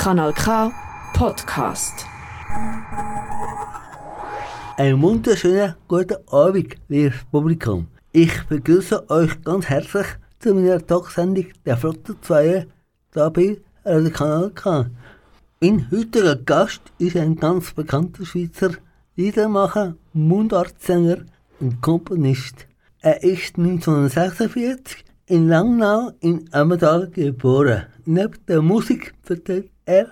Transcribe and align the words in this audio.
Kanal 0.00 0.32
K 0.32 0.72
Podcast. 1.12 2.06
Einen 4.78 5.02
wunderschönen 5.02 5.74
guten 5.88 6.16
Abend, 6.30 6.74
liebes 6.88 7.18
Publikum. 7.30 7.86
Ich 8.10 8.32
begrüße 8.44 9.10
euch 9.10 9.42
ganz 9.42 9.66
herzlich 9.66 10.06
zu 10.38 10.54
meiner 10.54 10.80
Talksendung 10.86 11.48
der 11.66 11.76
Flotte 11.76 12.18
2 12.18 12.66
da 13.12 13.28
bei 13.28 13.60
Radio 13.84 14.10
Kanal 14.10 14.50
K. 14.52 14.86
Mein 15.60 15.86
heutiger 15.90 16.36
Gast 16.36 16.80
ist 16.96 17.16
ein 17.18 17.36
ganz 17.36 17.74
bekannter 17.74 18.24
Schweizer 18.24 18.70
Liedermacher, 19.16 19.96
Mundartsänger 20.14 21.26
und 21.60 21.82
Komponist. 21.82 22.66
Er 23.00 23.22
ist 23.22 23.58
1946 23.58 25.04
in 25.26 25.46
Langnau 25.46 26.12
in 26.20 26.48
Ammertal 26.52 27.10
geboren. 27.10 27.84
Neben 28.06 28.38
der 28.48 28.62
Musik 28.62 29.12
verteilt 29.22 29.70
er 29.90 30.10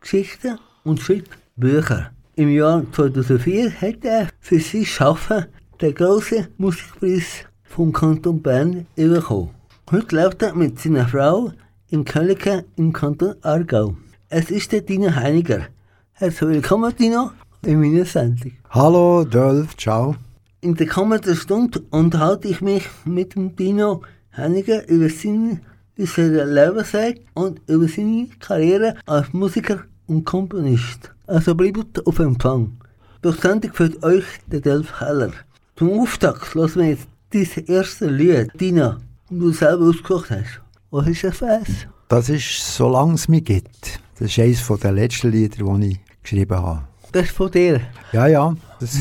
Geschichten 0.00 0.58
und 0.82 1.00
schreibt 1.00 1.30
Bücher. 1.56 2.10
Im 2.34 2.48
Jahr 2.48 2.84
2004 2.92 3.70
hat 3.80 4.04
er 4.04 4.28
für 4.40 4.58
sein 4.58 4.84
Schaffen 4.84 5.46
den 5.80 5.94
grossen 5.94 6.48
Musikpreis 6.58 7.44
vom 7.62 7.92
Kanton 7.92 8.42
Bern 8.42 8.86
bekommen. 8.96 9.50
Heute 9.90 10.16
lebt 10.16 10.42
er 10.42 10.54
mit 10.54 10.80
seiner 10.80 11.06
Frau 11.06 11.52
in 11.90 12.04
Kölliken 12.04 12.64
im 12.76 12.92
Kanton 12.92 13.34
Aargau. 13.42 13.96
Es 14.28 14.50
ist 14.50 14.72
der 14.72 14.80
Dino 14.80 15.14
Heiniger. 15.14 15.66
Herzlich 16.12 16.50
willkommen, 16.50 16.92
Dino, 16.96 17.30
in 17.64 17.80
meiner 17.80 18.04
Sendung. 18.04 18.52
Hallo, 18.70 19.24
Dolph, 19.24 19.76
ciao. 19.76 20.16
In 20.60 20.74
der 20.74 20.88
kommenden 20.88 21.36
Stunde 21.36 21.80
unterhalte 21.90 22.48
ich 22.48 22.60
mich 22.60 22.84
mit 23.04 23.34
dem 23.34 23.54
Dino 23.54 24.02
Heiniger 24.36 24.88
über 24.88 25.08
seinen 25.08 25.60
seinen 26.06 26.52
Lebensweg 26.52 27.26
und 27.34 27.60
über 27.66 27.88
seine 27.88 28.28
Karriere 28.38 28.96
als 29.06 29.32
Musiker 29.32 29.80
und 30.06 30.24
Komponist. 30.24 31.12
Also 31.26 31.54
bleibt 31.54 32.06
auf 32.06 32.18
Empfang. 32.18 32.72
Durch 33.22 33.40
Sendung 33.40 33.72
führt 33.72 34.02
euch 34.02 34.24
der 34.46 34.60
Delf 34.60 35.00
Heller. 35.00 35.32
Zum 35.76 36.00
Auftakt 36.00 36.54
lassen 36.54 36.80
wir 36.80 36.88
jetzt 36.90 37.06
dieses 37.32 37.58
erste 37.58 38.06
Lied, 38.06 38.50
Dina, 38.60 38.98
das 39.28 39.38
du 39.38 39.52
selber 39.52 39.84
ausgesucht 39.88 40.30
hast. 40.30 40.60
Was 40.90 41.06
ist 41.06 41.24
das 41.24 41.36
für? 41.36 41.60
Das 42.08 42.28
ist 42.28 42.76
«Solange 42.76 43.14
es 43.14 43.28
mich 43.28 43.44
gibt». 43.44 44.00
Das 44.18 44.36
ist 44.36 44.38
eines 44.38 44.80
der 44.80 44.92
letzten 44.92 45.30
Lieder, 45.30 45.64
die 45.64 45.92
ich 45.92 46.00
geschrieben 46.22 46.56
habe. 46.56 46.89
Das 47.12 47.24
ist 47.24 47.32
von 47.32 47.50
dir? 47.50 47.80
Ja, 48.12 48.26
ja. 48.28 48.54
Das 48.78 48.96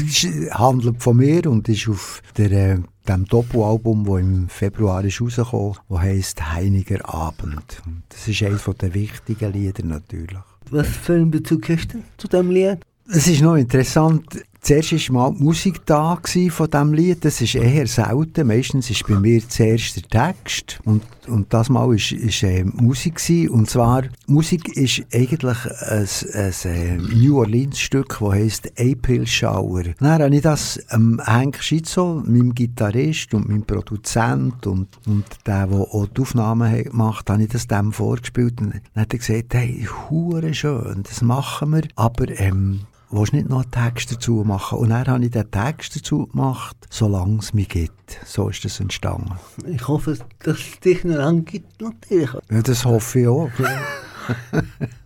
handelt 0.51 1.01
von 1.01 1.17
mir 1.17 1.45
und 1.45 1.69
ist 1.69 1.87
auf 1.87 2.21
der, 2.37 2.51
äh, 2.51 2.77
dem 3.07 3.25
Doppelalbum, 3.25 4.05
das 4.05 4.19
im 4.19 4.49
Februar 4.49 5.03
ist 5.03 5.21
rausgekommen 5.21 5.71
ist, 5.71 5.79
das 5.89 5.99
heisst 5.99 6.53
«Heiniger 6.53 7.13
Abend». 7.13 7.81
Das 8.09 8.27
ist 8.27 8.41
eines 8.43 8.63
der 8.63 8.93
wichtigen 8.93 9.53
Lieder 9.53 9.85
natürlich. 9.85 10.39
Was 10.71 10.87
für 10.87 11.13
einen 11.13 11.31
Bezug 11.31 11.69
hast 11.69 11.93
du 11.93 11.99
zu 12.17 12.27
diesem 12.27 12.51
Lied? 12.51 12.79
Es 13.11 13.27
ist 13.27 13.41
noch 13.41 13.55
interessant, 13.55 14.43
Zuerst 14.61 15.09
war 15.09 15.31
mal 15.31 15.37
die 15.37 15.43
Musik 15.43 15.85
da 15.85 16.19
von 16.49 16.69
diesem 16.69 16.93
Lied. 16.93 17.23
Das 17.25 17.41
ist 17.41 17.55
eher 17.55 17.87
selten. 17.87 18.47
Meistens 18.47 18.89
ist 18.89 19.07
bei 19.07 19.15
mir 19.15 19.47
zuerst 19.47 19.95
der 19.95 20.03
Text. 20.03 20.79
Und, 20.85 21.03
und 21.27 21.53
das 21.53 21.69
Mal 21.69 21.87
war 21.87 22.49
äh, 22.49 22.63
Musik. 22.63 23.09
Gewesen. 23.15 23.49
Und 23.49 23.69
zwar, 23.69 24.03
Musik 24.27 24.75
ist 24.75 25.03
eigentlich 25.13 25.57
ein, 25.65 26.07
ein, 26.33 26.53
ein 26.63 27.19
New 27.19 27.39
Orleans-Stück, 27.39 28.17
das 28.19 28.31
heisst 28.31 28.71
April 28.79 29.25
Shower. 29.25 29.83
Dann 29.99 30.21
habe 30.21 30.35
ich 30.35 30.41
das 30.41 30.79
ähm, 30.91 31.21
Hank 31.23 31.61
Schitzo, 31.61 32.21
meinem 32.25 32.53
Gitarrist 32.53 33.33
und 33.33 33.47
meinem 33.47 33.63
Produzent 33.63 34.65
und, 34.67 34.87
und 35.07 35.25
der, 35.45 35.67
der 35.67 35.79
auch 35.79 36.07
die 36.07 36.21
Aufnahmen 36.21 36.83
gemacht 36.83 37.29
hat, 37.29 37.35
habe 37.35 37.43
ich 37.43 37.49
das 37.49 37.67
dem 37.67 37.91
vorgespielt. 37.91 38.59
Und 38.61 38.73
dann 38.93 39.01
hat 39.03 39.13
er 39.13 39.19
gesagt, 39.19 39.53
hey, 39.53 39.87
hure 40.09 40.53
schön, 40.53 41.03
das 41.03 41.21
machen 41.21 41.71
wir. 41.71 41.83
Aber 41.95 42.27
ähm, 42.39 42.81
willst 43.11 43.33
du 43.33 43.37
nicht 43.37 43.49
noch 43.49 43.63
einen 43.63 43.71
Text 43.71 44.11
dazu 44.11 44.43
machen? 44.45 44.79
Und 44.79 44.89
dann 44.89 45.07
habe 45.07 45.25
ich 45.25 45.31
den 45.31 45.49
Text 45.49 45.95
dazu 45.95 46.27
gemacht, 46.27 46.77
solange 46.89 47.39
es 47.39 47.53
mich 47.53 47.69
gibt. 47.69 48.19
So 48.25 48.49
ist 48.49 48.63
das 48.65 48.79
entstanden. 48.79 49.33
Ich 49.67 49.87
hoffe, 49.87 50.17
dass 50.43 50.57
es 50.57 50.79
dich 50.79 51.03
noch 51.03 51.17
lange 51.17 51.41
gibt, 51.41 51.81
natürlich. 51.81 52.29
Ja, 52.49 52.61
das 52.61 52.85
hoffe 52.85 53.19
ich 53.19 53.27
auch. 53.27 53.49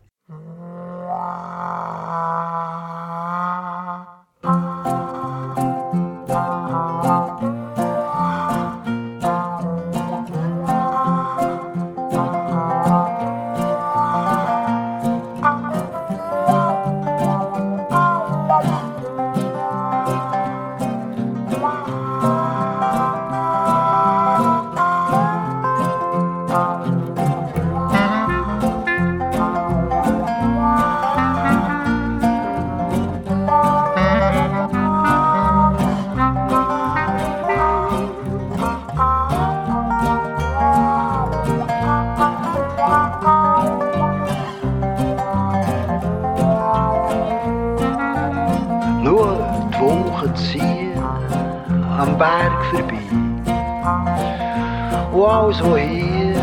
always 55.43 55.61
weer 55.61 56.35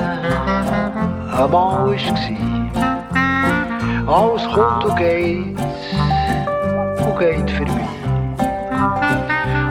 heb 1.31 1.55
always 1.55 2.03
gezien. 2.03 2.71
Alles 4.07 4.47
komt 4.53 4.97
geht 4.97 5.59
und 7.07 7.19
geht 7.19 7.51
für 7.51 7.65
voorbij. 7.67 7.89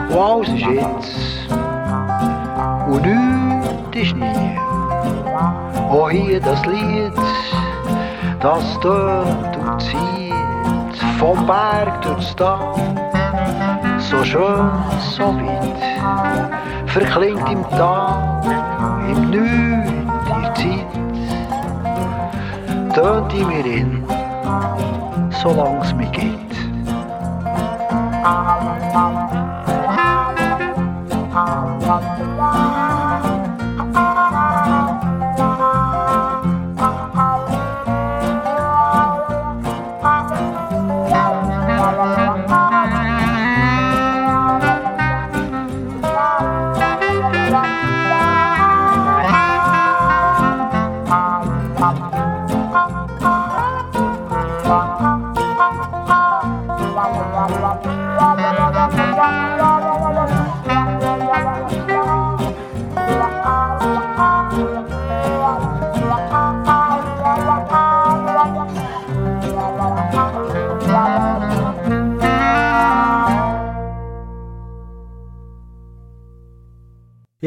Und 0.08 0.18
alles 0.18 0.48
is 0.48 0.60
jetzt, 0.60 1.48
und 2.88 3.06
nüt 3.06 3.94
is 3.94 4.12
nie. 4.14 4.58
Oh 5.92 6.08
hier 6.08 6.40
das 6.40 6.66
Lied, 6.66 7.12
das 8.40 8.80
dort 8.80 9.82
zieht, 9.82 10.96
vom 11.18 11.46
Berg 11.46 12.02
durch 12.02 12.30
Stadt, 12.30 12.80
so 13.98 14.24
schön, 14.24 14.70
so 15.16 15.26
weit, 15.36 15.82
verklingt 16.86 17.48
im 17.48 17.62
Tal. 17.70 18.29
i 19.10 19.14
nutid. 19.14 20.84
Død 22.94 23.30
timer 23.30 23.66
inn, 23.66 24.04
så 25.42 25.54
lang 25.56 25.84
som 25.86 26.00
ikke 26.00 26.20
hit. 26.20 26.54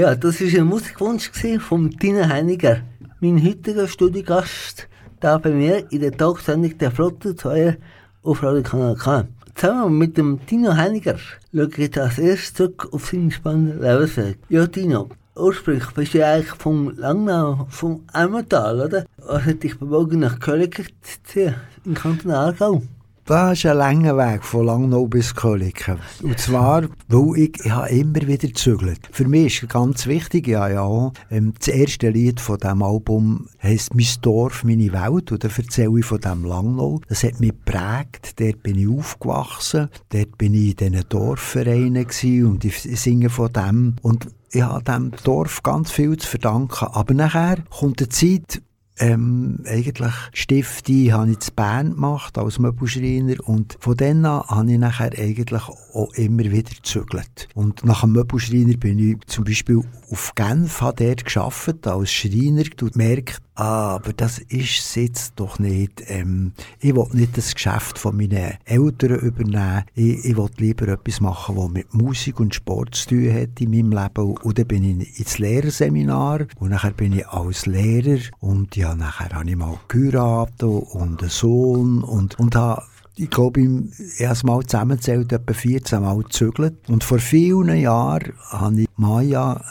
Ja, 0.03 0.15
das 0.15 0.41
war 0.41 0.59
ein 0.59 0.67
Musikwunsch 0.67 1.31
von 1.59 1.89
Tina 1.89 2.27
Heiniger, 2.27 2.81
mein 3.21 3.41
heutiger 3.41 3.87
Studiogast, 3.87 4.89
da 5.21 5.37
bei 5.37 5.51
mir 5.51 5.89
in 5.93 6.01
der 6.01 6.11
Talksendung 6.11 6.77
der 6.77 6.91
Flotte 6.91 7.37
2 7.37 7.77
auf 8.21 8.43
Radio 8.43 8.63
Kanal 8.63 8.97
K. 8.97 9.25
Zusammen 9.55 9.97
mit 9.97 10.17
dem 10.17 10.45
Tino 10.45 10.75
Heiniger 10.75 11.17
schaue 11.17 11.69
ich 11.77 11.97
als 11.97 12.19
erstes 12.19 12.53
zurück 12.53 12.89
auf 12.91 13.07
seinen 13.07 13.31
spannenden 13.31 13.81
Lebensweg. 13.81 14.39
Ja, 14.49 14.67
Tino, 14.67 15.07
ursprünglich 15.37 15.89
bist 15.91 16.13
du 16.15 16.25
eigentlich 16.27 16.51
vom 16.51 16.93
Langnau, 16.97 17.65
vom 17.69 18.03
Emmental, 18.13 18.81
oder? 18.81 19.05
Was 19.19 19.45
hat 19.45 19.63
dich 19.63 19.79
bewogen, 19.79 20.19
nach 20.19 20.37
Köln 20.37 20.69
zu 20.69 20.83
ziehen, 21.23 21.55
im 21.85 21.93
Kanton 21.93 22.31
Aargau? 22.31 22.81
Das 23.25 23.57
ist 23.57 23.65
ein 23.65 23.77
langer 23.77 24.17
Weg 24.17 24.43
von 24.43 24.65
Langnau 24.65 25.07
bis 25.07 25.33
Köliken. 25.33 25.97
Und 26.23 26.37
zwar, 26.39 26.83
weil 27.07 27.37
ich, 27.37 27.57
ich 27.63 27.71
habe 27.71 27.87
immer 27.87 28.27
wieder 28.27 28.49
gezügelt. 28.49 28.99
Für 29.13 29.25
mich 29.25 29.63
ist 29.63 29.69
ganz 29.69 30.07
wichtig, 30.07 30.45
ja, 30.49 30.67
ja, 30.67 31.09
ähm, 31.31 31.53
das 31.57 31.69
erste 31.69 32.09
Lied 32.09 32.41
von 32.41 32.57
diesem 32.57 32.83
Album 32.83 33.47
heisst 33.61 33.95
«Mein 33.95 34.07
Dorf, 34.21 34.65
meine 34.65 34.91
Welt» 34.91 35.31
und 35.31 35.41
da 35.41 35.47
erzähle 35.47 35.99
ich 35.99 36.05
von 36.05 36.19
diesem 36.19 36.43
Langnau. 36.43 36.99
Das 37.07 37.23
hat 37.23 37.39
mich 37.39 37.51
geprägt, 37.51 38.41
dort 38.41 38.61
bin 38.61 38.77
ich 38.77 38.89
aufgewachsen, 38.89 39.87
dort 40.09 40.37
bin 40.37 40.53
ich 40.53 40.81
in 40.81 40.91
diesen 40.91 41.07
Dorfvereinen 41.07 42.05
und 42.45 42.65
ich 42.65 42.81
singe 42.81 43.29
von 43.29 43.53
dem. 43.53 43.95
Und 44.01 44.27
ich 44.51 44.63
habe 44.63 44.83
diesem 44.83 45.11
Dorf 45.23 45.63
ganz 45.63 45.91
viel 45.91 46.17
zu 46.17 46.27
verdanken. 46.27 46.89
Aber 46.91 47.13
nachher 47.13 47.63
kommt 47.69 48.01
eine 48.01 48.09
Zeit, 48.09 48.61
ähm, 48.99 49.59
eigentlich 49.65 50.13
Stifte 50.33 51.13
habe 51.13 51.31
ich 51.31 51.39
zu 51.39 51.51
Bern 51.53 51.91
gemacht 51.95 52.37
als 52.37 52.59
Möbelschreiner 52.59 53.35
und 53.47 53.77
von 53.79 53.97
dann 53.97 54.25
an 54.25 54.43
habe 54.47 54.71
ich 54.71 54.77
nachher 54.77 55.11
eigentlich 55.17 55.63
auch 55.63 56.13
immer 56.13 56.43
wieder 56.43 56.69
gezügelt. 56.69 57.47
Und 57.55 57.83
nach 57.83 58.01
dem 58.01 58.11
Möbelschreiner 58.11 58.77
bin 58.77 58.99
ich 58.99 59.25
zum 59.25 59.43
Beispiel 59.43 59.81
auf 60.11 60.33
Genf, 60.35 60.81
habe 60.81 61.05
dort 61.05 61.25
gearbeitet 61.25 61.87
als 61.87 62.11
Schreiner 62.11 62.63
und 62.81 62.95
merkt, 62.95 63.41
ah, 63.55 63.95
aber 63.95 64.13
das 64.13 64.39
ist 64.39 64.79
es 64.79 64.95
jetzt 64.95 65.33
doch 65.37 65.59
nicht. 65.59 66.03
Ähm, 66.07 66.53
ich 66.79 66.95
will 66.95 67.07
nicht 67.13 67.37
das 67.37 67.53
Geschäft 67.53 67.97
von 67.97 68.15
meinen 68.15 68.57
Eltern 68.65 69.19
übernehmen. 69.19 69.83
Ich, 69.95 70.25
ich 70.25 70.37
will 70.37 70.49
lieber 70.57 70.87
etwas 70.87 71.19
machen, 71.21 71.55
was 71.57 71.69
mit 71.69 71.93
Musik 71.93 72.39
und 72.39 72.55
Sport 72.55 72.95
zu 72.95 73.09
tun 73.09 73.33
hat 73.33 73.59
in 73.59 73.71
meinem 73.71 73.91
Leben. 73.91 74.37
Und 74.37 74.57
dann 74.57 74.67
bin 74.67 75.01
ich 75.01 75.19
ins 75.19 75.37
Lehrerseminar 75.39 76.45
und 76.59 76.69
nachher 76.69 76.91
bin 76.91 77.13
ich 77.13 77.27
als 77.27 77.65
Lehrer 77.65 78.19
und 78.39 78.75
ja, 78.83 78.95
nachher 78.95 79.29
habe 79.29 79.49
ich 79.49 79.55
mal 79.55 79.79
geheiratet 79.87 80.61
und 80.61 81.21
einen 81.21 81.29
Sohn 81.29 82.03
und, 82.03 82.37
und 82.37 82.53
habe 82.55 82.83
ich 83.15 83.29
glaube, 83.29 83.61
ich 83.61 84.25
habe 84.25 84.39
mal 84.47 84.65
zusammenzählt, 84.65 85.31
etwa 85.31 85.53
14 85.53 86.01
Mal 86.01 86.17
gezügelt. 86.17 86.89
Und 86.89 87.03
vor 87.03 87.19
vielen 87.19 87.77
Jahren 87.77 88.33
habe 88.49 88.81
ich 88.81 88.87
Maya 88.97 89.63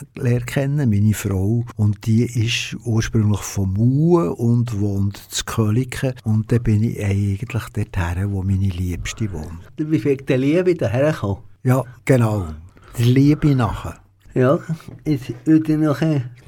kennen, 0.47 0.89
meine 0.89 1.13
Frau. 1.13 1.65
Und 1.75 2.07
die 2.07 2.23
ist 2.23 2.77
ursprünglich 2.85 3.41
von 3.41 3.73
Mue 3.73 4.33
und 4.33 4.81
wohnt 4.81 5.17
zu 5.17 5.45
Köliken. 5.45 6.15
Und 6.23 6.53
da 6.53 6.59
bin 6.59 6.85
ich 6.85 7.05
eigentlich 7.05 7.65
dorthin, 7.71 8.33
wo 8.33 8.45
meine 8.45 8.69
Liebste 8.69 9.33
wohnt. 9.33 9.59
Wie 9.77 9.99
fängt 9.99 10.29
der 10.29 10.39
Liebe 10.39 10.77
daher 10.77 11.11
gekommen? 11.11 11.43
Ja, 11.65 11.83
genau. 12.05 12.47
Die 12.97 13.03
Liebe 13.03 13.57
nachher. 13.57 13.97
Ja, 14.35 14.61
würde 15.45 15.73
ich 15.73 15.79
noch 15.79 16.01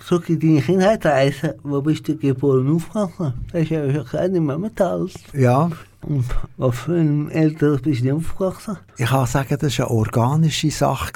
zurück 0.05 0.29
in 0.29 0.41
deine 0.41 0.61
Kindheit 0.61 1.05
reisen. 1.07 1.55
Wo 1.63 1.81
bist 1.81 2.07
du 2.09 2.17
geboren 2.17 2.69
und 2.69 2.77
aufgewachsen? 2.77 3.35
Das 3.53 3.63
ist 3.63 3.71
ja 3.71 3.93
schon 3.93 4.05
klein 4.05 4.35
im 4.35 4.47
Memmental. 4.47 5.09
Ja. 5.33 5.71
Und 6.03 6.27
was 6.59 6.77
für 6.77 6.97
ein 6.97 7.31
Eltern 7.31 7.81
bist 7.81 8.05
du 8.05 8.17
aufgewachsen? 8.17 8.77
Ich 8.99 9.07
kann 9.07 9.27
sagen, 9.27 9.57
das 9.59 9.79
war 9.79 9.87
eine 9.87 9.97
organische 9.97 10.71
Sache. 10.71 11.13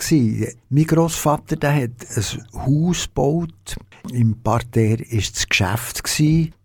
Mein 0.71 0.87
Großvater 0.87 1.57
der 1.57 1.75
hat 1.75 1.91
ein 2.17 2.25
Haus 2.55 3.05
gebaut. 3.05 3.77
Im 4.13 4.41
Parterre 4.43 5.01
war 5.01 5.19
das 5.19 5.49
Geschäft. 5.49 6.03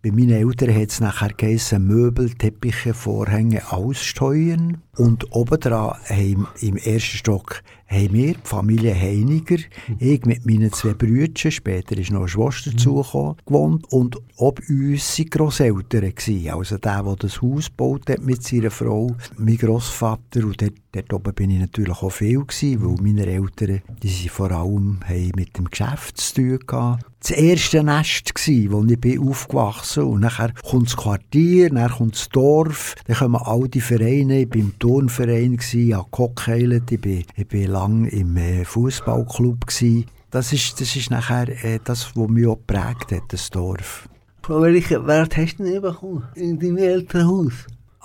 Bei 0.03 0.11
meinen 0.11 0.31
Eltern 0.31 0.75
hat 0.75 0.89
es 0.89 0.99
nachher 0.99 1.29
geheißen, 1.29 1.81
Möbel, 1.81 2.29
Teppiche, 2.31 2.93
Vorhänge 2.93 3.71
aussteuern. 3.71 4.81
Und 4.97 5.31
obendran 5.31 5.97
haben, 6.09 6.47
im 6.59 6.75
ersten 6.75 7.17
Stock 7.17 7.63
haben 7.87 8.13
wir, 8.13 8.33
die 8.33 8.39
Familie 8.43 8.93
Heiniger, 8.93 9.57
ich 9.99 10.25
mit 10.25 10.45
meinen 10.45 10.73
zwei 10.73 10.93
Brüdern, 10.93 11.51
später 11.51 11.97
ist 11.97 12.11
noch 12.11 12.21
eine 12.21 12.27
Schwester 12.27 12.71
mhm. 12.71 12.77
dazugekommen, 12.77 13.35
gewohnt. 13.45 13.93
Und 13.93 14.17
ob 14.35 14.59
uns 14.69 15.15
sind 15.15 15.31
Grosseltern 15.31 16.13
gewesen. 16.13 16.49
Also 16.49 16.77
der, 16.77 17.03
der 17.03 17.15
das 17.15 17.41
Haus 17.41 17.67
gebaut 17.67 18.09
hat 18.09 18.21
mit 18.21 18.43
seiner 18.43 18.71
Frau, 18.71 19.15
mein 19.37 19.57
Grossvater. 19.57 20.43
Und 20.43 20.61
dort, 20.61 20.73
dort 20.91 21.13
oben 21.13 21.33
bin 21.33 21.49
ich 21.51 21.59
natürlich 21.59 22.01
auch 22.01 22.09
viel 22.09 22.41
gewesen, 22.45 22.83
weil 22.83 23.01
meine 23.01 23.25
Eltern, 23.25 23.81
die 24.01 24.09
sind 24.09 24.31
vor 24.31 24.51
allem 24.51 24.99
haben 25.07 25.31
mit 25.35 25.57
dem 25.57 25.69
Geschäft 25.69 26.17
zu 26.17 26.35
tun 26.35 26.59
gehabt. 26.67 27.05
Das 27.25 27.31
erste 27.31 27.81
Nest 27.85 28.35
gsi, 28.35 28.67
wo 28.69 28.83
ich 28.83 28.99
bin 28.99 29.29
aufgewachsen. 29.29 30.03
Und 30.03 30.19
nachher 30.19 30.51
kommt 30.69 30.87
das 30.87 30.97
Quartier, 30.97 31.69
dann 31.69 31.89
kommt 31.89 32.15
das 32.15 32.27
Dorf, 32.27 32.95
dann 33.07 33.15
kommen 33.15 33.41
all 33.41 33.69
die 33.69 33.79
Vereine, 33.79 34.41
ich 34.41 34.49
war 34.49 34.57
im 34.57 34.77
Turnverein, 34.77 35.53
ich 35.53 35.93
habe 35.93 36.09
ich 36.91 36.99
bin, 36.99 37.23
ich 37.33 37.47
bin 37.47 37.71
lang 37.71 38.03
im 38.09 38.35
äh, 38.35 38.65
Fußballclub 38.65 39.65
Das 40.31 40.51
ist, 40.51 40.81
das 40.81 40.97
ist 40.97 41.11
nachher 41.11 41.47
äh, 41.63 41.79
das, 41.81 42.11
was 42.13 42.27
mich 42.27 42.45
auch 42.45 42.57
geprägt 42.57 43.13
hat, 43.13 43.23
das 43.29 43.49
Dorf. 43.49 44.09
Von 44.41 44.61
welchen 44.61 45.07
Wert 45.07 45.37
hast 45.37 45.59
du 45.59 45.63
denn 45.63 45.81
bekommen 45.81 46.27
in 46.35 46.59
deinem 46.59 46.77
Elternhaus? 46.77 47.53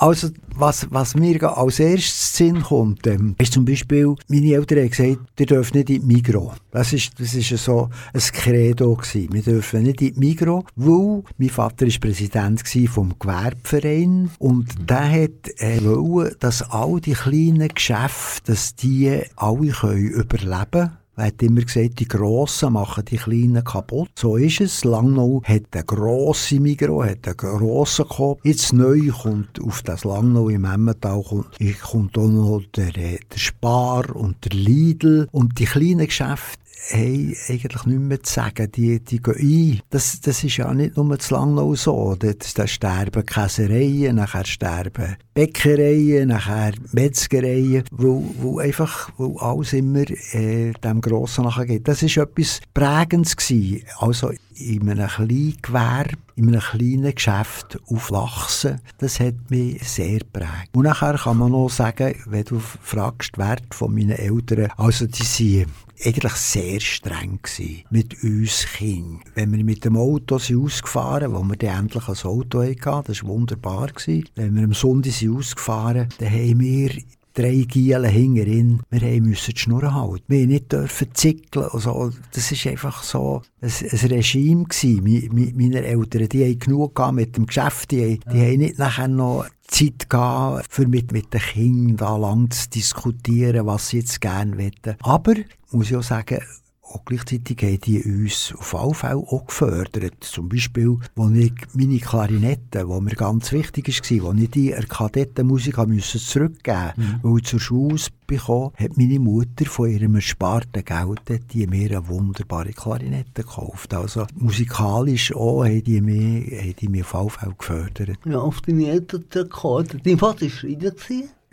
Also, 0.00 0.28
was, 0.54 0.86
was 0.90 1.16
mir 1.16 1.42
als 1.56 1.80
erstes 1.80 2.36
Sinn 2.36 2.62
kommt, 2.62 3.04
ähm, 3.08 3.34
ist 3.40 3.52
zum 3.52 3.64
Beispiel, 3.64 4.14
meine 4.28 4.54
Eltern 4.54 4.78
haben 4.78 4.90
gesagt, 4.90 5.18
ihr 5.40 5.46
dürft 5.46 5.74
nicht 5.74 5.90
in 5.90 6.00
die 6.00 6.06
Migro. 6.06 6.52
Das 6.70 6.92
ist, 6.92 7.18
das 7.18 7.34
ist 7.34 7.48
so 7.64 7.90
ein 8.14 8.20
Credo 8.20 8.94
gewesen. 8.94 9.32
Wir 9.32 9.42
dürfen 9.42 9.82
nicht 9.82 10.00
in 10.00 10.14
die 10.14 10.20
Migro, 10.20 10.64
weil 10.76 11.24
mein 11.36 11.48
Vater 11.48 11.86
ist 11.86 12.00
Präsident 12.00 12.62
vom 12.88 13.18
Gewerbeverein 13.18 14.30
und 14.38 14.88
der 14.88 15.10
hat 15.10 15.60
äh, 15.60 15.84
wollen, 15.84 16.32
dass 16.38 16.62
all 16.70 17.00
die 17.00 17.14
kleinen 17.14 17.68
Geschäfte, 17.68 18.52
dass 18.52 18.76
die 18.76 19.20
alle 19.34 19.72
können 19.72 20.10
überleben 20.10 20.70
können 20.70 20.97
er 21.18 21.26
hat 21.26 21.42
immer 21.42 21.62
gesagt, 21.62 21.98
die 21.98 22.06
Grossen 22.06 22.72
machen 22.74 23.04
die 23.04 23.16
Kleinen 23.16 23.64
kaputt. 23.64 24.10
So 24.14 24.36
ist 24.36 24.60
es. 24.60 24.84
Langnau 24.84 25.42
hat 25.44 25.64
eine 25.72 25.84
grosse 25.84 26.60
Migro, 26.60 27.02
hat 27.04 27.26
einen 27.26 27.36
grossen 27.36 28.08
Kopf. 28.08 28.40
Jetzt 28.44 28.72
neu 28.72 29.08
kommt 29.08 29.60
auf 29.60 29.82
das 29.82 30.04
Langnau 30.04 30.48
im 30.48 30.64
Emmental 30.64 31.22
kommt, 31.22 31.58
kommt 31.82 32.16
auch 32.16 32.28
noch 32.28 32.62
der, 32.76 32.92
der 32.92 33.18
Spar 33.34 34.14
und 34.14 34.44
der 34.44 34.56
Lidl. 34.56 35.28
Und 35.32 35.58
die 35.58 35.64
kleinen 35.64 36.06
Geschäfte 36.06 36.58
haben 36.90 37.36
eigentlich 37.48 37.86
nicht 37.86 38.00
mehr 38.00 38.22
zu 38.22 38.32
sagen. 38.32 38.70
Die, 38.72 39.00
die 39.00 39.20
gehen 39.20 39.34
ein. 39.38 39.80
Das, 39.90 40.20
das 40.20 40.44
ist 40.44 40.56
ja 40.56 40.72
nicht 40.72 40.96
nur 40.96 41.18
zu 41.18 41.34
Langnau 41.34 41.74
so. 41.74 42.16
Da, 42.16 42.66
sterben 42.66 43.26
Käsereien, 43.26 44.16
nachher 44.16 44.46
sterben 44.46 45.16
Bäckereien, 45.34 46.28
nachher 46.28 46.72
Metzgereien, 46.92 47.84
wo, 47.90 48.24
wo 48.38 48.58
einfach, 48.58 49.10
wo 49.16 49.38
alles 49.38 49.72
immer 49.72 50.08
äh, 50.32 50.72
dem 50.72 51.00
Grossen 51.00 51.44
nachgeht. 51.44 51.86
Das 51.86 52.02
war 52.02 52.24
etwas 52.24 52.60
Prägendes 52.74 53.36
gewesen. 53.36 53.84
Also 53.98 54.32
in 54.54 54.88
einem 54.90 55.08
kleinen 55.08 55.56
Gewerbe, 55.62 56.16
in 56.34 56.48
einem 56.48 56.60
kleinen 56.60 57.14
Geschäft 57.14 57.78
aufwachsen, 57.88 58.80
das 58.98 59.20
hat 59.20 59.34
mich 59.50 59.86
sehr 59.88 60.18
geprägt. 60.18 60.70
Und 60.72 60.84
nachher 60.84 61.14
kann 61.14 61.38
man 61.38 61.52
noch 61.52 61.68
sagen, 61.68 62.14
wenn 62.26 62.44
du 62.44 62.58
fragst, 62.58 63.38
Wert 63.38 63.74
von 63.74 63.94
meinen 63.94 64.10
Eltern, 64.10 64.72
also 64.76 65.06
die 65.06 65.24
sind 65.24 65.68
eigentlich 66.04 66.32
sehr 66.34 66.80
streng 66.80 67.40
gewesen 67.42 67.84
mit 67.90 68.22
uns 68.22 68.66
Kindern. 68.76 69.22
Wenn 69.34 69.52
wir 69.52 69.64
mit 69.64 69.84
dem 69.84 69.96
Auto 69.96 70.38
sind 70.38 70.62
ausgefahren, 70.62 71.32
wo 71.32 71.42
wir 71.42 71.56
dann 71.56 71.84
endlich 71.84 72.08
ein 72.08 72.26
Auto 72.28 72.62
hatten, 72.62 73.04
das 73.06 73.22
war 73.22 73.30
wunderbar. 73.30 73.88
Gewesen. 73.88 74.28
Wenn 74.34 74.56
wir 74.56 74.64
am 74.64 74.74
Sonntag 74.74 75.12
sind 75.12 75.36
ausgefahren, 75.36 76.08
dann 76.18 76.30
haben 76.30 76.60
wir 76.60 76.90
drei 77.38 77.64
Gielen 77.68 78.04
hinterin. 78.04 78.80
Wir 78.90 79.22
mussten 79.22 79.52
die 79.52 79.58
Schnur 79.58 79.94
halten. 79.94 80.24
Wir 80.26 80.60
durften 80.60 81.04
nicht 81.04 81.16
zickeln. 81.16 81.66
Also, 81.72 82.10
das 82.32 82.52
war 82.52 82.72
einfach 82.72 83.02
so 83.02 83.42
ein, 83.60 83.70
ein 83.70 84.08
Regime 84.08 84.64
gewesen. 84.64 85.54
Meine 85.56 85.84
Eltern, 85.84 86.28
die 86.28 86.44
haben 86.44 86.58
genug 86.58 87.12
mit 87.12 87.36
dem 87.36 87.46
Geschäft. 87.46 87.92
Die, 87.92 88.18
die 88.32 88.40
haben 88.40 88.58
nicht 88.58 88.78
nachher 88.78 89.08
noch 89.08 89.46
Zeit 89.68 90.10
gehabt, 90.10 90.66
für 90.70 90.88
mit, 90.88 91.12
mit 91.12 91.32
den 91.32 91.40
Kindern 91.40 92.20
lang 92.20 92.50
zu 92.50 92.68
diskutieren, 92.70 93.66
was 93.66 93.88
sie 93.88 93.98
jetzt 93.98 94.20
gerne 94.20 94.58
wollen. 94.58 94.96
Aber, 95.00 95.34
muss 95.70 95.90
ich 95.90 95.96
auch 95.96 96.02
sagen, 96.02 96.42
auch 96.88 97.04
gleichzeitig 97.04 97.58
haben 97.62 97.80
die 97.80 98.02
uns 98.02 98.54
auf 98.58 98.74
alle 98.74 98.94
Fälle 98.94 99.16
auch 99.16 99.46
gefördert. 99.46 100.14
Zum 100.20 100.48
Beispiel, 100.48 100.96
als 101.16 101.32
ich 101.34 101.52
meine 101.74 101.98
Klarinette, 101.98 102.86
die 102.86 103.00
mir 103.00 103.14
ganz 103.14 103.52
wichtig 103.52 103.88
war, 104.22 104.30
als 104.30 104.40
ich 104.40 104.50
die 104.50 104.70
Kadettenmusik 104.88 105.76
musste 105.86 106.18
zurückgeben 106.18 106.92
musste, 106.96 107.00
mhm. 107.00 107.20
weil 107.22 107.38
ich 107.38 107.44
zur 107.44 107.60
Schule 107.60 108.00
bekam, 108.26 108.72
hat 108.76 108.96
meine 108.96 109.18
Mutter 109.18 109.64
von 109.66 109.90
ihrem 109.90 110.14
ersparten 110.14 110.84
Geld 110.84 111.52
die 111.52 111.66
mir 111.66 111.90
eine 111.90 112.08
wunderbare 112.08 112.72
Klarinette 112.72 113.42
gekauft. 113.42 113.92
Also 113.94 114.26
musikalisch 114.34 115.34
auch 115.34 115.64
haben 115.64 115.82
die 115.84 116.00
mich, 116.00 116.52
haben 116.52 116.74
die 116.80 116.88
mich 116.88 117.14
auf 117.14 117.14
alle 117.14 117.30
Fälle 117.30 117.54
gefördert. 117.58 118.18
Ja, 118.24 118.38
auf 118.38 118.60
deine 118.60 118.88
Eltern 118.88 119.24
gekommen. 119.30 120.00
Dein 120.04 120.18
Vater 120.18 120.42
war 120.42 120.50
Schreiner. 120.50 120.92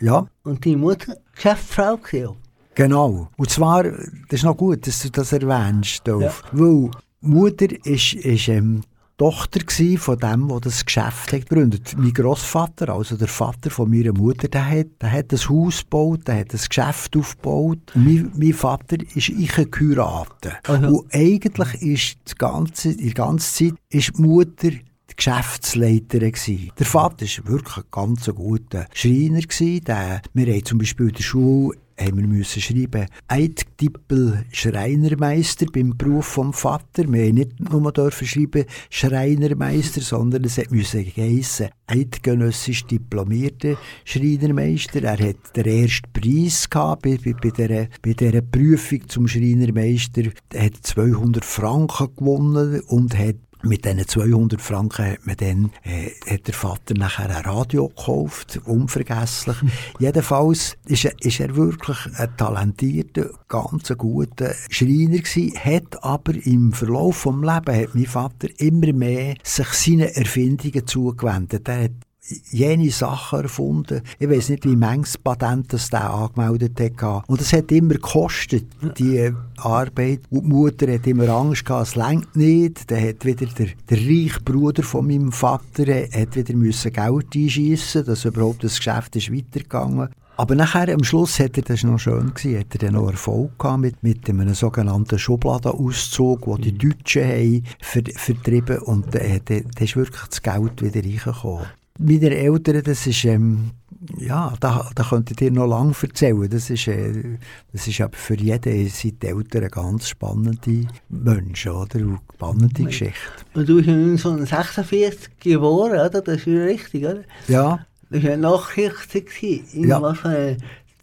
Ja. 0.00 0.26
Und 0.44 0.64
deine 0.64 0.76
Mutter 0.76 1.16
Geschäftsfrau. 1.34 2.36
Genau. 2.76 3.28
Und 3.36 3.50
zwar, 3.50 3.82
das 3.82 4.04
ist 4.30 4.44
noch 4.44 4.56
gut, 4.56 4.86
dass 4.86 5.02
du 5.02 5.10
das 5.10 5.32
erwähnst, 5.32 6.06
Dolf. 6.06 6.44
Ja. 6.52 6.60
Weil 6.60 6.90
Mutter 7.20 7.66
ist, 7.84 8.14
ist 8.14 8.48
ähm, 8.48 8.82
Tochter 9.16 9.60
gewesen 9.60 9.96
von 9.96 10.18
dem, 10.18 10.48
der 10.48 10.60
das 10.60 10.84
Geschäft 10.84 11.32
hat 11.32 11.48
gegründet. 11.48 11.94
Mein 11.96 12.12
Großvater, 12.12 12.90
also 12.90 13.16
der 13.16 13.28
Vater 13.28 13.70
von 13.70 13.90
meiner 13.90 14.12
Mutter, 14.12 14.46
der 14.46 14.68
hat, 14.68 14.88
der 15.00 15.10
hat 15.10 15.32
ein 15.32 15.48
Haus 15.48 15.80
gebaut, 15.80 16.28
der 16.28 16.40
hat 16.40 16.52
ein 16.52 16.60
Geschäft 16.68 17.16
aufgebaut. 17.16 17.78
Mein, 17.94 18.30
mein 18.36 18.52
Vater 18.52 18.98
ist 19.14 19.30
ich 19.30 19.70
geheiratet. 19.70 20.58
Aha. 20.64 20.88
Und 20.88 21.06
eigentlich 21.14 21.82
ist 21.82 22.18
die 22.30 22.34
ganze, 22.36 22.94
die 22.94 23.14
ganze 23.14 23.70
Zeit 23.70 23.74
ist 23.88 24.12
die 24.18 24.22
Mutter 24.22 24.70
die 24.70 25.16
Geschäftsleiterin 25.16 26.32
gsi. 26.32 26.72
Der 26.78 26.84
Vater 26.84 27.24
war 27.24 27.48
wirklich 27.52 27.76
ein 27.78 27.84
ganz 27.90 28.26
guter 28.26 28.86
Schreiner 28.92 29.40
gsi. 29.40 29.80
Der, 29.80 30.20
wir 30.34 30.52
haben 30.52 30.64
zum 30.64 30.78
Beispiel 30.78 31.08
in 31.08 31.14
der 31.14 31.22
Schule 31.22 31.78
haben 31.98 32.18
wir 32.18 32.26
müssen 32.26 32.60
schreiben, 32.60 33.06
Eidtippel 33.28 34.44
Schreinermeister 34.50 35.66
beim 35.72 35.96
Beruf 35.96 36.26
vom 36.26 36.52
Vater. 36.52 37.10
Wir 37.10 37.26
haben 37.26 37.34
nicht 37.34 37.70
nur 37.70 37.92
dürfen 37.92 38.26
schreiben 38.26 38.64
Schreinermeister, 38.90 40.00
sondern 40.00 40.44
es 40.44 40.58
hat 40.58 40.70
müssen 40.70 41.04
geheissen, 41.04 41.68
eidgenössisch 41.86 42.84
diplomierter 42.86 43.76
Schreinermeister. 44.04 45.02
Er 45.02 45.18
hat 45.18 45.56
den 45.56 45.66
ersten 45.66 46.12
Preis 46.12 46.68
bei, 46.70 47.18
bei, 47.24 47.32
bei, 47.32 47.50
dieser, 47.50 47.86
bei 48.02 48.12
dieser 48.12 48.42
Prüfung 48.42 49.08
zum 49.08 49.28
Schreinermeister. 49.28 50.24
Er 50.52 50.66
hat 50.66 50.76
200 50.82 51.44
Franken 51.44 52.14
gewonnen 52.16 52.80
und 52.88 53.16
hat 53.16 53.36
mit 53.66 53.84
diesen 53.84 54.06
200 54.06 54.60
Franken 54.60 55.12
hat, 55.12 55.26
man 55.26 55.36
dann, 55.36 55.70
äh, 55.84 56.10
hat 56.30 56.46
der 56.46 56.54
Vater 56.54 56.94
nachher 56.94 57.30
ein 57.30 57.44
Radio 57.44 57.88
gekauft, 57.88 58.60
unvergesslich. 58.64 59.56
Jedenfalls 59.98 60.76
ist 60.86 61.04
er, 61.04 61.12
ist 61.20 61.40
er 61.40 61.56
wirklich 61.56 61.98
ein 62.16 62.36
talentierter, 62.36 63.30
ganz 63.48 63.92
guter 63.96 64.54
Schreiner 64.70 65.18
gewesen, 65.18 65.52
hat 65.58 66.02
aber 66.02 66.34
im 66.46 66.72
Verlauf 66.72 67.24
des 67.24 67.32
Lebens 67.32 67.76
hat 67.76 67.94
mein 67.94 68.06
Vater 68.06 68.48
immer 68.58 68.92
mehr 68.92 69.34
sich 69.42 69.68
seinen 69.68 70.08
Erfindungen 70.08 70.86
zugewendet. 70.86 71.68
Er 71.68 71.84
hat 71.84 72.05
jene 72.50 72.90
Sachen 72.90 73.42
erfunden. 73.42 74.02
Ich 74.18 74.28
weiß 74.28 74.50
nicht, 74.50 74.64
wie 74.64 74.76
manches 74.76 75.18
Patent 75.18 75.72
das 75.72 75.90
der 75.90 76.10
angemeldet 76.10 76.80
hat. 77.00 77.28
Und 77.28 77.40
es 77.40 77.52
hat 77.52 77.70
immer 77.72 77.94
gekostet, 77.94 78.66
die 78.98 79.32
Arbeit. 79.56 80.20
Und 80.30 80.44
die 80.44 80.48
Mutter 80.48 80.92
hat 80.92 81.06
immer 81.06 81.28
Angst 81.28 81.64
gehabt, 81.64 81.88
es 81.88 81.96
längt 81.96 82.34
nicht. 82.36 82.90
Dann 82.90 83.06
hat 83.06 83.24
wieder 83.24 83.46
der, 83.46 83.68
der 83.88 83.98
reiche 83.98 84.40
Bruder 84.44 84.82
von 84.82 85.06
meinem 85.06 85.32
Vater 85.32 85.88
äh, 85.88 86.08
hat 86.10 86.36
wieder 86.36 86.54
müssen 86.54 86.92
Geld 86.92 87.34
einschiessen, 87.34 88.04
dass 88.04 88.24
überhaupt 88.24 88.64
das 88.64 88.76
Geschäft 88.76 89.16
ist 89.16 89.32
weitergegangen. 89.32 90.08
Aber 90.38 90.54
nachher, 90.54 90.92
am 90.92 91.02
Schluss, 91.02 91.40
hat 91.40 91.56
er, 91.56 91.62
das 91.62 91.82
noch 91.82 91.98
schön, 91.98 92.34
gewesen, 92.34 92.60
hat 92.60 92.74
er 92.74 92.78
dann 92.78 92.94
noch 92.94 93.10
Erfolg 93.10 93.58
gehabt 93.58 93.80
mit, 93.80 94.02
mit 94.02 94.28
einem 94.28 94.52
sogenannten 94.52 95.18
Schubladenauszug, 95.18 96.44
den 96.44 96.60
die 96.60 96.76
Deutschen 96.76 97.24
haben 97.24 97.64
ver, 97.80 98.02
vertrieben 98.14 98.78
und 98.80 99.14
da, 99.14 99.20
da 99.20 99.84
ist 99.84 99.96
wirklich 99.96 100.26
das 100.28 100.42
Geld 100.42 100.82
wieder 100.82 101.02
reingekommen. 101.02 101.66
Meine 101.98 102.30
Eltern, 102.36 102.82
das 102.82 103.06
ist, 103.06 103.24
ähm, 103.24 103.70
ja, 104.18 104.52
da, 104.60 104.88
da 104.94 105.02
könnte 105.04 105.32
ich 105.32 105.36
dir 105.38 105.50
noch 105.50 105.66
lange 105.66 105.94
erzählen. 106.00 106.48
Das 106.48 106.70
ist, 106.70 106.86
äh, 106.88 107.38
das 107.72 107.88
ist 107.88 108.00
aber 108.00 108.16
für 108.16 108.34
jeden 108.34 108.88
sind 108.88 109.22
die 109.22 109.26
Eltern 109.26 109.62
eine 109.62 109.70
ganz 109.70 110.08
spannende 110.08 110.86
Menschen, 111.08 111.72
oder? 111.72 111.98
Und 112.00 112.20
spannende 112.34 112.82
Geschichte. 112.84 113.14
Und 113.54 113.68
du 113.68 113.76
bist 113.76 113.88
ja 113.88 113.94
1946 113.94 115.30
geboren, 115.40 115.92
oder? 115.92 116.08
Das 116.20 116.36
ist 116.38 116.46
ja 116.46 116.64
richtig, 116.64 117.04
oder? 117.04 117.22
Ja, 117.48 117.86
Das 118.10 118.22
war 118.22 118.30
ja 118.30 118.36
Nachkriegszeit. 118.36 119.26
gewesen. 119.26 119.82
In 119.84 119.88
Ja. 119.88 120.02
was 120.02 120.18
für 120.18 120.28
einer 120.28 120.56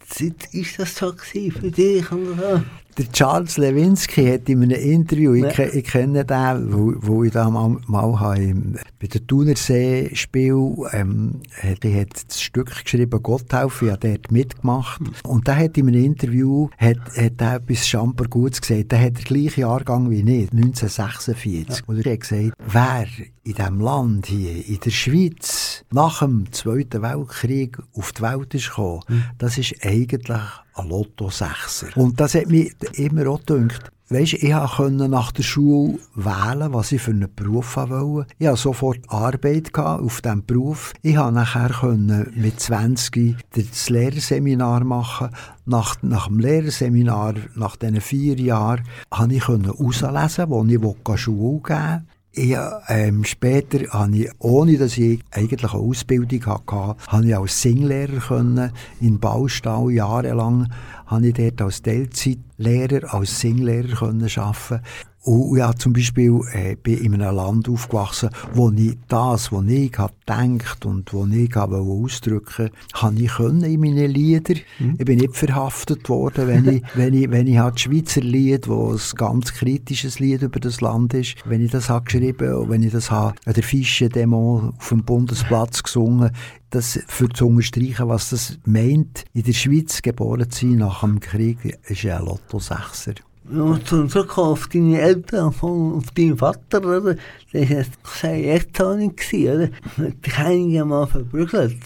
Zeit 0.06 0.54
ist 0.54 0.78
das 0.78 0.94
so 0.96 1.12
für 1.12 1.70
dich? 1.70 2.10
Und 2.12 2.38
so? 2.38 2.62
Der 2.96 3.10
Charles 3.10 3.56
Lewinsky 3.56 4.24
hat 4.26 4.48
in 4.48 4.62
einem 4.62 4.80
Interview, 4.80 5.34
ich, 5.34 5.42
Ja. 5.42 5.50
ke- 5.50 5.70
ich 5.70 5.84
kenne 5.84 6.24
den, 6.24 6.72
wo, 6.72 6.94
wo 7.00 7.24
ich 7.24 7.32
da 7.32 7.50
mal, 7.50 7.76
mal 7.88 8.20
habe, 8.20 8.54
bei 9.00 9.08
der 9.08 9.26
Thunersee-Spiel, 9.26 10.76
ähm, 10.92 11.40
hat, 11.60 11.84
ich 11.84 11.94
hat 11.96 12.08
das 12.28 12.40
Stück 12.40 12.70
geschrieben, 12.84 13.20
Gott 13.22 13.52
helfe, 13.52 13.86
ich 13.86 13.90
habe 13.92 14.08
dort 14.08 14.30
mitgemacht. 14.30 15.00
Und 15.24 15.46
der 15.48 15.56
hat 15.56 15.76
in 15.76 15.88
einem 15.88 16.04
Interview, 16.04 16.68
hat, 16.78 16.98
hat 17.16 17.32
er 17.40 17.56
etwas 17.56 17.88
Schamper 17.88 18.24
Gutes 18.28 18.60
gesagt, 18.60 18.92
der 18.92 19.00
hat 19.00 19.18
den 19.18 19.24
gleichen 19.24 19.60
Jahrgang 19.60 20.08
wie 20.10 20.20
ich, 20.20 20.52
1946. 20.52 21.82
Und 21.88 22.04
er 22.06 22.12
hat 22.12 22.20
gesagt, 22.20 22.52
wer 22.66 23.06
in 23.44 23.54
diesem 23.54 23.80
Land 23.80 24.26
hier, 24.26 24.66
in 24.66 24.80
der 24.80 24.90
Schweiz, 24.90 25.84
nach 25.92 26.20
dem 26.20 26.50
Zweiten 26.52 27.02
Weltkrieg 27.02 27.78
auf 27.94 28.12
die 28.12 28.22
Welt 28.22 28.54
ist 28.54 28.70
gekommen, 28.70 29.02
das 29.38 29.58
ist 29.58 29.74
eigentlich 29.84 30.40
ein 30.74 30.88
Lotto-Sechser. 30.88 31.88
Und 31.96 32.18
das 32.20 32.34
hat 32.34 32.48
mich 32.48 32.74
immer 32.94 33.28
auch 33.28 33.44
gedacht, 33.44 33.92
Weisst, 34.10 34.34
ich 34.34 34.52
konnte 34.52 35.08
nach 35.08 35.32
der 35.32 35.42
Schule 35.42 35.98
wählen, 36.14 36.74
was 36.74 36.92
ich 36.92 37.00
für 37.00 37.12
einen 37.12 37.34
Beruf 37.34 37.78
wollte. 37.78 38.30
Ich 38.38 38.46
hatte 38.46 38.58
sofort 38.58 39.00
Arbeit 39.08 39.74
auf 39.78 40.20
diesem 40.20 40.44
Beruf. 40.44 40.92
Ich 41.00 41.16
konnte 41.16 41.32
nachher 41.32 41.96
mit 42.34 42.60
20 42.60 43.34
das 43.56 43.88
Lehrerseminar 43.88 44.84
machen. 44.84 45.30
Nach, 45.64 45.96
nach 46.02 46.28
dem 46.28 46.38
Lehrerseminar, 46.38 47.34
nach 47.54 47.76
diesen 47.76 48.02
vier 48.02 48.38
Jahren, 48.38 48.84
konnte 49.08 49.36
ich 49.36 49.48
herauslesen, 49.48 50.50
wo 50.50 50.64
ich 50.64 51.18
Schule 51.18 51.62
geben 51.62 51.72
wollte. 51.72 52.02
Ich, 52.36 52.56
ähm, 52.88 53.22
später 53.22 53.78
habe 53.90 54.16
ich, 54.16 54.30
ohne 54.40 54.76
dass 54.76 54.98
ich 54.98 55.20
eigentlich 55.30 55.62
eine 55.62 55.80
Ausbildung 55.80 56.44
hatte, 56.46 56.96
habe 57.06 57.26
ich 57.26 57.36
als 57.36 57.62
Singlehrer 57.62 58.18
können, 58.18 58.72
in 59.00 59.20
Baustall 59.20 59.92
jahrelang, 59.92 60.68
habe 61.06 61.28
ich 61.28 61.34
dort 61.34 61.62
als 61.62 61.82
Teilzeitlehrer, 61.82 63.14
als 63.14 63.38
Singlehrer 63.38 63.94
können 63.94 64.28
arbeiten. 64.36 64.84
Und 65.24 65.62
habe 65.62 65.78
zum 65.78 65.94
Beispiel 65.94 66.40
äh, 66.52 66.76
bin 66.76 66.98
in 66.98 67.14
einem 67.14 67.36
Land 67.36 67.68
aufgewachsen, 67.68 68.28
wo 68.52 68.70
ich 68.70 68.98
das, 69.08 69.50
was 69.52 69.66
ich 69.66 69.96
habe 69.96 70.12
gedacht 70.20 70.84
und 70.84 71.14
was 71.14 71.30
ich 71.30 71.54
habe 71.54 71.78
ausdrücken 71.78 72.70
habe 72.92 73.14
ich 73.16 73.32
können 73.32 73.64
in 73.64 73.80
meinen 73.80 74.10
Liedern. 74.10 74.60
Ich 74.98 75.04
bin 75.04 75.18
nicht 75.18 75.34
verhaftet 75.34 76.08
worden, 76.08 76.46
wenn 76.46 76.68
ich, 76.68 76.82
wenn 76.94 77.14
ich, 77.14 77.30
wenn 77.30 77.46
ich 77.46 77.58
halt 77.58 77.76
das 77.76 77.82
Schweizer 77.82 78.20
Lied, 78.20 78.68
wo 78.68 78.92
ein 78.92 79.00
ganz 79.16 79.52
kritisches 79.54 80.18
Lied 80.18 80.42
über 80.42 80.60
das 80.60 80.80
Land 80.80 81.14
ist, 81.14 81.36
wenn 81.46 81.64
ich 81.64 81.70
das 81.70 81.88
habe 81.88 82.04
geschrieben 82.04 82.54
und 82.54 82.68
wenn 82.68 82.82
ich 82.82 82.92
das 82.92 83.10
habe 83.10 83.34
an 83.46 83.54
der 83.54 83.62
Fische-Demo 83.62 84.74
auf 84.76 84.88
dem 84.90 85.04
Bundesplatz 85.04 85.82
gesungen, 85.82 86.30
das 86.68 86.98
für 87.06 87.28
zu 87.28 87.46
unterstreichen, 87.46 88.08
was 88.08 88.30
das 88.30 88.58
meint, 88.66 89.24
in 89.32 89.44
der 89.44 89.52
Schweiz 89.52 90.02
geboren 90.02 90.50
zu 90.50 90.66
sein 90.66 90.78
nach 90.78 91.00
dem 91.00 91.20
Krieg, 91.20 91.78
ist 91.88 92.04
ein 92.04 92.24
Lotto-Sechser. 92.24 93.14
Und 93.50 93.86
zum 93.86 94.08
Zurückkommen 94.08 94.52
auf 94.52 94.68
deine 94.68 95.00
Eltern, 95.00 95.54
auf 95.60 96.10
deinen 96.14 96.38
Vater, 96.38 96.82
oder? 96.82 97.16
Das 97.52 97.70
war 97.70 97.84
keine 98.20 98.46
Erzählung, 98.46 99.14
oder? 99.32 99.68
Dich 100.08 100.38
einige 100.38 100.84
Mal 100.84 101.06
verprügelt. 101.06 101.76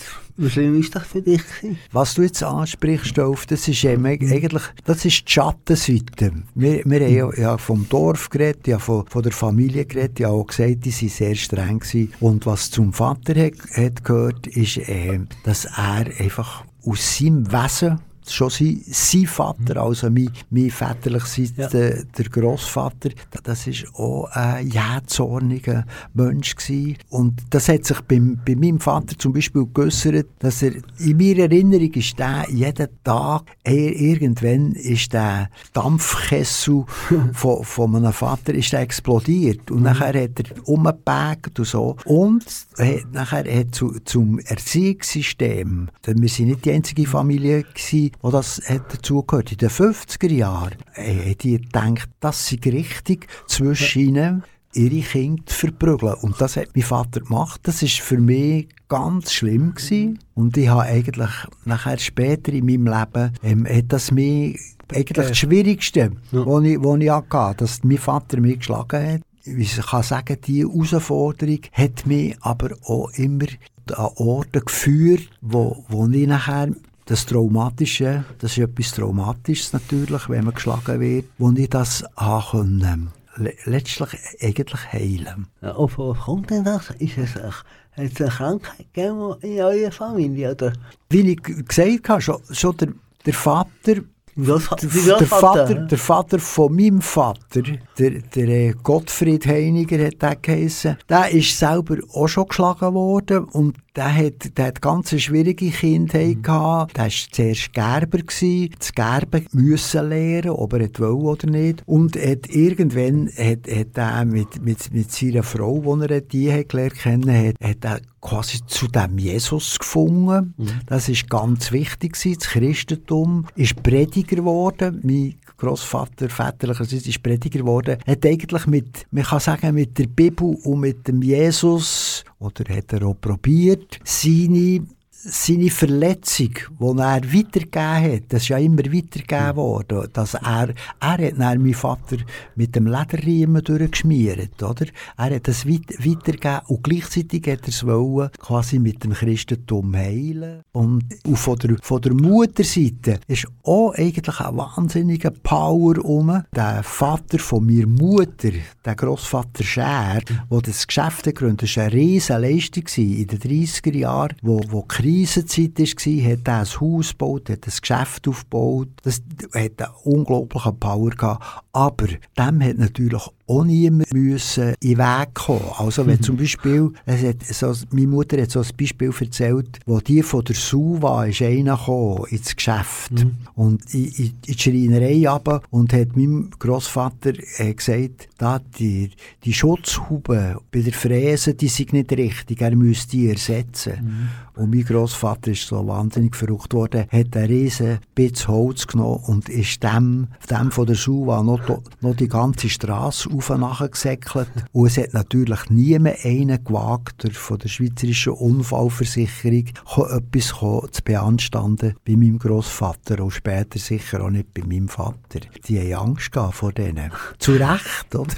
Wie 0.41 0.49
schlimm 0.49 0.79
ist 0.79 0.95
das 0.95 1.05
für 1.05 1.21
dich? 1.21 1.43
Was 1.91 2.15
du 2.15 2.23
jetzt 2.23 2.45
ansprichst, 2.45 3.19
Dolf, 3.19 3.45
das 3.47 3.67
ist 3.67 3.83
eben 3.83 4.07
eigentlich, 4.07 4.63
das 4.85 5.05
ist 5.05 5.27
die 5.27 5.33
Schattenseite. 5.33 6.31
Wir, 6.55 6.85
wir 6.85 7.01
haben 7.01 7.35
ja, 7.37 7.43
ja 7.43 7.59
vom 7.59 7.89
Dorf 7.89 8.31
geredet, 8.31 8.69
ja 8.69 8.79
von, 8.79 9.05
von 9.09 9.25
der 9.25 9.33
Familie 9.33 9.85
geredet, 9.85 10.21
ja 10.21 10.29
auch 10.29 10.47
gesagt, 10.47 10.85
die 10.85 10.93
waren 10.93 11.09
sehr 11.09 11.35
streng 11.35 11.81
gewesen. 11.81 12.13
Und 12.21 12.47
was 12.47 12.71
zum 12.71 12.93
Vater 12.93 13.35
hat, 13.35 13.55
hat 13.75 14.05
gehört, 14.05 14.47
ist, 14.47 14.77
äh, 14.77 15.19
dass 15.43 15.65
er 15.65 16.07
einfach 16.21 16.65
aus 16.87 17.19
seinem 17.19 17.51
Wesen 17.51 17.99
schon 18.33 18.51
sein, 18.51 18.83
sein 18.87 19.27
Vater, 19.27 19.83
also 19.83 20.11
mein, 20.11 20.31
mein 20.51 20.71
väterlicherseits 20.71 21.73
der, 21.73 22.05
der 22.05 22.25
Grossvater, 22.27 23.11
das 23.43 23.67
ist 23.67 23.87
auch 23.95 24.29
ein 24.33 24.69
jähzorniger 24.69 25.85
Mensch 26.15 26.57
gewesen. 26.57 26.97
Und 27.11 27.43
das 27.51 27.69
hat 27.69 27.85
sich 27.85 28.01
beim, 28.03 28.41
bei 28.45 28.55
meinem 28.55 28.81
Vater 28.81 29.19
zum 29.19 29.33
Beispiel 29.33 29.67
geäussert, 29.73 30.29
dass 30.39 30.63
er, 30.63 30.73
in 30.99 31.17
meiner 31.17 31.45
Erinnerung 31.45 31.93
ist 31.93 32.19
der 32.19 32.47
jeden 32.51 32.89
Tag, 33.05 33.45
er, 33.65 33.75
irgendwann 33.75 34.73
ist 34.73 35.13
der 35.13 35.51
Dampfkessel 35.73 36.85
von, 37.33 37.65
von 37.65 37.91
meinem 37.91 38.13
Vater 38.13 38.55
ist 38.55 38.73
der 38.73 38.81
explodiert. 38.81 39.71
Und 39.71 39.83
nachher 39.83 40.23
hat 40.23 40.41
er 40.41 40.69
umgepackt 40.69 41.59
und 41.59 41.65
so. 41.67 41.97
Und 42.05 42.45
hat, 42.79 43.13
nachher 43.13 43.45
hat 43.53 43.75
zu, 43.75 43.99
zum 44.05 44.39
Erziehungssystem, 44.39 45.89
denn 46.07 46.23
wir 46.23 46.29
sind 46.29 46.49
nicht 46.49 46.65
die 46.65 46.73
einzige 46.73 47.07
Familie 47.07 47.63
gewesen, 47.63 48.13
wo 48.21 48.31
das 48.31 48.61
hat 48.69 48.93
dazugehört. 48.93 49.53
In 49.53 49.59
den 49.59 49.71
50er 49.71 50.33
Jahren 50.33 50.75
äh, 50.95 51.31
hat 51.31 51.43
die 51.43 51.61
gedacht, 51.61 52.09
das 52.21 52.49
sei 52.49 52.59
richtig, 52.65 53.27
zwischen 53.47 54.01
ihnen 54.01 54.45
ihre 54.75 55.01
Kinder 55.01 55.43
zu 55.47 55.55
verprügeln. 55.57 56.15
Und 56.21 56.41
das 56.41 56.57
hat 56.57 56.69
mein 56.75 56.85
Vater 56.85 57.21
gemacht. 57.21 57.61
Das 57.65 57.83
ist 57.83 58.01
für 58.01 58.19
mich 58.19 58.69
ganz 58.89 59.33
schlimm 59.33 59.75
gewesen. 59.75 60.19
Und 60.35 60.57
ich 60.57 60.69
habe 60.69 60.83
eigentlich 60.83 61.31
nachher 61.65 61.99
später 61.99 62.53
in 62.53 62.67
meinem 62.67 62.87
Leben, 62.87 63.33
ähm, 63.43 63.67
hat 63.67 63.87
das 63.89 64.11
mich 64.11 64.59
eigentlich 64.93 65.29
das 65.29 65.39
Schwierigste, 65.39 66.13
Ja. 66.33 66.47
wo 66.47 66.61
ich, 66.61 66.83
wo 66.83 66.97
ich 66.97 67.11
hatte, 67.11 67.57
dass 67.59 67.83
mein 67.85 67.99
Vater 67.99 68.41
mich 68.41 68.59
geschlagen 68.59 69.15
hat. 69.15 69.21
Wie 69.45 69.63
ich 69.63 69.77
kann 69.77 70.03
sagen, 70.03 70.37
die 70.47 70.61
Herausforderung 70.61 71.61
hat 71.73 72.07
mich 72.07 72.37
aber 72.43 72.71
auch 72.85 73.11
immer 73.15 73.47
an 73.95 74.11
Orte 74.17 74.61
geführt, 74.61 75.29
wo, 75.41 75.85
wo 75.89 76.07
ich 76.09 76.27
nachher 76.27 76.69
das 77.09 77.25
Traumatische, 77.25 78.25
das 78.39 78.53
ist 78.53 78.59
etwas 78.59 78.93
Traumatisches 78.93 79.73
natürlich, 79.73 80.29
wenn 80.29 80.45
man 80.45 80.55
geschlagen 80.55 81.01
wird, 81.01 81.25
wo 81.39 81.51
ich 81.53 81.71
das 81.71 82.05
haben 82.17 83.13
le 83.37 83.55
letztlich 83.65 84.11
eigentlich 84.43 84.93
heilen. 84.93 85.47
Auf 85.63 85.99
was 85.99 86.19
kommt 86.19 86.51
denn 86.51 86.65
das? 86.65 86.91
Ist 86.99 87.19
es 87.19 87.35
hat 87.35 87.65
es 87.97 88.21
eine 88.21 88.31
Krankheit 88.31 88.93
gegeben 88.93 89.37
in 89.41 89.61
eurer 89.61 89.91
Familie? 89.91 90.53
Oder? 90.53 90.73
Wie 91.09 91.33
ich 91.33 91.43
gesagt 91.43 92.09
habe, 92.09 92.21
schon, 92.21 92.41
schon 92.51 92.77
der, 92.77 92.89
der 93.25 93.35
Vater 93.35 94.03
Der, 94.41 95.27
Vater, 95.27 95.75
der 95.75 95.99
Vater 95.99 96.39
von 96.39 96.73
meinem 96.73 97.01
Vater, 97.01 97.63
der, 97.99 98.11
der 98.21 98.49
äh, 98.49 98.73
Gottfried 98.85 99.45
Heiniger 99.47 100.07
hat 100.07 100.23
der 100.23 100.37
geheissen, 100.37 100.97
der 101.09 101.33
ist 101.33 101.59
selber 101.59 101.97
auch 102.15 102.29
schon 102.29 102.47
geschlagen 102.47 102.95
worden 102.95 103.45
und 103.47 103.77
der 103.97 104.15
hat, 104.15 104.57
der 104.57 104.67
hat 104.67 104.81
ganz 104.81 105.13
eine 105.13 105.21
schwierige 105.21 105.71
Kindheit 105.71 106.45
gehabt. 106.45 106.97
Der 106.97 107.07
war 107.07 107.11
zuerst 107.33 107.73
Gerber, 107.73 108.19
gewesen, 108.19 108.73
das 108.79 108.93
Gerben 108.93 109.47
müssen 109.51 110.09
lernen, 110.09 110.51
ob 110.51 110.73
er 110.75 110.83
es 110.83 111.01
will 111.01 111.09
oder 111.09 111.51
nicht. 111.51 111.83
Und 111.85 112.15
hat 112.15 112.49
irgendwann 112.49 113.29
hat, 113.37 113.67
hat 113.69 113.99
er 113.99 114.25
mit, 114.25 114.63
mit, 114.63 114.95
mit 114.95 115.11
seiner 115.11 115.43
Frau, 115.43 115.97
die 115.97 116.13
er 116.13 116.21
die 116.21 116.53
hat 116.53 116.69
gelernt 116.69 116.95
kennen 116.95 117.49
hat, 117.49 117.57
hat 117.61 117.85
er 117.85 118.01
quasi 118.29 118.59
zu 118.67 118.89
dem 118.89 119.19
Jesus 119.19 119.79
gefunden. 119.79 120.55
Das 120.87 121.09
ist 121.09 121.31
ganz 121.31 121.73
wichtig 121.73 122.13
gewesen. 122.13 122.39
Das 122.39 122.49
Christentum 122.49 123.47
ist 123.57 123.83
Prediger 123.83 124.37
geworden. 124.37 125.01
Mein 125.03 125.35
Großvater 125.57 126.29
väterlicherseits 126.29 127.07
ist 127.07 127.23
Prediger 127.23 127.61
geworden. 127.61 127.99
Hat 128.07 128.27
eigentlich 128.27 128.67
mit, 128.67 129.07
man 129.11 129.25
kann 129.25 129.41
sagen, 129.41 129.75
mit 129.75 129.99
der 129.99 130.07
Bibel 130.07 130.57
und 130.63 130.81
mit 130.81 131.09
dem 131.09 131.23
Jesus, 131.23 132.25
oder 132.39 132.65
hat 132.75 132.93
er 132.93 133.07
auch 133.07 133.19
probiert, 133.19 133.99
seine 134.05 134.87
seine 135.21 135.71
Verletzung, 135.71 136.55
die 136.79 136.99
er 137.01 137.23
weitergegeben 137.35 138.15
hat, 138.15 138.23
das 138.29 138.43
ist 138.43 138.49
ja 138.49 138.59
immer 138.59 138.85
weitergegeben 138.85 139.57
worden, 139.57 140.09
dass 140.13 140.35
er, 140.35 140.69
er 140.69 140.75
hat 141.01 141.21
dann 141.21 141.63
meinen 141.63 141.75
Vater 141.75 142.19
mit 142.55 142.77
dem 142.77 142.87
Lederriemen 142.87 143.65
durchgeschmiert, 143.65 144.63
oder? 144.63 144.87
Er 145.17 145.35
hat 145.35 145.49
das 145.49 145.67
weit, 145.67 145.89
weitergegeben 145.99 146.61
und 146.69 146.85
gleichzeitig 146.85 147.47
hat 147.49 147.63
er 147.63 147.69
es 147.69 147.85
wollen, 147.85 148.31
quasi 148.39 148.79
mit 148.79 149.03
dem 149.03 149.13
Christentum 149.13 149.95
heilen. 149.97 150.63
Und, 150.73 151.05
und 151.27 151.37
von 151.37 151.59
der, 151.59 151.77
von 151.83 152.01
der 152.01 152.15
Mutterseite 152.15 153.19
ist 153.27 153.47
auch 153.65 153.95
eigentlich 153.95 154.41
ein 154.41 154.57
wahnsinniger 154.57 155.31
Power 155.31 155.99
um. 156.05 156.45
Der 156.55 156.83
Vater 156.85 157.41
von 157.41 157.67
mir 157.67 157.89
Mutter, 157.89 158.53
der 158.85 158.95
Grossvater 158.95 159.65
Scher, 159.65 160.21
der 160.51 160.61
das 160.61 160.87
Geschäft 160.87 161.25
gegründet 161.25 161.63
hat, 161.63 161.69
das 161.69 161.77
war 161.77 161.85
eine 161.85 161.93
riesen 161.95 162.41
Leistung 162.41 162.85
in 162.97 163.27
den 163.27 163.39
30er 163.41 163.97
Jahren, 163.97 164.37
wo, 164.43 164.61
wo 164.69 164.83
die 164.83 165.08
Krisenzeit 165.09 165.79
war, 165.79 166.33
hat 166.33 166.49
er 166.49 166.59
ein 166.61 166.81
Haus 166.81 167.11
gebaut, 167.11 167.51
hat 167.51 167.67
ein 167.67 167.73
Geschäft 167.81 168.29
aufgebaut. 168.29 168.89
Das 169.03 169.23
hat 169.55 169.81
einen 169.81 169.95
unglaublichen 170.05 170.79
Power 170.79 171.11
gehabt. 171.11 171.65
Aber 171.73 172.07
dem 172.07 172.63
hat 172.63 172.79
natürlich 172.79 173.29
auch 173.49 173.65
niemand 173.65 174.13
müssen 174.13 174.75
in 174.81 174.97
den 174.97 174.99
Weg 174.99 175.35
kommen. 175.35 175.65
Also 175.79 176.07
wenn 176.07 176.21
zum 176.21 176.37
Beispiel, 176.37 176.93
es 177.07 177.23
hat 177.23 177.43
so, 177.45 177.73
meine 177.91 178.07
Mutter 178.07 178.41
hat 178.41 178.51
so 178.51 178.61
ein 178.61 178.69
Beispiel 178.79 179.13
erzählt, 179.19 179.79
wo 179.87 180.01
die 180.01 180.23
von 180.23 180.45
der 180.45 180.55
Suva 180.55 181.25
ist 181.25 181.43
einer 181.43 181.77
gekommen 181.77 182.25
ins 182.31 182.55
Geschäft 182.55 183.13
und 183.55 183.95
in, 183.95 184.05
in, 184.05 184.25
in 184.27 184.33
die 184.47 184.59
Schreinerei 184.59 185.29
runter 185.29 185.63
und 185.71 185.93
hat 185.93 186.17
meinem 186.17 186.51
Grossvater 186.59 187.33
äh, 187.57 187.75
gesagt, 187.75 188.29
da 188.39 188.59
die, 188.59 189.11
die 189.45 189.53
Schutzhuben 189.53 190.57
bei 190.71 190.81
der 190.81 190.93
Fräse, 190.93 191.55
die 191.55 191.69
sind 191.69 191.93
nicht 191.93 192.13
richtig, 192.13 192.61
er 192.61 192.77
müsste 192.77 193.13
die 193.13 193.31
ersetzen. 193.31 194.29
Und 194.55 194.75
mein 194.75 194.85
Grossvater 194.85 195.53
ist 195.53 195.69
so 195.69 195.87
wahnsinnig 195.87 196.35
verrückt 196.35 196.75
worden, 196.75 197.07
hat 197.11 197.37
einen 197.37 197.47
riesen 197.47 197.99
Bitz 198.15 198.49
Holz 198.49 198.87
genommen 198.87 199.23
und 199.27 199.49
ist 199.49 199.83
dem, 199.83 200.27
dem 200.51 200.71
von 200.73 200.87
der 200.87 200.97
Suva 200.97 201.43
noch, 201.43 201.61
noch 202.01 202.17
die 202.17 202.29
ganze 202.29 202.69
Straße 202.69 203.29
auf 203.39 203.51
und 203.51 203.61
nachher 203.61 203.89
gesäckelt. 203.89 204.49
Und 204.73 204.87
es 204.87 204.99
hat 204.99 205.15
natürlich 205.15 205.71
niemand 205.71 206.25
einen 206.25 206.63
gewagt, 206.63 207.23
der 207.23 207.31
von 207.31 207.59
der 207.59 207.69
Schweizerischen 207.69 208.33
Unfallversicherung 208.33 209.65
etwas 210.11 210.49
zu 210.49 211.03
beanstanden 211.05 211.95
bei 212.07 212.17
meinem 212.17 212.39
Grossvater 212.39 213.23
und 213.23 213.31
später 213.31 213.79
sicher 213.79 214.23
auch 214.23 214.31
nicht 214.31 214.53
bei 214.53 214.63
meinem 214.63 214.89
Vater. 214.89 215.41
Die 215.67 215.95
haben 215.95 216.11
Angst 216.11 216.35
vor 216.53 216.73
denen. 216.73 217.13
Zu 217.39 217.53
Recht, 217.53 218.15
oder? 218.15 218.35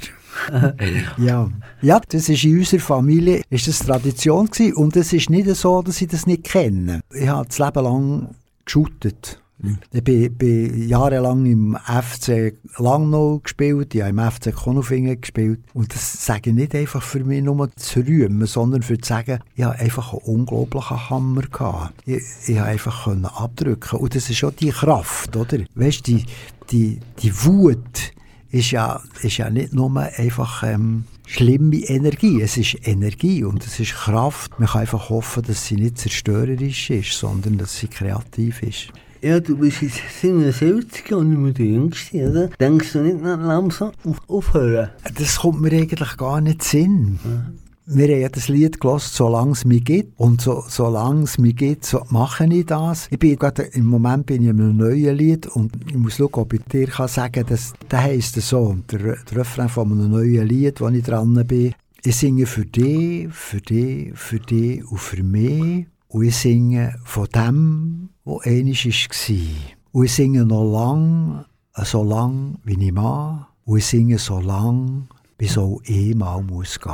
ja. 1.17 1.49
ja, 1.81 2.01
das 2.07 2.29
ist 2.29 2.43
in 2.43 2.59
unserer 2.59 2.79
Familie 2.79 3.41
ist 3.49 3.67
das 3.67 3.79
Tradition 3.79 4.47
gewesen. 4.47 4.75
und 4.75 4.95
es 4.95 5.11
ist 5.11 5.29
nicht 5.29 5.49
so, 5.55 5.81
dass 5.81 6.01
ich 6.01 6.07
das 6.07 6.25
nicht 6.25 6.43
kenne. 6.43 7.01
Ich 7.13 7.27
habe 7.27 7.47
das 7.47 7.59
Leben 7.59 7.83
lang 7.83 8.29
geschootet. 8.63 9.41
Ich 9.91 10.03
bin, 10.03 10.33
bin 10.35 10.87
jahrelang 10.87 11.45
im 11.45 11.77
FC 11.77 12.53
Langnau 12.77 13.39
gespielt, 13.39 13.93
ich 13.93 14.01
habe 14.01 14.09
im 14.09 14.19
FC 14.19 14.53
Konufingen 14.53 15.19
gespielt. 15.19 15.59
Und 15.73 15.93
das 15.93 16.25
sage 16.25 16.49
ich 16.49 16.55
nicht 16.55 16.75
einfach 16.75 17.03
für 17.03 17.23
mich 17.23 17.43
nur 17.43 17.69
zu 17.75 17.99
rühmen, 18.01 18.47
sondern 18.47 18.81
für 18.81 18.97
zu 18.97 19.09
sagen, 19.09 19.39
ich 19.55 19.63
habe 19.63 19.77
einfach 19.79 20.13
einen 20.13 20.21
unglaublichen 20.21 21.09
Hammer 21.09 21.43
gehabt. 21.43 21.93
Ich, 22.05 22.23
ich 22.47 22.57
habe 22.57 22.69
einfach 22.69 23.05
können 23.05 23.25
abdrücken. 23.25 23.99
Und 23.99 24.15
das 24.15 24.29
ist 24.29 24.43
auch 24.43 24.51
die 24.51 24.71
Kraft, 24.71 25.35
oder? 25.35 25.59
Weißt 25.75 26.07
du, 26.07 26.11
die, 26.11 26.25
die, 26.71 26.99
die 27.21 27.45
Wut, 27.45 28.13
ist 28.51 28.71
ja, 28.71 29.01
ist 29.21 29.37
ja 29.37 29.49
nicht 29.49 29.73
nur 29.73 29.97
einfach 29.97 30.63
ähm, 30.63 31.05
schlimme 31.25 31.77
Energie, 31.77 32.41
es 32.41 32.57
ist 32.57 32.85
Energie 32.85 33.43
und 33.43 33.65
es 33.65 33.79
ist 33.79 33.93
Kraft. 33.93 34.59
Man 34.59 34.67
kann 34.67 34.81
einfach 34.81 35.09
hoffen, 35.09 35.43
dass 35.43 35.65
sie 35.65 35.75
nicht 35.75 35.97
zerstörerisch 35.97 36.89
ist, 36.89 37.13
sondern 37.13 37.57
dass 37.57 37.77
sie 37.77 37.87
kreativ 37.87 38.61
ist. 38.61 38.89
Ja, 39.23 39.39
du 39.39 39.55
bist 39.55 39.83
jetzt 39.83 39.99
77 40.19 41.13
und 41.13 41.29
nicht 41.29 41.37
mehr 41.37 41.53
der 41.53 41.65
Jüngste, 41.67 42.27
oder? 42.27 42.47
Denkst 42.59 42.93
du 42.93 43.03
nicht 43.03 43.21
noch 43.21 43.39
langsam 43.39 43.91
auf, 44.03 44.17
aufhören? 44.27 44.89
Das 45.15 45.37
kommt 45.37 45.61
mir 45.61 45.71
eigentlich 45.71 46.17
gar 46.17 46.41
nicht 46.41 46.63
Sinn. 46.63 47.19
Wir 47.85 48.07
haben 48.07 48.21
ja 48.21 48.29
das 48.29 48.47
Lied 48.47 48.81
gelost, 48.81 49.13
solange 49.13 49.51
es 49.51 49.63
mich 49.63 49.83
gibt. 49.83 50.19
Und 50.19 50.41
so, 50.41 50.63
solange 50.67 51.25
es 51.25 51.37
mich 51.37 51.55
gibt, 51.55 51.85
so 51.85 52.01
mache 52.09 52.45
ich 52.45 52.65
das. 52.65 53.09
Ich 53.11 53.19
bin 53.19 53.35
gerade, 53.35 53.61
im 53.61 53.85
Moment 53.85 54.25
bin 54.25 54.41
ich 54.41 54.49
in 54.49 54.59
einem 54.59 54.77
neuen 54.77 55.15
Lied 55.15 55.45
und 55.45 55.71
ich 55.87 55.97
muss 55.97 56.15
schauen, 56.15 56.33
ob 56.33 56.53
ich 56.53 56.63
dir 56.63 56.87
kann 56.87 57.07
sagen 57.07 57.45
kann, 57.45 57.59
der 57.91 58.01
heisst 58.01 58.41
so. 58.41 58.75
Der, 58.91 59.17
der 59.17 59.37
Refrain 59.37 59.69
von 59.69 59.91
einem 59.91 60.09
neuen 60.09 60.47
Lied, 60.47 60.81
wo 60.81 60.87
ich 60.87 61.03
dran 61.03 61.45
bin. 61.45 61.75
Ich 62.03 62.15
singe 62.15 62.47
für 62.47 62.65
dich, 62.65 63.31
für 63.31 63.61
dich, 63.61 64.13
für 64.15 64.39
dich 64.39 64.83
und 64.83 64.99
für 64.99 65.21
mich. 65.21 65.85
Und 66.13 66.25
ich 66.25 66.35
singe 66.35 66.95
von 67.05 67.25
dem, 67.33 68.09
was 68.25 68.45
einmal 68.45 68.73
war. 68.73 69.11
Und 69.93 70.05
ich 70.05 70.13
singe 70.13 70.45
noch 70.45 70.69
lang, 70.69 71.45
so 71.85 72.03
lang, 72.03 72.57
wie 72.65 72.85
ich 72.85 72.91
mag. 72.91 73.47
Und 73.63 73.77
ich 73.77 73.85
singe 73.85 74.17
so 74.17 74.41
lang, 74.41 75.07
bis 75.37 75.57
auch 75.57 75.79
ich 75.85 76.13
mal 76.13 76.43
muss 76.43 76.77
gehen. 76.81 76.93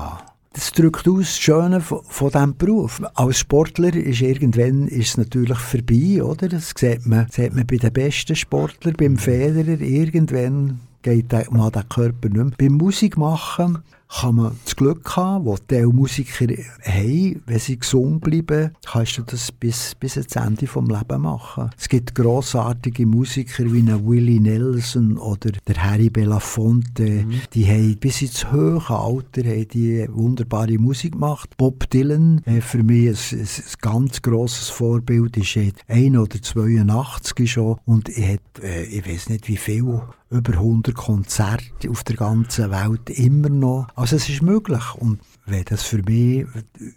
Das 0.53 0.71
drückt 0.71 1.07
aus 1.07 1.17
das 1.21 1.39
Schöne 1.39 1.81
von, 1.81 2.01
von 2.07 2.29
diesem 2.29 2.57
Beruf. 2.57 3.01
Als 3.15 3.39
Sportler 3.39 3.95
ist 3.95 4.21
irgendwann 4.21 4.87
ist 4.87 5.09
es 5.09 5.17
natürlich 5.17 5.57
vorbei, 5.57 6.23
oder? 6.23 6.47
Das 6.47 6.73
sieht 6.77 7.07
man, 7.07 7.27
sieht 7.31 7.55
man 7.55 7.65
bei 7.65 7.77
den 7.77 7.93
besten 7.93 8.35
Sportlern, 8.35 8.95
beim 8.99 9.17
Federer. 9.17 9.81
Irgendwann 9.81 10.79
geht 11.01 11.31
der, 11.31 11.51
mal 11.51 11.71
der 11.71 11.83
Körper 11.83 12.29
nicht 12.29 12.35
mehr. 12.35 12.51
Beim 12.55 12.73
Musik 12.73 13.17
machen 13.17 13.79
kann 14.09 14.35
man 14.35 14.57
das 14.63 14.75
Glück 14.75 15.15
haben, 15.15 15.45
wo 15.45 15.57
die 15.69 15.83
Musiker 15.83 16.47
haben, 16.83 17.41
wenn 17.45 17.59
sie 17.59 17.77
gesund 17.77 18.21
bleiben, 18.21 18.71
kannst 18.85 19.17
du 19.17 19.23
das 19.23 19.51
bis, 19.51 19.95
bis 19.95 20.17
ans 20.17 20.35
Ende 20.35 20.67
vom 20.67 20.87
Leben 20.87 21.21
machen. 21.21 21.69
Es 21.77 21.89
gibt 21.89 22.15
grossartige 22.15 23.05
Musiker 23.05 23.71
wie 23.71 23.79
einen 23.79 24.07
Willie 24.07 24.39
Nelson 24.39 25.17
oder 25.17 25.51
der 25.67 25.83
Harry 25.83 26.09
Belafonte, 26.09 27.25
die 27.53 27.67
haben 27.67 27.97
bis 27.97 28.21
ins 28.21 28.51
hohe 28.51 28.81
Alter 28.89 29.43
haben 29.43 29.67
die 29.67 30.07
wunderbare 30.11 30.77
Musik 30.77 31.13
gemacht. 31.13 31.55
Bob 31.57 31.89
Dylan, 31.89 32.41
äh, 32.45 32.61
für 32.61 32.83
mich 32.83 33.09
ein, 33.09 33.39
ein, 33.39 33.47
ganz 33.81 34.21
grosses 34.21 34.69
Vorbild, 34.69 35.37
ist 35.37 35.57
ein 35.87 36.17
oder 36.17 36.41
82 36.41 37.51
schon 37.51 37.77
und 37.85 38.09
er 38.09 38.33
hat, 38.33 38.63
äh, 38.63 38.83
ich 38.83 39.07
weiß 39.07 39.29
nicht 39.29 39.47
wie 39.47 39.57
viel, 39.57 40.01
über 40.29 40.53
100 40.53 40.93
Konzerte 40.93 41.89
auf 41.89 42.03
der 42.03 42.15
ganzen 42.15 42.69
Welt 42.71 43.09
immer 43.09 43.49
noch. 43.49 43.87
Also 43.97 44.15
es 44.15 44.29
ist 44.29 44.43
möglich 44.43 44.83
und 44.99 45.19
wenn 45.47 45.63
das 45.65 45.81
für 45.81 46.03
mich 46.03 46.45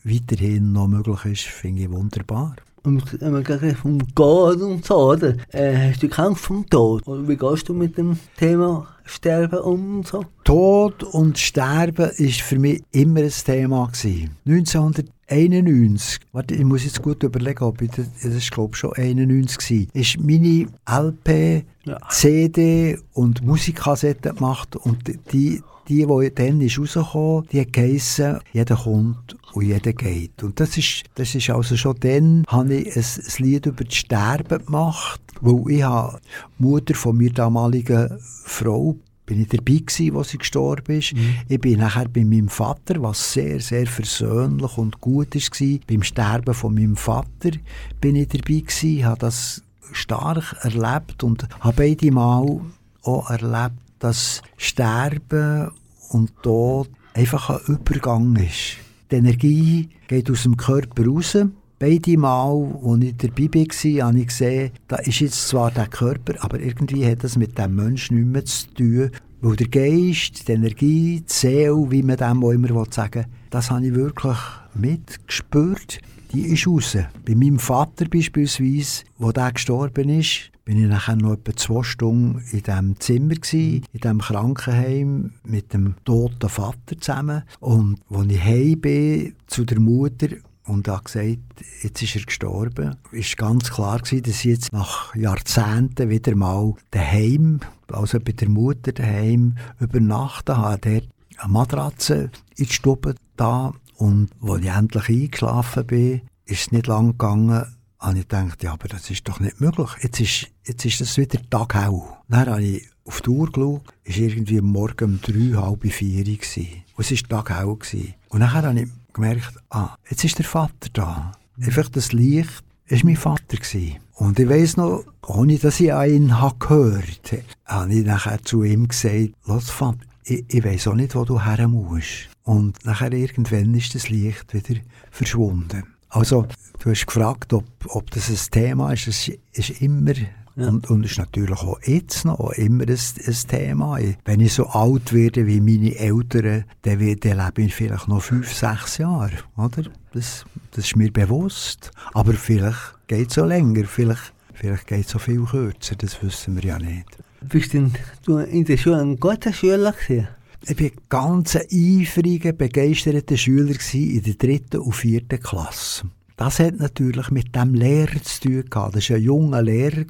weiterhin 0.05 0.73
noch 0.73 0.87
möglich 0.87 1.25
ist, 1.25 1.43
finde 1.45 1.83
ich 1.83 1.91
wunderbar. 1.91 2.57
Und 2.83 3.21
wenn 3.21 3.33
wir 3.33 3.43
gerade 3.43 3.75
vom 3.75 3.99
Gott 4.15 4.61
und 4.61 4.85
so, 4.85 5.13
oder? 5.13 5.35
Äh, 5.49 5.91
hast 5.93 6.03
du 6.03 6.09
Angst 6.23 6.43
vom 6.45 6.69
Tod? 6.69 7.07
Oder 7.07 7.27
wie 7.27 7.37
gehst 7.37 7.69
du 7.69 7.75
mit 7.75 7.97
dem 7.97 8.19
Thema 8.39 8.87
Sterben 9.05 9.61
um 9.61 9.97
und 9.99 10.07
so? 10.07 10.25
Tod 10.45 11.03
und 11.05 11.39
Sterben 11.39 12.11
ist 12.17 12.43
für 12.43 12.59
mich 12.59 12.83
immer 12.93 13.21
ein 13.21 13.31
Thema 13.31 13.87
gewesen. 13.87 14.37
1991, 14.47 16.21
warte, 16.33 16.55
ich 16.55 16.65
muss 16.65 16.85
jetzt 16.85 17.01
gut 17.03 17.23
überlegen, 17.23 17.65
ob 17.65 17.81
ich 17.83 17.91
das, 17.93 18.07
das 18.23 18.35
ist 18.35 18.51
glaube 18.51 18.73
ich 18.75 18.79
schon 18.79 18.93
91 18.95 19.59
gewesen, 19.59 19.89
ist 19.93 20.21
meine 20.21 20.69
LP, 20.87 21.65
Ja. 21.85 21.99
CD 22.11 22.99
und 23.15 23.43
Musikkassette 23.43 24.35
gemacht 24.35 24.77
und 24.77 24.99
die, 25.33 25.63
die, 25.91 26.07
die 26.07 26.35
dann 26.35 26.61
ist 26.61 26.79
rausgekommen, 26.79 27.47
die 27.53 27.61
hat 27.61 27.73
geheissen, 27.73 28.39
jeder 28.53 28.77
kommt 28.77 29.37
und 29.53 29.67
jeder 29.67 29.93
geht. 29.93 30.43
Und 30.43 30.61
das 30.61 30.77
ist, 30.79 31.05
das 31.17 31.35
ist 31.35 31.51
also 31.51 31.77
schon 31.77 31.97
dann, 32.01 32.45
habe 32.47 32.75
ich 32.75 32.97
ein, 32.97 33.03
ein 33.03 33.45
Lied 33.45 33.67
über 33.67 33.85
das 33.85 33.95
Sterben 33.95 34.65
gemacht, 34.65 35.21
weil 35.41 35.75
ich 35.75 35.83
habe 35.83 36.21
die 36.59 36.63
Mutter 36.63 36.95
von 36.95 37.17
meiner 37.17 37.31
damaligen 37.31 38.19
Frau 38.45 38.97
bin 39.27 39.43
ich 39.43 39.49
dabei 39.49 39.79
gewesen, 39.79 40.17
als 40.17 40.31
sie 40.31 40.39
gestorben 40.39 40.99
ist. 40.99 41.15
Mhm. 41.15 41.35
Ich 41.49 41.61
bin 41.61 41.79
nachher 41.79 42.09
bei 42.09 42.25
meinem 42.25 42.49
Vater, 42.49 43.01
was 43.01 43.33
sehr, 43.33 43.61
sehr 43.61 43.87
versöhnlich 43.87 44.77
und 44.77 45.01
gut 45.01 45.37
war. 45.37 45.79
Beim 45.87 46.03
Sterben 46.03 46.53
von 46.53 46.75
meinem 46.75 46.97
Vater 46.97 47.53
bin 48.01 48.17
ich 48.17 48.27
dabei 48.27 48.59
gewesen, 48.59 49.05
habe 49.05 49.21
das 49.21 49.63
stark 49.93 50.57
erlebt 50.63 51.23
und 51.23 51.47
habe 51.61 51.77
beide 51.77 52.11
Mal 52.11 52.61
auch 53.03 53.31
erlebt, 53.31 53.77
dass 54.01 54.43
Sterben 54.57 55.71
und 56.11 56.33
Tod 56.43 56.89
einfach 57.15 57.51
ein 57.51 57.75
Übergang 57.75 58.35
ist. 58.37 58.79
Die 59.11 59.17
Energie 59.17 59.89
geht 60.09 60.31
aus 60.31 60.43
dem 60.43 60.57
Körper 60.57 61.07
raus. 61.07 61.37
Beide 61.79 62.19
Mal, 62.19 62.79
als 62.85 63.05
ich 63.05 63.17
dabei 63.17 63.45
war, 63.45 64.09
habe 64.09 64.19
ich 64.19 64.27
gesehen, 64.27 64.71
da 64.89 64.97
ist 64.97 65.21
jetzt 65.21 65.49
zwar 65.49 65.71
der 65.71 65.87
Körper, 65.87 66.35
aber 66.41 66.61
irgendwie 66.61 67.07
hat 67.07 67.25
das 67.25 67.37
mit 67.37 67.57
dem 67.57 67.75
Menschen 67.75 68.31
nichts 68.33 68.33
mehr 68.33 68.45
zu 68.45 68.75
tun. 68.75 69.11
Weil 69.41 69.57
der 69.57 69.69
Geist, 69.69 70.47
die 70.47 70.53
Energie, 70.53 71.21
die 71.21 71.33
Seele, 71.33 71.91
wie 71.91 72.03
man 72.03 72.19
dem 72.19 72.45
auch 72.45 72.51
immer 72.51 72.85
sagen 72.91 73.25
will, 73.25 73.31
das 73.49 73.71
habe 73.71 73.87
ich 73.87 73.95
wirklich 73.95 74.37
mitgespürt. 74.75 76.01
Die 76.33 76.43
ist 76.43 76.67
raus. 76.67 76.97
Bei 77.27 77.35
meinem 77.35 77.59
Vater 77.59 78.05
beispielsweise, 78.05 79.05
wo 79.19 79.33
der 79.33 79.53
gestorben 79.53 80.11
ist, 80.11 80.51
bin 80.71 80.85
ich 80.85 80.89
nachher 80.89 81.17
noch 81.17 81.33
etwa 81.33 81.57
zwei 81.57 81.83
Stunden 81.83 82.45
in 82.53 82.63
diesem 82.63 83.01
Zimmer 83.01 83.35
gewesen, 83.35 83.85
in 83.93 84.01
diesem 84.01 84.21
Krankenheim 84.21 85.33
mit 85.43 85.73
dem 85.73 85.97
toten 86.05 86.49
Vater 86.49 86.97
zusammen. 87.01 87.43
Und 87.59 87.99
als 88.09 88.29
ich 88.29 88.41
heim 88.41 88.81
bin 88.81 89.35
zu 89.49 89.65
der 89.65 89.81
Mutter 89.81 90.29
und 90.67 90.87
habe 90.87 91.03
gesagt, 91.03 91.39
jetzt 91.83 92.03
ist 92.03 92.15
er 92.15 92.23
gestorben, 92.23 92.95
ist 93.11 93.37
ganz 93.37 93.69
klar 93.73 93.99
gewesen, 93.99 94.23
dass 94.23 94.45
ich 94.45 94.45
jetzt 94.45 94.73
nach 94.73 95.13
Jahrzehnten 95.17 96.09
wieder 96.09 96.37
mal 96.37 96.75
daheim, 96.93 97.59
also 97.89 98.21
bei 98.21 98.31
der 98.31 98.49
Mutter 98.49 98.93
daheim, 98.93 99.57
übernachten 99.81 100.57
habe. 100.57 100.79
Dort 100.79 101.09
eine 101.39 101.53
Matratze 101.53 102.31
in 102.57 102.67
die 102.67 102.73
Stube 102.73 103.17
da 103.37 103.73
und 103.97 104.29
als 104.41 104.61
ich 104.61 104.71
endlich 104.71 105.09
eingeschlafen 105.09 105.85
bin, 105.85 106.21
ist 106.45 106.61
es 106.61 106.71
nicht 106.71 106.87
lang 106.87 107.19
gegangen, 107.19 107.67
habe 108.01 108.19
ich 108.19 108.29
gedacht, 108.29 108.63
ja, 108.63 108.73
aber 108.73 108.89
das 108.89 109.11
ist 109.11 109.29
doch 109.29 109.41
nicht 109.41 109.61
möglich. 109.61 109.91
Jetzt 110.03 110.21
ist, 110.21 110.47
jetzt 110.65 110.85
ist 110.85 111.01
das 111.01 111.17
wieder 111.19 111.39
Tag 111.51 111.75
hell. 111.75 112.03
Dann 112.29 112.49
habe 112.49 112.63
ich 112.63 112.89
auf 113.05 113.21
die 113.21 113.31
Uhr 113.31 113.51
geschaut, 113.51 113.83
es 114.05 114.17
war 114.17 114.25
irgendwie 114.25 114.61
morgen 114.61 115.05
um 115.05 115.21
drei, 115.21 115.61
halb 115.61 115.85
vier. 115.93 116.25
Und 116.25 117.11
es 117.11 117.31
war 117.31 117.45
Tag. 117.45 117.81
Gewesen. 117.81 118.15
Und 118.31 118.41
dann 118.41 118.53
habe 118.53 118.81
ich 118.81 118.89
gemerkt, 119.13 119.53
ah, 119.71 119.95
jetzt 120.09 120.25
ist 120.25 120.39
der 120.39 120.45
Vater 120.47 120.89
da. 120.93 121.33
Einfach 121.61 121.89
das 121.89 122.13
Licht 122.13 122.65
war 122.89 122.99
mein 123.05 123.17
Vater. 123.17 123.57
Gewesen. 123.57 123.97
Und 124.15 124.39
ich 124.39 124.49
weiss 124.49 124.77
noch, 124.77 125.05
ohne 125.27 125.59
dass 125.59 125.81
ich 125.81 125.93
an 125.93 126.11
ihn 126.11 126.41
habe 126.41 126.57
gehört 126.59 127.35
habe, 127.65 127.95
ich 127.95 128.05
nachher 128.05 128.43
zu 128.43 128.63
ihm 128.63 128.89
gesagt, 128.89 129.33
lass 129.47 129.71
Vater, 129.71 129.99
ich, 130.25 130.45
ich 130.49 130.65
weiss 130.65 130.87
auch 130.87 130.95
nicht, 130.95 131.15
wo 131.15 131.25
du 131.25 131.43
her 131.43 131.69
musst. 131.69 132.29
Und 132.45 132.85
nachher 132.85 133.13
irgendwann 133.13 133.75
ist 133.75 133.95
das 133.95 134.09
Licht 134.09 134.55
wieder 134.55 134.81
verschwunden. 135.11 135.85
Also, 136.11 136.47
du 136.81 136.91
hast 136.91 137.07
gefragt, 137.07 137.53
ob, 137.53 137.65
ob 137.87 138.11
das 138.11 138.29
ein 138.29 138.51
Thema 138.51 138.93
ist. 138.93 139.07
Es 139.07 139.29
ist 139.53 139.81
immer, 139.81 140.13
ja. 140.57 140.69
und, 140.69 140.91
und 140.91 141.05
ist 141.05 141.19
natürlich 141.19 141.59
auch 141.61 141.81
jetzt 141.85 142.25
noch 142.25 142.51
immer 142.53 142.85
ein, 142.85 142.99
ein 142.99 143.37
Thema. 143.49 143.99
Wenn 144.25 144.41
ich 144.41 144.55
so 144.55 144.67
alt 144.67 145.13
werde 145.13 145.47
wie 145.47 145.61
meine 145.61 145.95
Eltern, 145.95 146.65
dann, 146.83 146.99
dann 147.21 147.39
lebe 147.39 147.63
ich 147.63 147.75
vielleicht 147.75 148.09
noch 148.09 148.23
fünf, 148.23 148.53
sechs 148.53 148.99
Jahre. 148.99 149.33
Oder? 149.57 149.85
Das, 150.13 150.45
das 150.73 150.87
ist 150.87 150.97
mir 150.97 151.13
bewusst. 151.13 151.93
Aber 152.13 152.33
vielleicht 152.35 152.95
geht 153.07 153.31
es 153.31 153.39
auch 153.39 153.47
länger, 153.47 153.85
vielleicht, 153.85 154.33
vielleicht 154.53 154.87
geht 154.89 155.07
es 155.07 155.15
auch 155.15 155.21
viel 155.21 155.45
kürzer, 155.45 155.95
das 155.95 156.21
wissen 156.23 156.57
wir 156.57 156.65
ja 156.65 156.79
nicht. 156.79 157.07
Bist 157.43 157.73
denn 157.73 157.93
du 158.25 158.39
in 158.39 158.65
der 158.65 158.77
Schule 158.77 159.01
ein 159.01 159.19
guter 159.19 159.53
Schüler 159.53 159.93
gewesen? 159.93 160.29
Ich 160.67 160.81
war 160.81 160.91
ganz 161.09 161.57
ein 161.57 161.67
eifriger, 161.73 162.53
begeisterter 162.53 163.37
Schüler 163.37 163.77
in 163.93 164.23
der 164.23 164.35
dritten 164.35 164.81
und 164.81 164.95
vierten 164.95 165.41
Klasse. 165.41 166.07
Das 166.37 166.59
hat 166.59 166.79
natürlich 166.79 167.31
mit 167.31 167.55
dem 167.55 167.75
Lehrer 167.75 168.23
zu 168.23 168.41
tun 168.41 168.65
gehabt. 168.71 168.97
Das 168.97 169.11
war 169.11 169.17
ein 169.17 169.23
junger 169.23 169.63
Lehrer, 169.63 170.07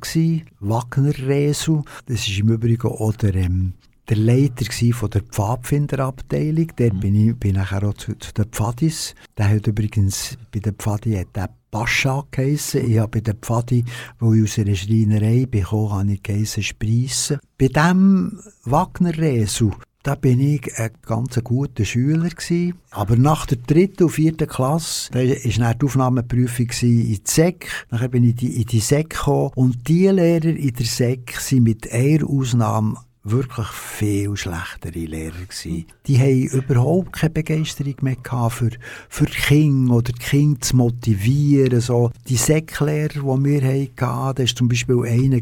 Wagner 0.61 1.19
Resu. 1.27 1.83
Das 2.07 2.29
ist 2.29 2.39
im 2.39 2.51
Übrigen 2.51 2.87
auch 2.87 3.13
der, 3.15 3.35
ähm, 3.35 3.73
der 4.09 4.17
Leiter 4.17 4.65
von 4.93 5.11
der 5.11 5.23
Pfadfinderabteilung. 5.23 6.69
Der 6.79 6.95
mhm. 6.95 7.01
bin 7.01 7.29
ich 7.29 7.37
bin 7.37 7.57
nachher 7.57 7.83
auch 7.83 7.95
zu, 7.95 8.15
zu 8.15 8.33
den 8.33 8.45
Pfadis. 8.47 9.15
Der 9.37 9.49
hat 9.49 9.67
übrigens 9.67 10.37
bei 10.53 10.61
den 10.61 10.75
Pfadi 10.75 11.15
hat 11.15 11.35
der 11.35 11.51
Pascha 11.71 12.25
geheissen. 12.31 12.89
Ich 12.89 12.99
habe 12.99 13.11
bei 13.11 13.21
den 13.21 13.39
Pfadi, 13.41 13.85
wo 14.19 14.33
ich 14.33 14.45
aus 14.45 14.59
einer 14.59 14.75
Schreinerei 14.75 15.47
bekommen 15.51 15.91
habe, 15.91 16.13
ich 16.13 16.23
geheissen 16.23 16.63
Spreissen. 16.63 17.39
Bei 17.59 17.69
diesem 17.69 18.39
Wagner 18.65 19.17
Resu 19.17 19.73
da 20.03 20.15
bin 20.15 20.41
ich 20.41 20.79
ein 20.79 20.91
ganz 21.05 21.39
guter 21.45 21.85
Schüler 21.85 22.31
gewesen. 22.31 22.75
Aber 22.91 23.17
nach 23.17 23.47
der 23.47 23.59
dritten 23.59 24.05
und 24.05 24.11
vierten 24.11 24.49
Klasse, 24.49 25.11
da 25.13 25.19
war 25.19 25.75
die 25.75 25.85
Aufnahmeprüfung 25.85 26.71
in 26.81 27.05
die 27.05 27.21
SEC. 27.23 27.69
Nachher 27.91 28.09
bin 28.09 28.25
ich 28.25 28.43
in 28.43 28.65
die 28.65 28.81
SEC 28.81 29.11
gekommen. 29.11 29.51
Und 29.55 29.89
die 29.89 30.09
Lehrer 30.09 30.45
in 30.45 30.73
der 30.73 30.87
SEC 30.87 31.39
sind 31.39 31.65
mit 31.65 31.93
einer 31.93 32.27
Ausnahme 32.27 32.97
wirklich 33.23 33.69
viel 33.69 34.37
schlechtere 34.37 34.99
Lehrer 34.99 35.33
gewesen. 35.33 35.87
Die 36.11 36.18
haben 36.18 36.59
überhaupt 36.59 37.12
keine 37.12 37.31
Begeisterung 37.31 37.94
mehr 38.01 38.16
gehabt 38.16 38.55
für, 38.55 38.70
für 39.09 39.27
Kinder 39.27 39.94
oder 39.94 40.12
die 40.12 40.18
Kinder 40.18 40.61
zu 40.61 40.77
motivieren. 40.77 41.81
So. 41.81 42.11
Die 42.29 42.35
Säcklehrer, 42.35 43.09
die 43.09 43.44
wir 43.44 43.62
hatten, 43.62 43.90
da 43.96 44.35
war 44.37 44.46
zum 44.46 44.68
Beispiel 44.68 45.05
einer, 45.07 45.40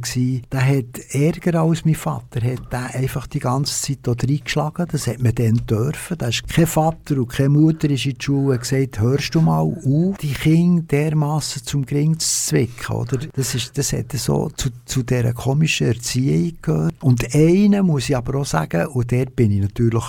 der 0.53 0.67
hat 0.67 1.15
Ärger 1.15 1.63
als 1.63 1.87
mein 1.87 1.95
Vater, 1.95 2.43
hat 2.43 2.71
der 2.71 2.95
einfach 2.95 3.27
die 3.27 3.39
ganze 3.39 3.81
Zeit 3.81 4.01
dort 4.03 4.25
reingeschlagen. 4.25 4.87
Das 4.93 5.07
hat 5.07 5.23
man 5.23 5.35
dann 5.35 5.63
dürfen. 5.67 6.19
Da 6.19 6.29
ist 6.29 6.47
kein 6.47 6.67
Vater 6.67 7.17
und 7.17 7.29
keine 7.29 7.49
Mutter 7.49 7.89
ist 7.89 8.05
in 8.05 8.19
die 8.19 8.23
Schule 8.25 8.53
und 8.53 8.61
gesagt, 8.61 9.01
hörst 9.01 9.35
du 9.35 9.41
mal 9.41 9.63
auf, 9.63 10.19
die 10.19 10.35
Kinder 10.35 10.83
dermassen 10.83 11.65
zum 11.65 11.87
Gring 11.87 12.19
zu 12.19 12.29
zwicken. 12.29 12.95
Oder? 12.95 13.19
Das, 13.35 13.55
ist, 13.55 13.79
das 13.79 13.95
hat 13.95 14.13
so 14.13 14.51
zu, 14.55 14.69
zu 14.85 15.03
dieser 15.03 15.33
komischen 15.33 15.87
Erziehung 15.87 16.59
gehört. 16.61 16.95
Und 17.01 17.35
ein 17.35 17.49
einen 17.49 17.87
muss 17.87 18.09
ich 18.09 18.17
aber 18.17 18.39
auch 18.39 18.47
sagen, 18.47 18.87
und 18.89 19.11
dort 19.11 19.35
bin 19.35 19.51
ich 19.51 19.61
natürlich 19.61 20.05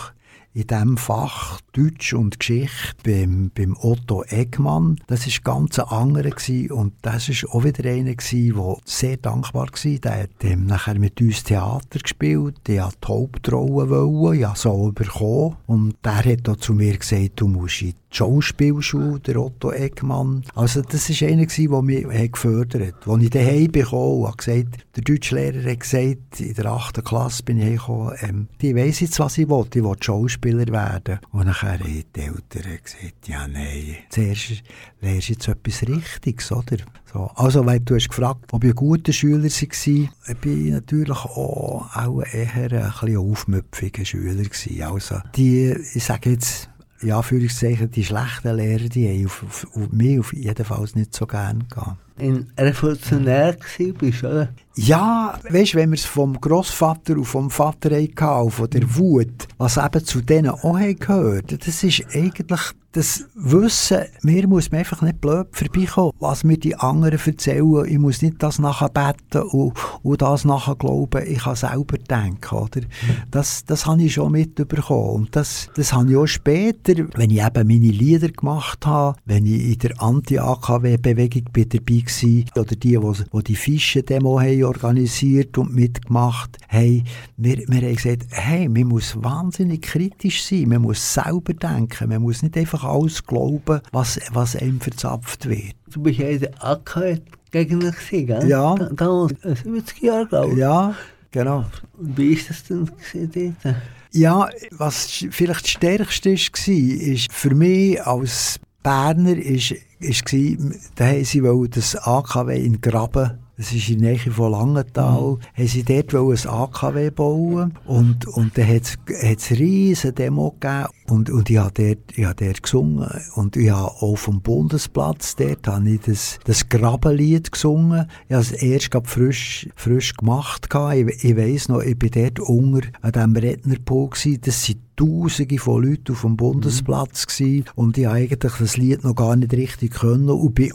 in 0.53 0.67
diesem 0.67 0.97
Fach 0.97 1.59
Deutsch 1.73 2.13
und 2.13 2.39
Geschichte 2.39 2.95
beim, 3.03 3.51
beim 3.53 3.77
Otto 3.79 4.23
Eggmann. 4.23 4.99
Das 5.07 5.27
war 5.27 5.53
ganz 5.55 5.79
ein 5.79 5.85
anderer 5.85 6.31
und 6.71 6.93
das 7.03 7.29
war 7.29 7.55
auch 7.55 7.63
wieder 7.63 7.89
einer, 7.89 8.15
der 8.15 8.77
sehr 8.85 9.17
dankbar 9.17 9.67
war. 9.67 9.97
Der 9.99 10.23
hat 10.23 10.29
ähm, 10.41 10.65
nachher 10.65 10.97
mit 10.97 11.21
uns 11.21 11.43
Theater 11.43 11.99
gespielt, 11.99 12.55
der 12.67 12.87
hat 12.87 12.97
die 13.03 13.07
Hauptrolle 13.07 13.89
wollen, 13.89 14.39
ja 14.39 14.55
so 14.55 14.91
bekommen. 14.91 15.57
Und 15.67 15.95
der 16.03 16.25
hat 16.25 16.49
auch 16.49 16.57
zu 16.57 16.73
mir 16.73 16.97
gesagt, 16.97 17.33
du 17.39 17.47
musst 17.47 17.81
in 17.83 17.89
die 17.89 17.95
Schauspielschule, 18.11 19.19
der 19.19 19.39
Otto 19.39 19.71
Eggmann. 19.71 20.43
Also 20.55 20.81
das 20.81 21.09
war 21.09 21.27
einer, 21.27 21.45
der 21.45 21.81
mich 21.83 22.31
gefördert 22.31 22.95
hat. 22.95 23.07
Als 23.07 23.23
ich 23.23 23.29
daheim 23.29 23.71
bekam, 23.71 24.27
hat 24.27 24.39
gesagt, 24.39 24.85
der 24.95 25.03
Deutschlehrer 25.03 25.71
hat 25.71 25.79
gesagt, 25.79 26.39
in 26.39 26.53
der 26.55 26.65
8. 26.65 27.05
Klasse 27.05 27.43
bin 27.43 27.59
ich 27.59 27.77
gekommen, 27.77 28.15
ähm, 28.21 28.47
die 28.61 28.75
weiss 28.75 28.99
jetzt, 28.99 29.19
was 29.19 29.37
ich 29.37 29.47
will, 29.47 29.65
ich 29.71 29.83
will 29.83 29.95
Schauspieler 30.39 30.67
werden. 30.67 31.19
Und 31.31 31.45
nachher 31.45 31.79
haben 31.79 32.03
die 32.15 32.19
Eltern 32.19 32.79
gesagt, 32.83 33.27
ja 33.27 33.47
nein, 33.47 33.97
zuerst 34.09 34.63
lernst 35.01 35.29
du 35.29 35.33
jetzt 35.33 35.47
etwas 35.47 35.87
Richtiges, 35.87 36.51
oder? 36.51 36.77
So, 37.11 37.31
also, 37.35 37.65
weil 37.65 37.79
du 37.79 37.95
hast 37.95 38.09
gefragt, 38.09 38.45
ob 38.51 38.63
ich 38.63 38.71
ein 38.71 38.75
guter 38.75 39.13
Schüler 39.13 39.43
war, 39.43 39.49
ich 39.49 40.71
natürlich 40.71 41.17
auch, 41.17 41.95
auch 41.95 42.23
eher 42.31 42.55
ein 42.55 42.69
bisschen 42.69 43.17
aufmüpfiger 43.17 44.05
Schüler 44.05 44.43
gewesen. 44.43 44.81
Also, 44.83 45.15
die, 45.35 45.75
ich 45.93 46.03
sage 46.03 46.31
jetzt, 46.31 46.69
ja, 47.01 47.17
Anführungszeichen, 47.17 47.89
die 47.91 48.03
schlechten 48.03 48.55
Lehrer, 48.55 48.89
die 48.89 49.07
haben 49.07 49.25
auf, 49.25 49.43
auf, 49.43 49.67
auf 49.73 49.91
mich 49.91 50.19
auf 50.19 50.33
jeden 50.33 50.65
Fall 50.65 50.85
nicht 50.95 51.15
so 51.15 51.25
gerne 51.25 51.63
gehabt. 51.69 51.97
Ein 52.19 52.51
Revolutionär 52.57 53.55
bist, 53.97 54.23
oder? 54.23 54.49
Ja, 54.75 55.37
weißt 55.49 55.73
du, 55.73 55.77
wenn 55.77 55.89
wir 55.89 55.97
es 55.97 56.05
vom 56.05 56.39
Großvater 56.39 57.13
und 57.17 57.25
vom 57.25 57.49
Vater 57.49 57.89
hatten, 57.91 58.49
von 58.51 58.69
der 58.69 58.95
Wut, 58.95 59.47
was 59.57 59.75
eben 59.77 60.05
zu 60.05 60.21
denen 60.21 60.51
auch 60.51 60.79
gehört, 60.99 61.67
das 61.67 61.83
ist 61.83 62.05
eigentlich 62.13 62.61
das 62.91 63.25
Wissen, 63.35 63.99
mir 64.23 64.47
muss 64.47 64.71
man 64.71 64.79
einfach 64.79 65.01
nicht 65.03 65.21
blöd 65.21 65.47
vorbeikommen, 65.51 66.11
was 66.19 66.43
mir 66.43 66.57
die 66.57 66.75
anderen 66.75 67.19
erzählen. 67.23 67.85
Ich 67.85 67.99
muss 67.99 68.23
nicht 68.23 68.41
das 68.41 68.57
nachher 68.57 68.89
beten 68.89 69.43
und, 69.49 69.73
und 70.01 70.21
das 70.21 70.43
nachher 70.43 70.75
glauben. 70.75 71.23
Ich 71.27 71.43
kann 71.43 71.55
selber 71.55 71.97
denken, 71.97 72.55
oder? 72.55 72.81
Das, 73.29 73.63
das 73.65 73.85
habe 73.85 74.01
ich 74.01 74.13
schon 74.13 74.31
mitbekommen. 74.31 75.09
Und 75.09 75.35
das, 75.35 75.69
das 75.75 75.93
habe 75.93 76.09
ich 76.09 76.17
auch 76.17 76.25
später, 76.25 76.93
wenn 77.15 77.29
ich 77.29 77.43
eben 77.43 77.67
meine 77.67 77.91
Lieder 77.91 78.29
gemacht 78.29 78.85
habe, 78.87 79.19
wenn 79.25 79.45
ich 79.45 79.73
in 79.73 79.79
der 79.79 80.01
Anti-AKW-Bewegung 80.01 81.43
dabei 81.53 82.03
war, 82.09 82.63
oder 82.63 82.75
die, 82.75 82.97
die, 82.97 83.43
die 83.43 83.55
Fischen-Demo 83.55 84.41
organisiert 84.65 85.57
und 85.57 85.73
mitgemacht 85.73 86.57
haben, 86.67 87.03
wir, 87.37 87.57
wir 87.67 87.81
haben 87.81 87.95
gesagt, 87.95 88.27
hey, 88.31 88.67
man 88.67 88.87
muss 88.87 89.21
wahnsinnig 89.21 89.81
kritisch 89.81 90.43
sein, 90.43 90.69
man 90.69 90.81
muss 90.81 91.13
selber 91.13 91.53
denken, 91.53 92.09
man 92.09 92.21
muss 92.21 92.41
nicht 92.41 92.57
einfach 92.57 92.83
alles 92.83 93.23
glauben, 93.25 93.81
was, 93.91 94.19
was 94.31 94.55
einem 94.55 94.79
verzapft 94.79 95.47
wird. 95.47 95.75
Du 95.91 96.01
bist 96.01 96.19
ja 96.19 96.27
in 96.27 96.39
der 96.41 96.63
AK 96.63 97.21
Gegner 97.51 97.91
gewesen, 97.91 98.27
gell? 98.27 98.47
Ja. 98.47 98.75
Damals, 98.75 99.33
70 99.41 100.01
Jahre, 100.01 100.27
glaube 100.27 100.53
ich. 100.53 100.59
Ja. 100.59 100.95
genau. 101.31 101.65
Und 101.97 102.17
wie 102.17 102.33
ist 102.33 102.49
das 102.49 102.63
denn 102.63 102.85
gewesen 102.85 103.55
dort? 103.63 103.75
Ja, 104.11 104.49
was 104.71 105.05
vielleicht 105.29 105.63
das 105.65 105.69
Stärkste 105.69 106.31
war, 106.31 107.13
ist 107.13 107.31
für 107.31 107.53
mich 107.53 108.03
als 108.03 108.59
Berner, 108.83 109.37
ist, 109.37 109.75
ist 109.99 110.33
war, 110.33 110.73
da 110.95 111.23
sie 111.23 111.43
wollen 111.43 111.69
das 111.71 111.95
AKW 111.95 112.63
in 112.63 112.81
Graben 112.81 113.39
das 113.59 113.73
ist 113.73 113.89
in 113.89 113.99
der 113.99 114.11
Nähe 114.13 114.31
von 114.31 114.53
Langenthal. 114.53 115.31
Mhm. 115.31 115.39
Haben 115.53 115.67
sie 115.67 115.83
dort 115.83 116.15
ein 116.15 116.49
AKW 116.49 117.09
bauen 117.09 117.73
und, 117.85 118.25
und 118.25 118.57
dann 118.57 118.67
hat 118.69 118.83
es 118.83 118.97
eine 119.21 119.59
riesige 119.59 120.13
Demo 120.13 120.55
gegeben 120.57 120.87
und, 121.09 121.29
und 121.29 121.49
ich 121.49 121.57
habe 121.57 121.71
dort, 121.73 122.17
ich 122.17 122.25
habe 122.25 122.45
dort 122.45 122.63
gesungen 122.63 123.09
und 123.35 123.55
ich 123.55 123.69
habe 123.69 123.91
auch 124.01 124.15
vom 124.15 124.41
Bundesplatz 124.41 125.35
dort 125.35 125.67
habe 125.67 125.89
ich 125.89 126.01
das, 126.01 126.39
das 126.45 126.69
Grabenlied 126.69 127.51
gesungen. 127.51 128.07
Ich 128.27 128.33
habe 128.33 128.43
es 128.43 128.51
erst 128.51 128.89
frisch, 129.05 129.67
frisch 129.75 130.15
gemacht. 130.15 130.67
Ich, 130.93 131.23
ich 131.23 131.37
weiss 131.37 131.69
noch, 131.69 131.81
ich 131.81 131.97
bin 131.97 132.11
dort 132.11 132.39
unter 132.39 132.87
an 133.01 133.11
diesem 133.11 133.35
Rednerpult 133.35 134.11
gewesen. 134.11 134.41
Das 134.41 134.63
sind 134.63 134.79
Tausende 134.99 135.57
von 135.59 135.81
Leuten 135.81 136.11
auf 136.11 136.21
dem 136.23 136.35
Bundesplatz 136.35 137.39
mhm. 137.39 137.63
und 137.75 137.97
ich 137.97 138.05
eigentlich 138.05 138.51
das 138.59 138.75
Lied 138.75 139.05
noch 139.05 139.15
gar 139.15 139.37
nicht 139.37 139.53
richtig 139.53 139.91
können 139.91 140.29
und 140.29 140.53
bin 140.53 140.73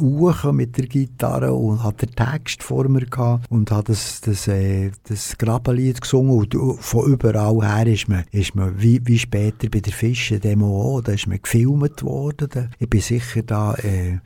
mit 0.53 0.79
der 0.79 0.87
Gitarre 0.87 1.53
und 1.53 1.83
hatte 1.83 2.07
den 2.07 2.17
Text 2.17 2.63
vor 2.63 2.89
mir 2.89 3.05
gehabt 3.05 3.45
und 3.51 3.71
habe 3.71 3.85
das, 3.93 4.23
das, 4.23 4.49
äh, 4.49 4.93
das 5.07 5.37
Grabenlied 5.37 6.01
gesungen 6.01 6.39
und 6.39 6.57
von 6.81 7.13
überall 7.13 7.61
her 7.61 7.87
ist 7.87 8.09
man, 8.09 8.25
ist 8.31 8.55
man 8.55 8.81
wie, 8.81 8.99
wie 9.05 9.19
später 9.19 9.69
bei 9.69 9.81
der 9.81 9.93
Fischen-Demo 10.25 10.97
auch, 10.97 11.01
da 11.03 11.13
ist 11.13 11.27
man 11.27 11.41
gefilmt 11.41 12.03
worden. 12.03 12.71
Ich 12.79 12.89
bin 12.89 13.01
sicher 13.01 13.43
da, 13.43 13.75
äh, 13.75 14.19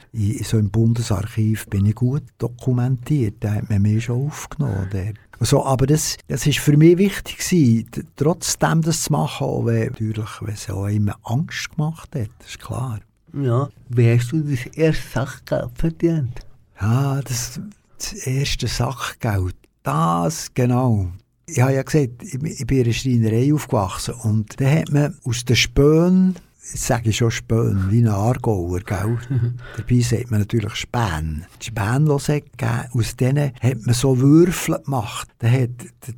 so 0.44 0.58
im 0.58 0.70
Bundesarchiv 0.70 1.66
bin 1.66 1.86
ich 1.86 1.96
gut 1.96 2.22
dokumentiert, 2.38 3.36
da 3.40 3.54
hat 3.54 3.68
man 3.68 3.82
mich 3.82 4.04
schon 4.04 4.26
aufgenommen. 4.26 4.88
Der. 4.92 5.14
So, 5.40 5.64
aber 5.64 5.86
das, 5.86 6.16
das 6.28 6.46
ist 6.46 6.58
für 6.58 6.76
mich 6.76 6.98
wichtig 6.98 7.38
gewesen, 7.38 7.90
trotzdem 8.16 8.82
das 8.82 9.04
zu 9.04 9.12
machen, 9.12 9.44
auch 9.44 9.66
wenn, 9.66 9.88
natürlich, 9.88 10.30
wenn 10.40 10.54
es 10.54 10.70
auch 10.70 10.86
immer 10.86 11.16
Angst 11.24 11.70
gemacht 11.74 12.14
hat, 12.14 12.30
das 12.38 12.50
ist 12.50 12.60
klar. 12.60 13.00
Ja, 13.32 13.68
wie 13.88 14.16
hast 14.16 14.32
du 14.32 14.40
das 14.40 14.66
erste 14.66 15.08
Sachgeld 15.12 15.70
verdient? 15.74 16.40
Ja, 16.80 17.20
das, 17.22 17.60
das 17.98 18.12
erste 18.12 18.68
Sachgeld, 18.68 19.56
das, 19.82 20.52
genau. 20.54 21.10
Ich 21.50 21.60
habe 21.60 21.72
ja 21.72 21.82
gesagt, 21.82 22.22
ich, 22.22 22.38
bin 22.66 22.78
in 22.78 22.84
einer 22.84 22.92
Schreinerei 22.92 23.54
aufgewachsen 23.54 24.14
und 24.22 24.60
da 24.60 24.70
hat 24.70 24.92
man 24.92 25.16
aus 25.24 25.44
den 25.44 25.56
Spönen 25.56 26.36
sage 26.74 27.10
ich 27.10 27.16
schon 27.16 27.30
Spön, 27.30 27.90
wie 27.90 28.00
ein 28.00 28.08
Aargauer, 28.08 28.80
gell? 28.80 29.18
Dabei 29.76 30.00
sagt 30.00 30.30
man 30.30 30.40
natürlich 30.40 30.74
Späne. 30.74 31.46
Die 31.60 31.66
Spänlose 31.66 32.42
aus 32.92 33.16
denen 33.16 33.52
hat 33.60 33.86
man 33.86 33.94
so 33.94 34.18
Würfel 34.18 34.78
gemacht. 34.84 35.28
Da 35.38 35.48
hat, 35.48 35.70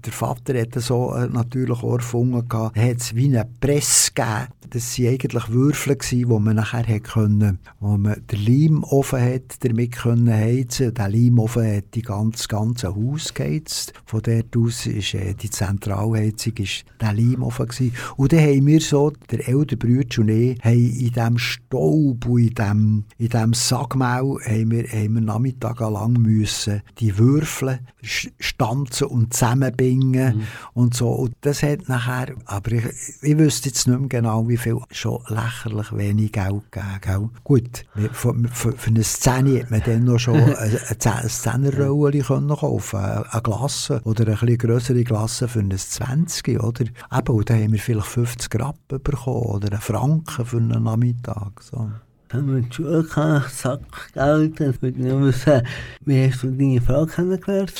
der 0.04 0.12
Vater 0.12 0.60
hatte 0.60 0.80
so 0.80 1.14
äh, 1.14 1.28
natürlich 1.28 1.82
auch 1.82 1.94
erfunden. 1.94 2.44
Da 2.48 2.72
hat 2.74 2.96
es 2.96 3.14
wie 3.14 3.26
eine 3.26 3.48
Presse 3.60 4.12
gegeben. 4.12 4.48
Das 4.70 4.98
waren 4.98 5.08
eigentlich 5.08 5.48
Würfel, 5.48 5.96
wo 6.26 6.38
man 6.38 6.56
nachher 6.56 6.86
hat 6.86 7.04
können, 7.04 7.58
wo 7.80 7.96
man 7.96 8.22
den 8.30 8.44
Leimofen 8.44 9.20
hat 9.20 9.64
damit 9.64 9.92
können 9.92 10.32
heizen. 10.32 10.94
Der 10.94 11.08
Leimofen 11.08 11.76
hat 11.76 11.94
die 11.94 12.02
ganze, 12.02 12.46
ganze 12.46 12.94
Haus 12.94 13.34
geheizt. 13.34 13.92
Von 14.06 14.22
dort 14.22 14.56
aus 14.56 14.86
ist 14.86 15.14
äh, 15.14 15.34
die 15.34 15.50
Zentralheizung 15.50 16.52
ist 16.58 16.84
der 17.00 17.12
Leimofen 17.12 17.66
gewesen. 17.66 17.94
Und 18.16 18.32
dann 18.32 18.40
haben 18.40 18.66
wir 18.66 18.80
so, 18.80 19.12
der 19.30 19.48
ältere 19.48 19.76
Bruder 19.76 20.20
und 20.20 20.28
ich, 20.28 20.39
haben 20.62 20.74
in 20.74 21.12
diesem 21.12 21.38
Staub 21.38 22.26
und 22.26 22.40
in 22.40 22.54
diesem, 22.54 23.04
in 23.18 23.28
diesem 23.28 23.54
Sackmehl 23.54 24.38
haben 24.44 24.70
wir, 24.70 24.84
haben 24.88 25.14
wir 25.14 25.20
nachmittagelang 25.20 26.12
müssen 26.14 26.82
die 26.98 27.16
Würfel 27.18 27.80
stanzen 28.02 29.08
und 29.08 29.34
zusammenbingen 29.34 30.38
mhm. 30.38 30.42
und 30.74 30.94
so. 30.94 31.10
Und 31.10 31.34
das 31.42 31.62
hat 31.62 31.88
nachher, 31.88 32.34
aber 32.46 32.72
ich, 32.72 32.84
ich 33.22 33.38
wüsste 33.38 33.68
jetzt 33.68 33.86
nicht 33.86 33.98
mehr 33.98 34.08
genau, 34.08 34.48
wie 34.48 34.56
viel, 34.56 34.78
schon 34.90 35.20
lächerlich 35.28 35.92
wenig 35.96 36.32
Geld 36.32 36.70
gegeben. 36.70 37.30
Gut, 37.44 37.84
für, 38.12 38.34
für, 38.52 38.72
für 38.72 38.90
eine 38.90 39.04
Szene 39.04 39.60
hat 39.60 39.70
man 39.70 39.82
dann 39.84 40.04
noch 40.04 40.18
schon 40.18 40.36
eine 40.54 41.28
Zehnerrolle 41.28 42.20
kaufen 42.20 42.98
eine 42.98 43.42
Glasse 43.42 44.00
oder 44.04 44.26
eine 44.26 44.52
etwas 44.52 44.58
grössere 44.58 45.04
Glasse 45.04 45.48
für 45.48 45.60
ein 45.60 45.70
20, 45.70 46.60
oder? 46.60 46.84
Eben, 46.84 47.34
und 47.34 47.50
dann 47.50 47.62
haben 47.62 47.72
wir 47.72 47.78
vielleicht 47.78 48.06
50 48.06 48.60
Rappen 48.60 49.02
bekommen 49.02 49.42
oder 49.42 49.72
einen 49.72 49.80
Franken 49.80 50.29
für 50.30 50.56
einen 50.56 50.82
Nachmittag. 50.82 51.62
So. 51.62 51.90
Wenn 52.30 52.46
man 52.46 52.62
die 52.62 52.74
Schule 52.74 53.04
kann, 53.04 53.44
Sackgeld, 53.48 54.60
dann 54.60 54.82
würde 54.82 54.98
ich 54.98 55.04
wissen, 55.04 55.62
wie 56.04 56.28
hast 56.28 56.42
du 56.42 56.50
deine 56.50 56.80
Frau 56.80 57.06
kennengelernt? 57.06 57.74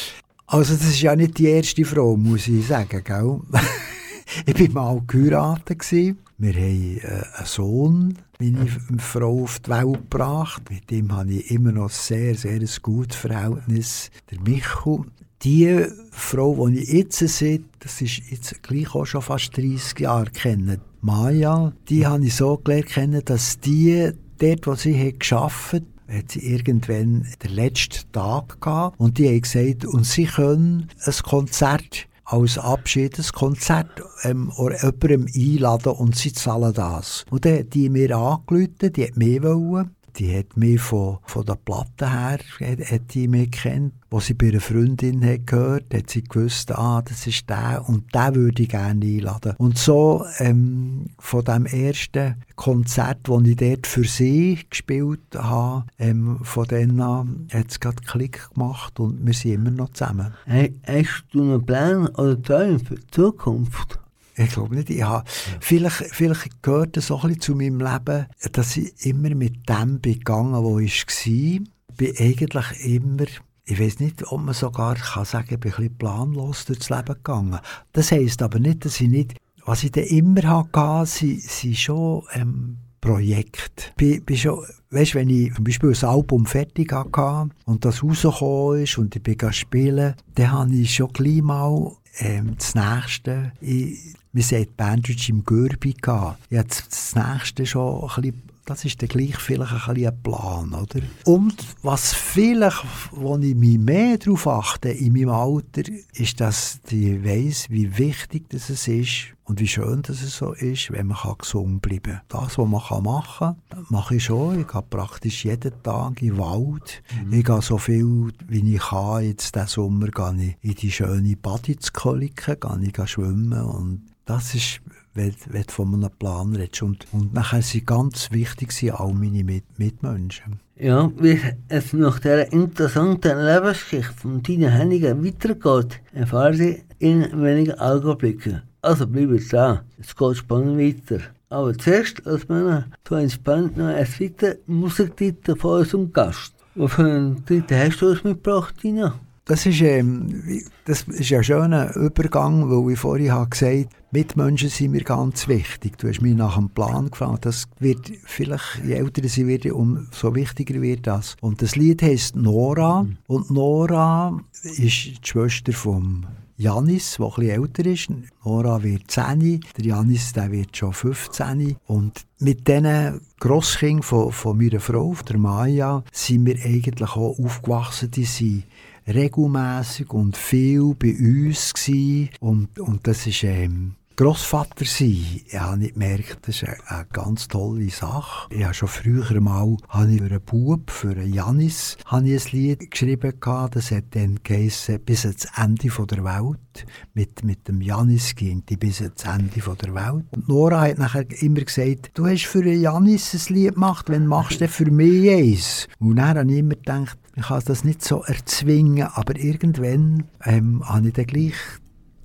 Also 0.47 0.75
das 0.75 0.83
ist 0.83 1.01
ja 1.01 1.15
nicht 1.15 1.39
die 1.39 1.47
erste 1.47 1.85
Frau, 1.85 2.17
muss 2.17 2.49
ich 2.49 2.67
sagen, 2.67 3.05
gell? 3.05 3.41
ich 4.47 4.75
war 4.75 4.95
mal 4.95 5.03
geheiratet. 5.07 5.89
Wir 5.93 6.15
haben 6.55 6.99
äh, 6.99 7.23
einen 7.37 7.47
Sohn, 7.47 8.19
meine 8.41 8.67
Frau 8.99 9.45
auf 9.45 9.61
die 9.61 9.71
Welt 9.71 10.11
gebracht. 10.11 10.63
Mit 10.69 10.91
dem 10.91 11.13
habe 11.13 11.35
ich 11.35 11.51
immer 11.53 11.71
noch 11.71 11.91
sehr, 11.91 12.35
sehr 12.35 12.53
ein 12.53 12.69
gutes 12.83 13.17
Verhältnis. 13.17 14.11
Der 14.31 14.41
Michu. 14.41 15.05
Die 15.43 15.87
Frau, 16.11 16.69
die 16.69 16.81
ich 16.81 16.93
jetzt 16.93 17.19
sehe, 17.19 17.63
das 17.79 18.01
ist 18.03 18.21
jetzt 18.31 18.63
gleich 18.63 18.95
auch 18.95 19.07
schon 19.07 19.23
fast 19.23 19.57
30 19.57 20.01
Jahre 20.01 20.31
kennen. 20.31 20.81
Maya, 21.01 21.73
die 21.89 22.07
habe 22.07 22.27
ich 22.27 22.37
so 22.37 22.59
gelernt 22.59 23.31
dass 23.31 23.59
die 23.59 24.13
dort, 24.39 24.67
wo 24.67 24.75
sie 24.75 25.09
hat 25.09 25.21
geschafft 25.21 25.83
hat 26.11 26.33
sie 26.33 26.41
irgendwann 26.41 27.27
den 27.43 27.55
letzten 27.55 28.11
Tag 28.13 28.61
gehabt 28.61 28.99
und 28.99 29.19
die 29.19 29.29
haben 29.29 29.43
gesagt, 29.43 29.85
und 29.85 30.05
sie 30.05 30.25
können 30.25 30.89
ein 31.05 31.15
Konzert 31.23 32.09
als 32.25 32.59
Abschiedskonzert 32.59 34.03
ähm, 34.23 34.53
oder 34.57 34.77
jemandem 34.77 35.27
einladen 35.35 35.93
und 35.93 36.17
sie 36.17 36.33
zahlen 36.33 36.73
das. 36.73 37.25
Und 37.31 37.45
dann 37.45 37.59
hat 37.59 37.75
die 37.75 37.89
mir 37.89 38.17
angerufen, 38.17 38.93
die 38.93 39.05
hat 39.05 39.17
mehr 39.17 39.43
wollen. 39.43 39.95
Die 40.17 40.37
hat 40.37 40.57
mich 40.57 40.81
von, 40.81 41.19
von 41.25 41.45
der 41.45 41.57
Platte 41.57 42.11
her 42.11 42.39
hat, 42.61 42.91
hat 42.91 43.15
die 43.15 43.29
mich 43.29 43.51
kennt. 43.51 43.95
Als 44.13 44.27
sie 44.27 44.35
bei 44.35 44.49
einer 44.49 44.61
Freundin 44.61 45.25
hat 45.25 45.47
gehört 45.47 45.95
hat 45.95 46.11
sie 46.11 46.25
gewusst, 46.25 46.73
ah, 46.73 47.01
das 47.03 47.29
ist 47.29 47.49
der 47.49 47.85
und 47.87 48.13
der 48.13 48.35
würde 48.35 48.63
ich 48.63 48.69
gerne 48.69 49.05
einladen. 49.05 49.55
Und 49.59 49.79
so 49.79 50.25
ähm, 50.39 51.07
von 51.19 51.45
dem 51.45 51.67
ersten 51.67 52.35
Konzert, 52.57 53.19
das 53.29 53.43
ich 53.45 53.57
dort 53.57 53.87
für 53.87 54.05
sie 54.05 54.59
gespielt 54.69 55.21
habe, 55.37 55.85
ähm, 55.99 56.41
von 56.43 56.67
dann 56.67 57.01
an 57.01 57.47
hat 57.53 57.71
es 57.71 57.79
gerade 57.79 58.03
Klick 58.03 58.51
gemacht 58.53 58.99
und 58.99 59.25
wir 59.25 59.35
sind 59.35 59.53
immer 59.53 59.71
noch 59.71 59.91
zusammen. 59.91 60.35
Hey, 60.45 60.75
hast 60.87 61.27
du 61.33 61.43
einen 61.43 61.65
Plan 61.65 62.09
oder 62.09 62.41
Träume 62.43 62.81
für 62.81 62.97
die 62.97 63.07
Zukunft? 63.13 64.01
Ich 64.37 64.51
glaube 64.51 64.75
nicht. 64.75 64.91
Ich 64.91 65.03
habe, 65.03 65.25
vielleicht, 65.61 65.97
vielleicht 65.97 66.63
gehört 66.63 66.97
es 66.97 67.11
auch 67.11 67.25
ein 67.25 67.29
bisschen 67.29 67.43
zu 67.43 67.55
meinem 67.55 67.81
Leben, 67.81 68.27
dass 68.53 68.77
ich 68.77 69.05
immer 69.05 69.35
mit 69.35 69.69
dem 69.69 70.01
begangen, 70.01 70.63
wo 70.63 70.79
ich 70.79 71.07
war. 71.07 71.27
Ich 71.27 71.97
bin 71.97 72.17
eigentlich 72.19 72.85
immer, 72.85 73.27
ich 73.65 73.81
weiß 73.81 74.01
nicht, 74.01 74.33
ob 74.33 74.41
man 74.41 74.55
sogar 74.55 74.95
kann 74.95 75.25
sagen 75.25 75.47
kann, 75.47 75.55
ich 75.55 75.61
bin 75.61 75.73
ein 75.73 75.77
bisschen 75.77 75.99
planlos 75.99 76.65
durchs 76.65 76.91
Leben 76.91 77.15
gegangen. 77.15 77.61
Das 77.93 78.13
heisst 78.13 78.43
aber 78.43 78.59
nicht, 78.59 78.85
dass 78.85 79.01
ich 79.01 79.09
nicht, 79.09 79.37
was 79.67 79.85
ich 79.85 79.93
dann 79.93 80.05
immer 80.05 80.43
hatte, 80.43 81.07
sind, 81.07 81.43
sind 81.43 81.77
schon 81.77 82.25
ähm, 82.33 82.79
Projekte. 83.01 83.93
Bin, 83.97 84.25
bin 84.25 84.37
schon, 84.37 84.65
weißt, 84.91 85.15
wenn 85.15 85.31
ich 85.31 85.55
zum 85.55 85.65
Beispiel 85.65 85.91
ein 85.91 86.09
Album 86.09 86.47
fertig 86.47 86.93
hatte 86.93 87.51
und 87.65 87.85
das 87.85 88.03
rausgekommen 88.03 88.83
ist 88.83 88.99
und 88.99 89.15
ich 89.17 89.23
bin 89.23 89.53
spielen, 89.53 90.15
dann 90.35 90.53
habe 90.53 90.75
ich 90.75 90.95
schon 90.95 91.13
gleich 91.13 91.43
mal 91.43 91.93
ähm, 92.19 92.57
das 92.57 92.75
Nächste, 92.75 93.53
ich, 93.61 94.15
wir 94.33 94.43
sehen 94.43 94.65
die 94.65 94.75
Bandage 94.77 95.31
im 95.31 95.45
Gürbi. 95.45 95.95
Ich 95.99 96.09
habe 96.09 96.37
das 96.49 97.15
Nächste 97.15 97.67
schon 97.67 98.03
ein 98.03 98.23
bisschen 98.23 98.51
das 98.71 98.85
ist 98.85 99.03
dann 99.03 99.09
gleich 99.09 99.37
vielleicht 99.37 99.73
ein, 99.73 99.95
bisschen 99.95 100.13
ein 100.13 100.23
Plan, 100.23 100.75
oder? 100.75 101.01
Und 101.25 101.57
was 101.83 102.13
vielleicht, 102.13 102.85
wo 103.11 103.37
ich 103.39 103.57
mich 103.57 103.79
mehr 103.79 104.17
darauf 104.17 104.47
achte 104.47 104.91
in 104.91 105.13
meinem 105.13 105.31
Alter, 105.31 105.83
ist, 106.13 106.41
dass 106.41 106.79
ich 106.89 107.25
weiss, 107.25 107.69
wie 107.69 107.99
wichtig 107.99 108.49
das 108.51 108.71
ist 108.71 109.35
und 109.43 109.59
wie 109.59 109.67
schön 109.67 110.03
das 110.03 110.21
so 110.21 110.53
ist, 110.53 110.93
wenn 110.93 111.09
man 111.09 111.19
gesund 111.37 111.83
bleiben 111.83 112.21
kann. 112.29 112.45
Das, 112.45 112.59
was 112.59 112.69
man 112.69 113.03
machen 113.03 113.57
kann, 113.71 113.87
mache 113.89 114.15
ich 114.15 114.25
schon. 114.25 114.61
Ich 114.61 114.69
gehe 114.69 114.83
praktisch 114.83 115.45
jeden 115.45 115.83
Tag 115.83 116.23
in 116.23 116.29
den 116.29 116.39
Wald. 116.39 117.03
Mhm. 117.25 117.33
Ich 117.33 117.45
gehe 117.45 117.63
so 117.63 117.77
viel, 117.77 118.29
wie 118.47 118.75
ich 118.75 118.83
kann. 118.83 119.25
Jetzt 119.25 119.57
diesen 119.57 119.67
Sommer 119.67 120.07
gehe 120.09 120.57
ich 120.63 120.71
in 120.71 120.75
die 120.77 120.93
schöne 120.93 121.37
Badizkolike, 121.37 122.57
gehe 122.57 122.81
ich 122.83 123.11
schwimmen 123.11 123.63
und 123.65 124.10
das 124.31 124.55
ist 124.55 124.81
wenn, 125.15 125.35
wenn 125.49 125.63
du 125.63 125.73
von 125.73 125.95
einem 125.95 126.11
Plan 126.11 126.55
redest. 126.55 126.83
Und, 126.83 127.07
und 127.13 127.35
nachher 127.35 127.63
sind 127.63 127.87
ganz 127.87 128.31
wichtig 128.31 128.73
sind 128.73 128.93
auch 128.93 129.13
meine 129.13 129.45
Mit 129.45 129.65
Mitmenschen. 129.79 130.61
Ja, 130.77 131.11
wie 131.19 131.39
es 131.69 131.93
nach 131.93 132.21
dieser 132.21 132.53
interessanten 132.53 133.39
Lebensgeschichte 133.39 134.15
von 134.15 134.43
Tina 134.43 134.69
Henniger 134.69 135.23
weitergeht, 135.23 136.01
erfahren 136.13 136.55
Sie 136.55 136.83
in 136.99 137.43
wenigen 137.43 137.79
Augenblicken. 137.79 138.63
Also 138.83 139.07
bleiben 139.07 139.45
da, 139.51 139.85
es 140.01 140.17
geht 140.17 140.37
spannend 140.37 140.79
weiter. 140.79 141.23
Aber 141.51 141.77
zuerst 141.77 142.27
als 142.27 142.49
wir 142.49 142.87
zu 143.05 143.15
entspannt 143.17 143.77
noch 143.77 143.87
ein 143.87 144.07
weiter 144.07 144.55
Musiktitel 144.67 145.57
von 145.57 145.81
unserem 145.81 146.13
Gast. 146.13 146.55
Wofür 146.77 147.05
einen 147.05 147.45
Titel 147.45 147.75
hast 147.75 148.01
du 148.01 148.11
uns 148.11 148.25
mitgebracht, 148.25 148.75
Tina? 148.81 149.19
Das 149.51 149.67
ist, 149.67 149.81
ähm, 149.81 150.63
das 150.85 151.03
ist 151.09 151.33
ein 151.33 151.43
schöner 151.43 151.97
Übergang, 151.97 152.71
weil 152.71 152.93
ich 152.93 153.01
vorhin 153.01 153.33
habe 153.33 153.51
gesagt 153.51 153.89
Mitmenschen 154.13 154.69
sind 154.69 154.93
mir 154.93 155.03
ganz 155.03 155.49
wichtig. 155.49 155.99
Du 155.99 156.07
hast 156.07 156.23
mich 156.23 156.37
nach 156.37 156.55
dem 156.55 156.71
Plan 156.71 157.11
gefragt. 157.11 157.47
Das 157.47 157.67
wird 157.81 158.13
vielleicht, 158.27 158.85
je 158.85 158.93
älter 158.93 159.27
sie 159.29 159.49
werden, 159.49 159.73
umso 159.73 160.37
wichtiger 160.37 160.81
wird 160.81 161.09
das. 161.09 161.37
Und 161.41 161.63
das 161.63 161.75
Lied 161.75 162.01
heisst 162.01 162.37
Nora. 162.37 163.09
Und 163.27 163.51
Nora 163.51 164.39
ist 164.63 164.79
die 164.79 165.19
Schwester 165.25 165.73
vom 165.73 166.27
Janis, 166.57 167.17
der 167.17 167.27
etwas 167.27 167.45
älter 167.45 167.87
ist. 167.87 168.09
Nora 168.45 168.83
wird 168.85 169.11
10, 169.11 169.61
der 169.79 169.85
Janis 169.85 170.33
der 170.33 170.53
wird 170.53 170.77
schon 170.77 170.93
15. 170.93 171.77
Und 171.87 172.25
mit 172.39 172.69
diesen 172.69 173.21
Grosskindern 173.41 174.03
von, 174.03 174.31
von 174.31 174.59
meiner 174.59 174.79
Frau, 174.79 175.17
der 175.29 175.39
Maya, 175.39 176.05
sind 176.13 176.47
wir 176.47 176.57
eigentlich 176.65 177.11
auch 177.11 177.39
aufgewachsen. 177.39 178.11
Die 178.11 178.25
sind 178.25 178.65
regelmässig 179.15 180.13
und 180.13 180.37
viel 180.37 180.95
bei 180.95 181.15
uns 181.15 181.75
gsi 181.75 182.31
und, 182.41 182.79
und 182.79 183.07
das 183.07 183.27
ist 183.27 183.45
ähm, 183.45 183.97
Grossvater 184.21 184.85
sein. 184.85 185.41
Ich 185.47 185.59
habe 185.59 185.79
nicht 185.79 185.95
gemerkt, 185.95 186.41
das 186.43 186.57
ist 186.57 186.65
eine, 186.69 186.77
eine 186.89 187.07
ganz 187.11 187.49
tolle 187.49 187.89
Sache. 187.89 188.49
Ich 188.55 188.63
habe 188.63 188.75
schon 188.75 188.89
früher 188.89 189.41
mal 189.41 189.79
habe 189.89 190.13
ich 190.13 190.19
für 190.19 190.27
einen 190.27 190.41
Bub, 190.43 190.91
für 190.91 191.13
einen 191.13 191.33
Janis, 191.33 191.97
habe 192.05 192.29
ich 192.29 192.45
ein 192.45 192.59
Lied 192.59 192.91
geschrieben 192.91 193.33
gehabt. 193.41 193.77
Das 193.77 193.91
hat 193.91 194.05
dann 194.11 194.39
geheissen, 194.43 195.01
bis 195.01 195.25
ans 195.25 195.47
Ende 195.57 195.89
der 195.89 196.23
Welt. 196.23 196.87
Mit, 197.15 197.43
mit 197.45 197.67
dem 197.67 197.81
Janis 197.81 198.35
ging 198.35 198.63
die 198.67 198.77
bis 198.77 199.01
ans 199.01 199.25
Ende 199.25 199.59
der 199.59 199.95
Welt. 199.95 200.27
Und 200.33 200.49
Nora 200.51 200.83
hat 200.83 200.99
nachher 200.99 201.25
immer 201.41 201.63
gesagt, 201.63 202.11
du 202.13 202.27
hast 202.27 202.45
für 202.45 202.61
einen 202.61 202.83
Janis 202.83 203.33
ein 203.33 203.55
Lied 203.55 203.73
gemacht, 203.73 204.11
wenn 204.11 204.27
machst 204.27 204.61
du 204.61 204.69
für 204.69 204.91
mich 204.91 205.31
eins? 205.31 205.89
Und 205.99 206.17
dann 206.17 206.37
habe 206.37 206.53
ich 206.53 206.59
immer 206.59 206.75
gedacht, 206.75 207.17
ich 207.41 207.47
kann 207.47 207.63
das 207.65 207.85
nicht 207.85 208.05
so 208.05 208.23
erzwingen, 208.23 209.09
aber 209.15 209.35
irgendwann 209.37 210.25
ähm, 210.45 210.87
habe 210.87 211.09
ich 211.09 211.15
dann 211.15 211.25
gleich 211.25 211.55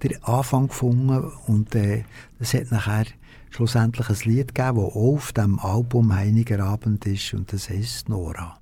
den 0.03 0.21
Anfang 0.23 0.67
gefunden 0.67 1.31
und 1.47 1.73
äh, 1.73 2.03
es 2.37 2.53
hat 2.53 2.69
nachher 2.69 3.05
schlussendlich 3.49 4.09
ein 4.09 4.29
Lied 4.29 4.53
gegeben, 4.53 4.75
das 4.75 4.85
auch 4.85 4.95
auf 4.95 5.31
dem 5.31 5.57
Album 5.59 6.13
«Heiniger 6.13 6.59
Abend» 6.65 7.05
ist 7.05 7.33
und 7.33 7.53
das 7.53 7.69
heisst 7.69 8.09
«Nora». 8.09 8.59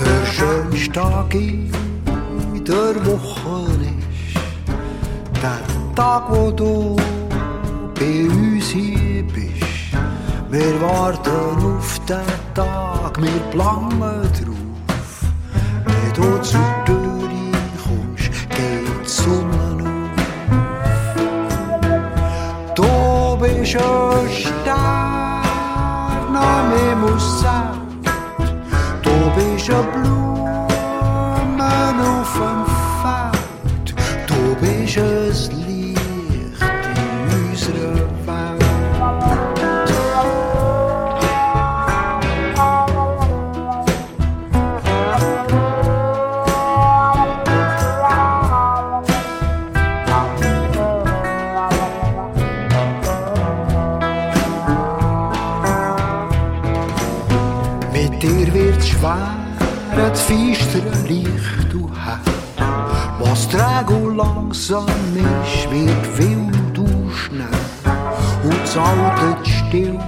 Der 0.00 0.26
schönste 0.26 0.92
Tag 0.92 1.32
in 1.34 1.70
der 2.64 3.06
Woche 3.06 3.72
ist 3.84 5.40
der 5.40 5.81
Tag, 5.94 6.22
wo 6.30 6.50
du 6.50 6.96
bei 7.94 8.26
uns 8.26 8.68
hier 8.70 9.22
bist. 9.24 9.92
Wir 10.50 10.80
warten 10.80 11.64
auf 11.64 12.00
den 12.08 12.24
Tag, 12.54 13.20
wir 13.20 13.40
planen 13.50 14.00
drauf. 14.00 15.24
Wenn 15.84 16.12
du 16.14 16.40
zur 16.42 16.84
Tür 16.86 17.28
kommst, 17.84 18.30
geht 18.48 19.04
die 19.04 19.08
Sonne 19.08 19.84
auf. 19.84 20.20
Du 22.74 22.90
bist 23.38 23.76
ein 23.76 24.30
Stern 24.30 24.76
am 26.34 26.68
Himmelssaal. 26.72 27.76
Du 29.02 29.14
bist 29.36 29.68
ein 29.70 29.84
Blumen 29.92 31.60
auf 32.00 32.32
dem 32.38 32.62
Feld. 33.02 33.86
Du 34.26 34.38
bist 34.60 34.96
ein 34.98 35.21
ist, 64.72 65.70
wird 65.70 66.18
wild 66.18 66.78
und 66.78 67.10
schnell. 67.12 67.46
Und 68.42 68.76
Alte 68.76 69.50
still, 69.50 69.98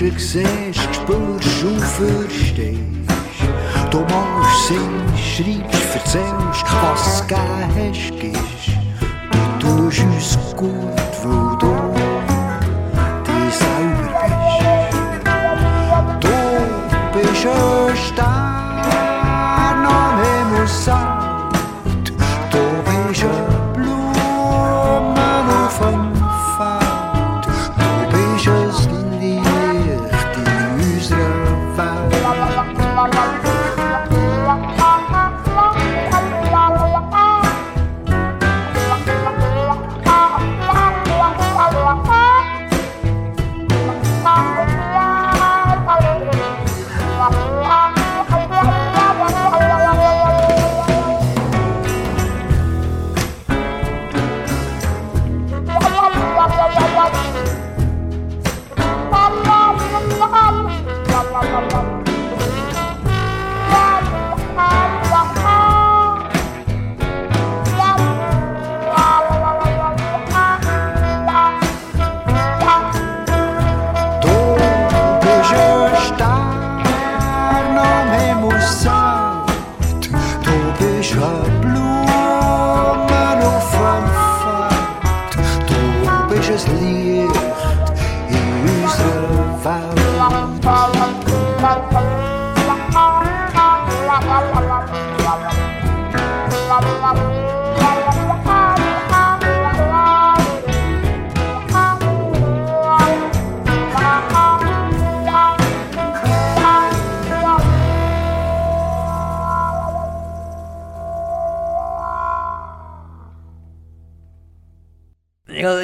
Menschen 0.00 0.18
siehst, 0.18 0.94
spürst 0.94 1.62
und 1.62 1.80
verstehst. 1.80 2.80
Du 3.90 4.00
malst, 4.00 4.68
singst, 4.68 5.22
schreibst, 5.36 5.94
erzählst, 5.94 6.64
was 6.80 7.06
es 7.06 7.26
gegeben 7.26 8.38
hast. 8.38 8.70
Du 9.58 9.66
tust 9.66 10.00
uns 10.00 10.56
gut, 10.56 10.70
weil 11.22 11.58
du 11.58 11.72
dir 13.26 13.50
selber 13.50 14.08
bist. 15.92 16.24
Du 16.24 16.36
bist 17.18 17.46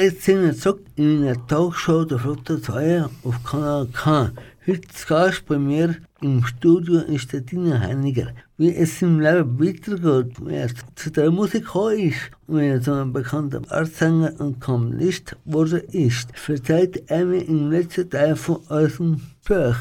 Wir 0.07 0.55
zurück 0.55 0.85
in 0.95 1.23
einer 1.23 1.47
Talkshow 1.47 2.05
der 2.05 2.17
Flotte 2.17 2.61
2 2.61 3.09
auf 3.25 3.43
Kanal 3.43 3.87
K. 3.87 4.31
Heute 4.65 4.87
Gast 5.05 5.45
bei 5.47 5.57
mir 5.57 5.97
im 6.21 6.45
Studio 6.45 7.01
der 7.01 7.41
Dina 7.41 7.81
Heiniger. 7.81 8.29
Wie 8.57 8.73
es 8.73 9.01
im 9.01 9.19
Leben 9.19 9.59
weitergeht, 9.59 10.37
wie 10.39 10.53
er 10.53 10.69
zu 10.95 11.11
der 11.11 11.29
Musik 11.29 11.65
gekommen 11.65 11.99
ist 11.99 12.31
und 12.47 12.59
wie 12.59 12.67
er 12.67 12.81
zu 12.81 12.93
einem 12.93 13.11
bekannten 13.11 13.69
Artsänger 13.69 14.31
und 14.39 14.61
Komponist 14.61 15.35
geworden 15.45 15.81
ist, 15.91 16.29
erzählt 16.47 17.03
er 17.07 17.25
mir 17.25 17.45
im 17.45 17.69
letzten 17.69 18.09
Teil 18.09 18.37
von 18.37 18.61
unserem 18.69 19.19
Buch. 19.45 19.75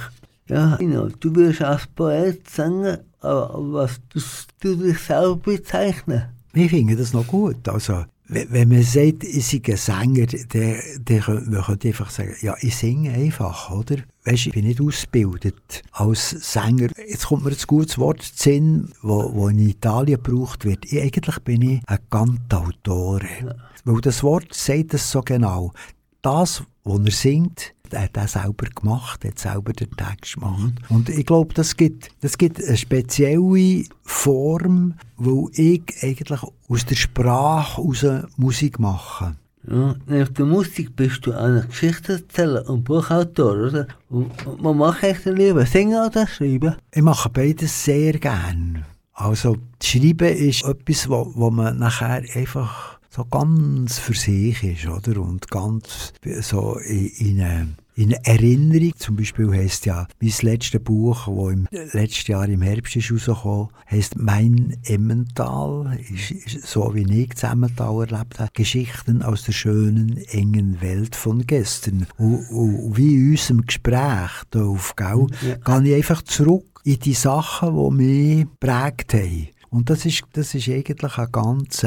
Ja, 0.48 0.74
genau, 0.74 1.06
du 1.20 1.36
wirst 1.36 1.62
als 1.62 1.86
Poet 1.86 2.50
singen, 2.50 2.98
aber 3.20 3.54
was 3.72 4.00
du 4.60 4.74
dich 4.74 4.98
selber 4.98 5.36
bezeichnen? 5.36 6.24
Ich 6.52 6.70
finde 6.70 6.96
das 6.96 7.12
noch 7.12 7.28
gut. 7.28 7.68
Also, 7.68 8.06
wenn 8.28 8.68
man 8.68 8.82
sagt, 8.82 9.22
ich 9.22 9.46
sei 9.46 9.62
ein 9.68 9.76
Sänger, 9.76 10.26
dann, 10.26 10.80
dann 11.04 11.20
könnte 11.20 11.50
man 11.50 11.80
einfach 11.84 12.10
sagen, 12.10 12.34
ja, 12.40 12.56
ich 12.60 12.76
singe 12.76 13.12
einfach, 13.12 13.70
oder? 13.70 13.98
Weißt, 14.24 14.46
ich 14.46 14.52
bin 14.52 14.66
nicht 14.66 14.80
ausgebildet 14.80 15.82
als 15.92 16.30
Sänger. 16.30 16.88
Jetzt 16.96 17.26
kommt 17.26 17.44
mir 17.44 17.50
ein 17.50 17.56
gutes 17.66 17.98
Wort 17.98 18.22
Sinn, 18.22 18.92
wo, 19.02 19.32
wo 19.32 19.48
in 19.48 19.60
Italien 19.60 20.20
gebraucht 20.20 20.64
wird. 20.64 20.84
Ich, 20.86 21.00
eigentlich 21.00 21.38
bin 21.40 21.62
ich 21.62 21.80
ein 21.86 21.98
Cantautore. 22.10 23.28
Ja. 23.44 23.54
Weil 23.84 24.00
das 24.00 24.24
Wort 24.24 24.52
sagt 24.52 24.94
es 24.94 25.08
so 25.08 25.22
genau. 25.22 25.72
Das, 26.22 26.64
was 26.82 27.04
er 27.04 27.12
singt, 27.12 27.74
er 27.93 28.03
hat 28.03 28.16
er 28.16 28.28
selber 28.28 28.66
gemacht, 28.74 29.24
hat 29.24 29.39
selber 29.39 29.72
den 29.72 29.91
Text 29.97 30.34
gemacht. 30.34 30.74
Und 30.89 31.09
ich 31.09 31.26
glaube, 31.26 31.55
das 31.55 31.76
gibt, 31.76 32.11
das 32.20 32.39
gibt 32.39 32.62
eine 32.62 32.76
spezielle 32.76 33.84
Form, 34.03 34.95
wo 35.16 35.51
ich 35.55 35.82
eigentlich 36.03 36.41
aus 36.68 36.87
der 36.87 36.97
Sprache 36.97 37.80
aus 37.80 38.07
Musik 38.37 38.78
mache. 38.78 39.37
Ja, 39.68 39.97
neben 40.07 40.34
der 40.34 40.47
Musik 40.47 40.95
bist 40.95 41.26
du 41.26 41.32
auch 41.32 41.43
ein 41.43 41.66
Geschichtserzähler 41.68 42.68
und 42.68 42.84
Buchautor, 42.84 43.66
oder? 43.66 43.89
Und 44.09 44.62
man 44.62 44.76
macht 44.76 45.03
echt 45.03 45.24
lieber 45.24 45.66
singen 45.66 46.07
oder 46.07 46.26
schreiben? 46.28 46.76
Ich 46.93 47.03
mache 47.03 47.28
beides 47.30 47.84
sehr 47.84 48.12
gern. 48.12 48.84
Also, 49.12 49.57
Schreiben 49.82 50.28
ist 50.37 50.64
etwas, 50.64 51.09
wo, 51.09 51.32
wo 51.34 51.51
man 51.51 51.78
nachher 51.78 52.22
einfach 52.34 52.95
so 53.16 53.24
ganz 53.24 53.98
für 53.98 54.14
sich 54.14 54.62
ist, 54.62 54.86
oder? 54.86 55.22
Und 55.22 55.50
ganz 55.50 56.12
so 56.42 56.78
in, 56.78 57.06
in 57.06 57.40
eine 57.40 57.76
in 57.94 58.12
Erinnerung. 58.12 58.92
Zum 58.98 59.16
Beispiel 59.16 59.50
heisst 59.52 59.86
ja 59.86 60.06
mein 60.20 60.32
letztes 60.42 60.82
Buch, 60.82 61.26
das 61.26 61.52
im 61.52 61.66
letzten 61.72 62.32
Jahr 62.32 62.46
im 62.46 62.60
Herbst 62.60 62.94
ist 62.96 63.10
rausgekommen, 63.10 63.68
heisst 63.90 64.16
«Mein 64.16 64.76
Emmental», 64.84 65.98
ist, 66.12 66.30
ist 66.30 66.66
so 66.66 66.94
wie 66.94 67.22
ich 67.22 67.42
Emmental 67.42 68.06
erlebt 68.06 68.38
habe. 68.38 68.50
Geschichten 68.52 69.22
aus 69.22 69.44
der 69.44 69.52
schönen, 69.52 70.18
engen 70.28 70.82
Welt 70.82 71.16
von 71.16 71.46
gestern. 71.46 72.06
Und, 72.18 72.46
und 72.50 72.96
wie 72.98 73.14
in 73.14 73.30
unserem 73.30 73.62
Gespräch 73.62 74.30
hier 74.52 74.62
auf 74.62 74.94
Gau, 74.94 75.28
ja. 75.40 75.56
gehe 75.56 75.88
ich 75.88 75.96
einfach 75.96 76.20
zurück 76.20 76.82
in 76.84 77.00
die 77.00 77.14
Sachen, 77.14 77.74
die 77.74 78.04
mich 78.04 78.46
prägt 78.60 79.14
haben. 79.14 79.48
Und 79.70 79.88
das 79.88 80.04
ist, 80.04 80.22
das 80.34 80.54
ist 80.54 80.68
eigentlich 80.68 81.18
ein 81.18 81.32
ganz 81.32 81.84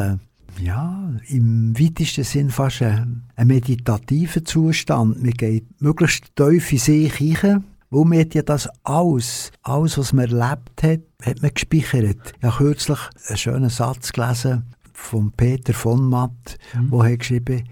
ja, 0.61 1.11
im 1.27 1.77
weitesten 1.79 2.23
Sinn 2.23 2.49
fast 2.49 2.81
ein, 2.81 3.23
ein 3.35 3.47
meditativer 3.47 4.43
Zustand. 4.43 5.21
Man 5.21 5.31
geht 5.31 5.81
möglichst 5.81 6.35
tief 6.35 6.71
in 6.71 6.77
sich 6.77 7.13
hinein, 7.15 7.63
wo 7.89 8.03
man 8.03 8.29
ja 8.31 8.41
das 8.41 8.69
alles, 8.83 9.51
alles, 9.63 9.97
was 9.97 10.13
man 10.13 10.25
erlebt 10.25 10.83
hat, 10.83 11.01
hat 11.23 11.41
man 11.41 11.53
gespeichert. 11.53 12.33
Ich 12.37 12.43
habe 12.43 12.57
kürzlich 12.57 12.99
einen 13.27 13.37
schönen 13.37 13.69
Satz 13.69 14.11
gelesen 14.11 14.63
von 14.93 15.31
Peter 15.31 15.73
von 15.73 16.09
Matt, 16.09 16.57
mhm. 16.73 16.91
wo 16.91 17.03
er 17.03 17.17
geschrieben 17.17 17.63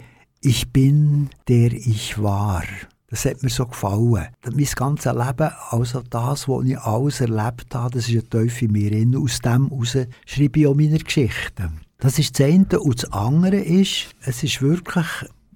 ich 0.42 0.72
bin, 0.72 1.30
der 1.48 1.74
ich 1.74 2.22
war. 2.22 2.64
Das 3.10 3.26
hat 3.26 3.42
mir 3.42 3.50
so 3.50 3.66
gefallen. 3.66 4.28
Mein 4.44 4.66
ganzes 4.76 5.14
Leben, 5.14 5.50
also 5.70 6.02
das, 6.02 6.48
was 6.48 6.66
ich 6.66 6.78
alles 6.78 7.22
erlebt 7.22 7.74
habe, 7.74 7.96
das 7.96 8.10
ist 8.10 8.16
ein 8.16 8.30
Teufel 8.30 8.76
in 8.76 9.12
mir. 9.12 9.20
Aus 9.20 9.40
dem 9.40 9.70
heraus 9.70 9.98
schreibe 10.26 10.60
ich 10.60 10.68
auch 10.68 10.76
meine 10.76 11.00
Geschichten. 11.00 11.82
Das 12.00 12.20
ist 12.20 12.40
das 12.40 12.48
eine. 12.48 12.80
Und 12.80 13.04
das 13.04 13.12
andere 13.12 13.58
ist, 13.58 14.16
es 14.22 14.44
ist 14.44 14.62
wirklich 14.62 15.08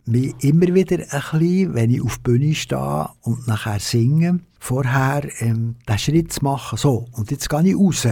mir 0.05 0.33
immer 0.39 0.73
wieder 0.73 0.97
ein 0.97 1.39
bisschen, 1.39 1.73
wenn 1.73 1.91
ich 1.91 2.01
auf 2.01 2.17
der 2.17 2.23
Bühne 2.23 2.55
stehe 2.55 3.09
und 3.21 3.47
nachher 3.47 3.79
singe, 3.79 4.39
vorher 4.59 5.29
ähm, 5.39 5.75
den 5.87 5.97
Schritt 5.99 6.33
zu 6.33 6.43
machen. 6.43 6.77
So, 6.77 7.07
und 7.11 7.31
jetzt 7.31 7.49
gehe 7.49 7.63
ich 7.63 7.75
raus. 7.75 8.07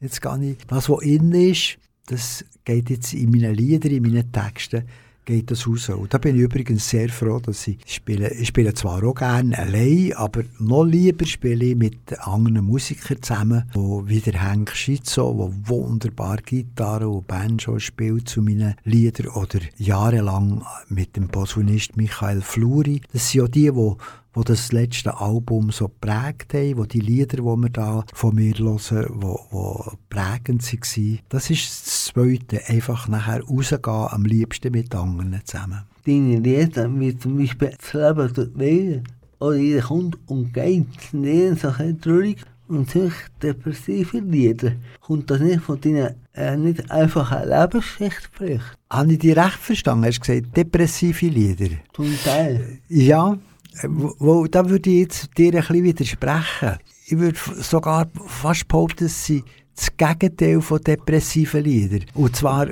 Jetzt 0.00 0.22
gehe 0.22 0.50
ich, 0.50 0.58
das, 0.66 0.88
was 0.88 1.02
innen 1.02 1.32
ist, 1.32 1.78
das 2.06 2.44
geht 2.64 2.90
jetzt 2.90 3.14
in 3.14 3.30
meinen 3.30 3.54
Liedern, 3.54 3.92
in 3.92 4.02
meinen 4.02 4.32
Texten, 4.32 4.84
geht 5.24 5.50
das 5.50 5.66
raus. 5.66 5.88
Und 5.88 6.12
da 6.12 6.18
bin 6.18 6.36
ich 6.36 6.42
übrigens 6.42 6.88
sehr 6.88 7.08
froh, 7.08 7.38
dass 7.38 7.66
ich 7.66 7.78
spiele. 7.86 8.32
Ich 8.34 8.48
spiele 8.48 8.74
zwar 8.74 9.02
auch 9.04 9.14
gerne 9.14 9.58
allein, 9.58 10.12
aber 10.14 10.42
noch 10.58 10.84
lieber 10.84 11.26
spiele 11.26 11.64
ich 11.64 11.76
mit 11.76 12.18
anderen 12.20 12.66
Musikern 12.66 13.22
zusammen, 13.22 13.64
wo 13.72 14.06
wie 14.06 14.20
der 14.20 14.42
Hank 14.42 14.70
Schizzo, 14.74 15.36
wo 15.36 15.52
wunderbar 15.68 16.38
Gitarre 16.38 17.08
und 17.08 17.26
Banjo 17.26 17.78
spielt 17.78 18.28
zu 18.28 18.42
meinen 18.42 18.74
Liedern 18.84 19.28
oder 19.28 19.60
jahrelang 19.76 20.64
mit 20.88 21.16
dem 21.16 21.28
Posaunist 21.28 21.96
Michael 21.96 22.40
Fluri. 22.40 23.00
Das 23.12 23.30
sind 23.30 23.42
ja 23.42 23.48
die, 23.48 23.70
die 23.70 23.96
wo 24.34 24.42
das 24.42 24.72
letzte 24.72 25.18
Album 25.20 25.70
so 25.70 25.88
prägt 25.88 26.54
haben, 26.54 26.78
wo 26.78 26.84
die 26.84 27.00
Lieder, 27.00 27.36
die 27.36 27.42
wir 27.42 27.68
da 27.68 28.04
von 28.12 28.34
mir 28.34 28.54
hören, 28.54 29.06
wo, 29.10 29.40
wo 29.50 29.92
prägend 30.08 30.62
waren. 30.62 31.18
Das 31.28 31.50
ist 31.50 31.68
das 31.68 32.04
Zweite, 32.06 32.60
einfach 32.68 33.08
nachher 33.08 33.42
rausgehen, 33.42 33.82
am 33.84 34.24
liebsten 34.24 34.72
mit 34.72 34.94
anderen 34.94 35.40
zusammen. 35.44 35.82
Deine 36.04 36.38
Lieder, 36.38 36.90
wie 36.98 37.16
zum 37.16 37.38
Beispiel 37.38 37.72
«Das 37.78 37.92
Leben 37.92 38.34
tut 38.34 38.58
weh» 38.58 39.00
oder 39.38 39.56
«Jeder 39.56 39.82
kommt 39.82 40.18
und 40.26 40.52
geht», 40.52 40.86
sind 41.10 41.24
eher 41.24 41.54
so 41.56 41.70
traurig 41.70 42.38
und 42.68 42.90
ziemlich 42.90 43.14
depressive 43.42 44.18
Lieder. 44.18 44.72
Kommt 45.00 45.30
das 45.30 45.40
nicht 45.40 45.62
von 45.62 45.80
deinen 45.80 46.14
äh, 46.34 46.56
nicht 46.56 46.90
einfachen 46.90 47.48
Lebensgeschichte 47.48 48.28
vielleicht? 48.32 48.78
Habe 48.90 49.12
ich 49.12 49.18
dich 49.18 49.36
recht 49.36 49.58
verstanden? 49.58 50.06
Hast 50.06 50.18
du 50.18 50.32
gesagt, 50.32 50.56
depressive 50.56 51.26
Lieder? 51.26 51.76
Zum 51.92 52.12
Teil. 52.24 52.78
Ja, 52.88 53.36
wo, 53.84 54.46
da 54.46 54.68
würde 54.68 54.90
ich 54.90 55.00
jetzt 55.00 55.30
dir 55.36 55.54
ein 55.54 55.60
bisschen 55.60 55.84
widersprechen. 55.84 56.78
Ich 57.06 57.18
würde 57.18 57.38
sogar 57.60 58.08
fast 58.26 58.68
behaupten, 58.68 59.04
dass 59.04 59.24
sie 59.24 59.42
das 59.76 59.96
Gegenteil 59.96 60.60
von 60.60 60.80
depressiven 60.80 61.64
Liedern. 61.64 62.04
Und 62.14 62.36
zwar, 62.36 62.68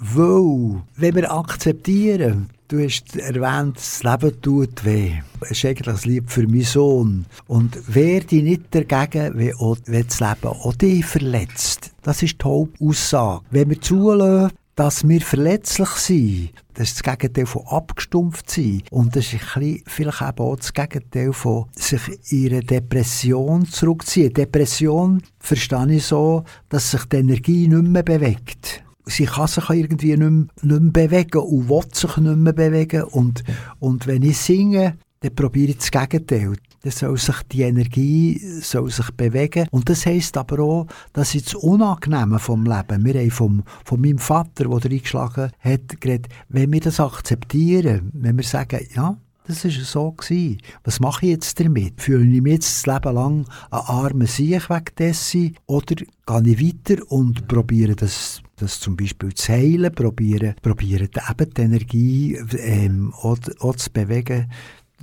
weil, 0.00 0.82
wenn 0.96 1.14
wir 1.14 1.32
akzeptieren, 1.32 2.50
du 2.68 2.84
hast 2.84 3.16
erwähnt, 3.16 3.76
das 3.76 4.02
Leben 4.02 4.40
tut 4.40 4.84
weh. 4.84 5.12
Das 5.40 5.52
ist 5.52 5.64
eigentlich 5.64 6.04
ein 6.04 6.10
Lied 6.10 6.30
für 6.30 6.46
meinen 6.46 6.62
Sohn. 6.62 7.26
Und 7.46 7.78
wer 7.86 8.20
dich 8.20 8.42
nicht 8.42 8.74
dagegen, 8.74 9.36
wenn, 9.36 9.54
wenn 9.86 10.06
das 10.06 10.20
Leben 10.20 10.46
auch 10.46 10.74
dich 10.74 11.04
verletzt, 11.04 11.92
das 12.02 12.22
ist 12.22 12.40
die 12.40 12.44
Hauptaussage. 12.44 13.44
Wenn 13.50 13.70
wir 13.70 13.80
zulassen, 13.80 14.52
dass 14.78 15.08
wir 15.08 15.20
verletzlich 15.20 15.88
sind, 15.88 16.50
das 16.74 16.90
ist 16.90 17.04
das 17.04 17.18
Gegenteil 17.18 17.46
von 17.46 17.66
abgestumpft 17.66 18.48
sein. 18.48 18.84
Und 18.92 19.16
das 19.16 19.32
ist 19.32 19.56
ein 19.56 19.60
bisschen, 19.60 19.82
vielleicht 19.86 20.22
eben 20.22 20.38
auch 20.38 20.54
das 20.54 20.72
Gegenteil 20.72 21.32
von 21.32 21.64
sich 21.74 22.00
in 22.30 22.52
eine 22.52 22.60
Depression 22.60 23.66
zurückziehen. 23.66 24.32
Depression 24.32 25.20
verstehe 25.40 25.96
ich 25.96 26.04
so, 26.04 26.44
dass 26.68 26.92
sich 26.92 27.04
die 27.06 27.16
Energie 27.16 27.66
nicht 27.66 27.82
mehr 27.82 28.04
bewegt 28.04 28.84
sie 29.06 29.24
kann 29.24 29.46
sich 29.46 29.70
irgendwie 29.70 30.16
nicht 30.16 30.18
mehr, 30.18 30.46
nicht 30.62 30.82
mehr 30.82 31.08
bewegen 31.08 31.38
und 31.38 31.68
will 31.70 31.82
sich 31.92 32.16
nicht 32.18 32.36
mehr 32.36 32.52
bewegen. 32.52 33.02
Und, 33.04 33.42
und 33.80 34.06
wenn 34.06 34.22
ich 34.22 34.36
singe, 34.36 34.98
dann 35.20 35.34
probiere 35.34 35.70
ich 35.70 35.78
das 35.78 35.90
Gegenteil 35.90 36.52
dann 36.82 36.92
soll 36.92 37.16
sich 37.18 37.42
die 37.50 37.62
Energie 37.62 38.38
soll 38.60 38.90
sich 38.90 39.10
bewegen. 39.12 39.66
Und 39.70 39.88
das 39.88 40.06
heisst 40.06 40.36
aber 40.36 40.60
auch, 40.60 40.86
dass 41.12 41.34
ich 41.34 41.44
das 41.44 41.54
Unangenehme 41.54 42.38
vom 42.38 42.64
Leben, 42.64 43.04
wir 43.04 43.14
haben 43.20 43.30
vom, 43.30 43.62
von 43.84 44.00
meinem 44.00 44.18
Vater, 44.18 44.64
der 44.64 44.90
eingeschlagen 44.90 45.50
hat, 45.60 46.00
geredet, 46.00 46.32
wenn 46.48 46.72
wir 46.72 46.80
das 46.80 47.00
akzeptieren, 47.00 48.10
wenn 48.12 48.36
wir 48.36 48.44
sagen, 48.44 48.86
ja, 48.94 49.16
das 49.48 49.64
war 49.64 49.70
so. 49.70 50.12
Gewesen. 50.12 50.58
Was 50.84 51.00
mache 51.00 51.24
ich 51.24 51.32
jetzt 51.32 51.58
damit? 51.58 52.00
Fühle 52.00 52.30
ich 52.30 52.42
mich 52.42 52.52
jetzt 52.52 52.86
das 52.86 52.94
Leben 52.94 53.14
lang 53.14 53.46
ein 53.70 53.80
armer 53.80 54.26
Sieg 54.26 54.68
weg 54.68 54.94
dessen? 54.96 55.56
Oder 55.66 55.96
gehe 55.96 56.52
ich 56.52 56.62
weiter 56.62 57.02
und 57.10 57.48
probiere 57.48 57.96
das, 57.96 58.42
das 58.56 58.78
zum 58.78 58.96
Beispiel 58.96 59.32
zu 59.32 59.52
heilen, 59.52 59.90
probiere, 59.94 60.54
probiere 60.60 61.04
eben 61.04 61.54
die 61.54 61.62
Energie 61.62 62.38
ähm, 62.58 63.14
auch, 63.22 63.38
auch 63.60 63.76
zu 63.76 63.90
bewegen, 63.90 64.50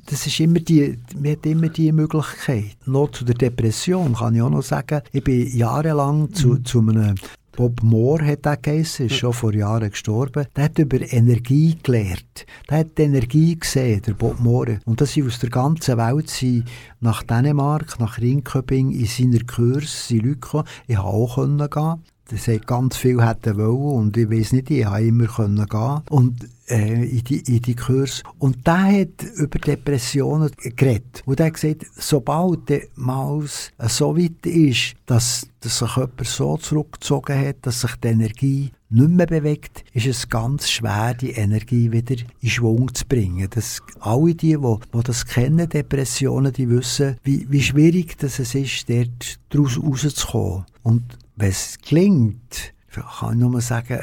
das 0.05 0.27
ist 0.27 0.39
immer 0.39 0.59
die, 0.59 0.97
man 1.19 1.31
hat 1.31 1.45
immer 1.45 1.69
die 1.69 1.91
Möglichkeit. 1.91 2.77
Noch 2.85 3.11
zu 3.11 3.25
der 3.25 3.35
Depression 3.35 4.13
kann 4.13 4.35
ich 4.35 4.41
auch 4.41 4.49
noch 4.49 4.61
sagen, 4.61 5.01
ich 5.11 5.23
bin 5.23 5.55
jahrelang 5.55 6.31
zu, 6.33 6.49
mhm. 6.49 6.65
zu 6.65 6.79
einem 6.79 7.15
Bob 7.55 7.81
Moore 7.83 8.25
hat 8.25 8.45
er 8.45 8.57
geheißen, 8.57 9.05
ist 9.05 9.15
schon 9.15 9.31
vor 9.31 9.53
Jahren 9.53 9.89
gestorben. 9.89 10.45
Der 10.55 10.65
hat 10.65 10.77
über 10.77 10.99
Energie 10.99 11.77
gelehrt. 11.81 12.45
Der 12.69 12.79
hat 12.79 12.97
die 12.97 13.03
Energie 13.03 13.57
gesehen, 13.57 14.01
der 14.01 14.13
Bob 14.13 14.41
Moore. 14.41 14.81
Und 14.83 14.99
dass 14.99 15.13
sie 15.13 15.23
aus 15.23 15.39
der 15.39 15.49
ganzen 15.49 15.97
Welt 15.97 16.29
sind 16.29 16.65
nach 16.99 17.23
Dänemark, 17.23 17.97
nach 17.99 18.17
Ringköping 18.19 18.91
in 18.91 19.05
seiner 19.05 19.43
Kurs, 19.45 20.09
sind 20.09 20.23
Leute 20.23 20.35
gekommen. 20.35 20.67
Ich 20.87 20.97
konnte 20.97 21.07
auch 21.15 21.69
gehen. 21.69 22.03
das 22.29 22.47
hat 22.47 22.67
ganz 22.67 22.97
viel 22.97 23.25
hätten 23.25 23.57
wollen 23.57 23.99
und 23.99 24.17
ich 24.17 24.29
weiß 24.29 24.53
nicht, 24.53 24.71
ich 24.71 24.85
habe 24.85 25.05
immer 25.05 25.27
gehen 25.27 26.01
und 26.09 26.49
in 26.67 27.23
die, 27.23 27.39
in 27.55 27.61
die 27.61 27.75
Kurs. 27.75 28.23
Und 28.39 28.65
der 28.65 29.01
hat 29.01 29.23
über 29.35 29.59
Depressionen 29.59 30.51
geredet. 30.75 31.21
Und 31.25 31.39
er 31.39 31.47
hat 31.47 31.53
gesagt, 31.53 31.85
sobald 31.95 32.69
der 32.69 32.83
Maus 32.95 33.71
so 33.87 34.17
weit 34.17 34.45
ist, 34.45 34.95
dass, 35.05 35.47
dass 35.59 35.79
sich 35.79 35.95
jemand 35.95 36.25
so 36.25 36.57
zurückgezogen 36.57 37.39
hat, 37.39 37.57
dass 37.61 37.81
sich 37.81 37.95
die 37.97 38.07
Energie 38.07 38.71
nicht 38.89 39.09
mehr 39.09 39.27
bewegt, 39.27 39.83
ist 39.93 40.07
es 40.07 40.29
ganz 40.29 40.69
schwer, 40.69 41.13
die 41.13 41.31
Energie 41.31 41.91
wieder 41.91 42.15
in 42.41 42.49
Schwung 42.49 42.93
zu 42.93 43.05
bringen. 43.05 43.47
Das, 43.49 43.81
alle 43.99 44.33
die, 44.33 44.57
die, 44.57 44.77
die 44.93 45.03
das 45.03 45.25
kennen, 45.25 45.69
Depressionen, 45.69 46.53
die 46.53 46.69
wissen, 46.69 47.17
wie, 47.23 47.45
wie 47.49 47.61
schwierig 47.61 48.17
das 48.17 48.39
es 48.39 48.55
ist, 48.55 48.89
dort 48.89 49.39
daraus 49.49 49.77
rauszukommen. 49.77 50.65
Und 50.83 51.03
wenn 51.35 51.49
es 51.49 51.77
gelingt, 51.87 52.73
kann 52.89 53.33
ich 53.33 53.39
nur 53.39 53.59
sagen, 53.61 53.99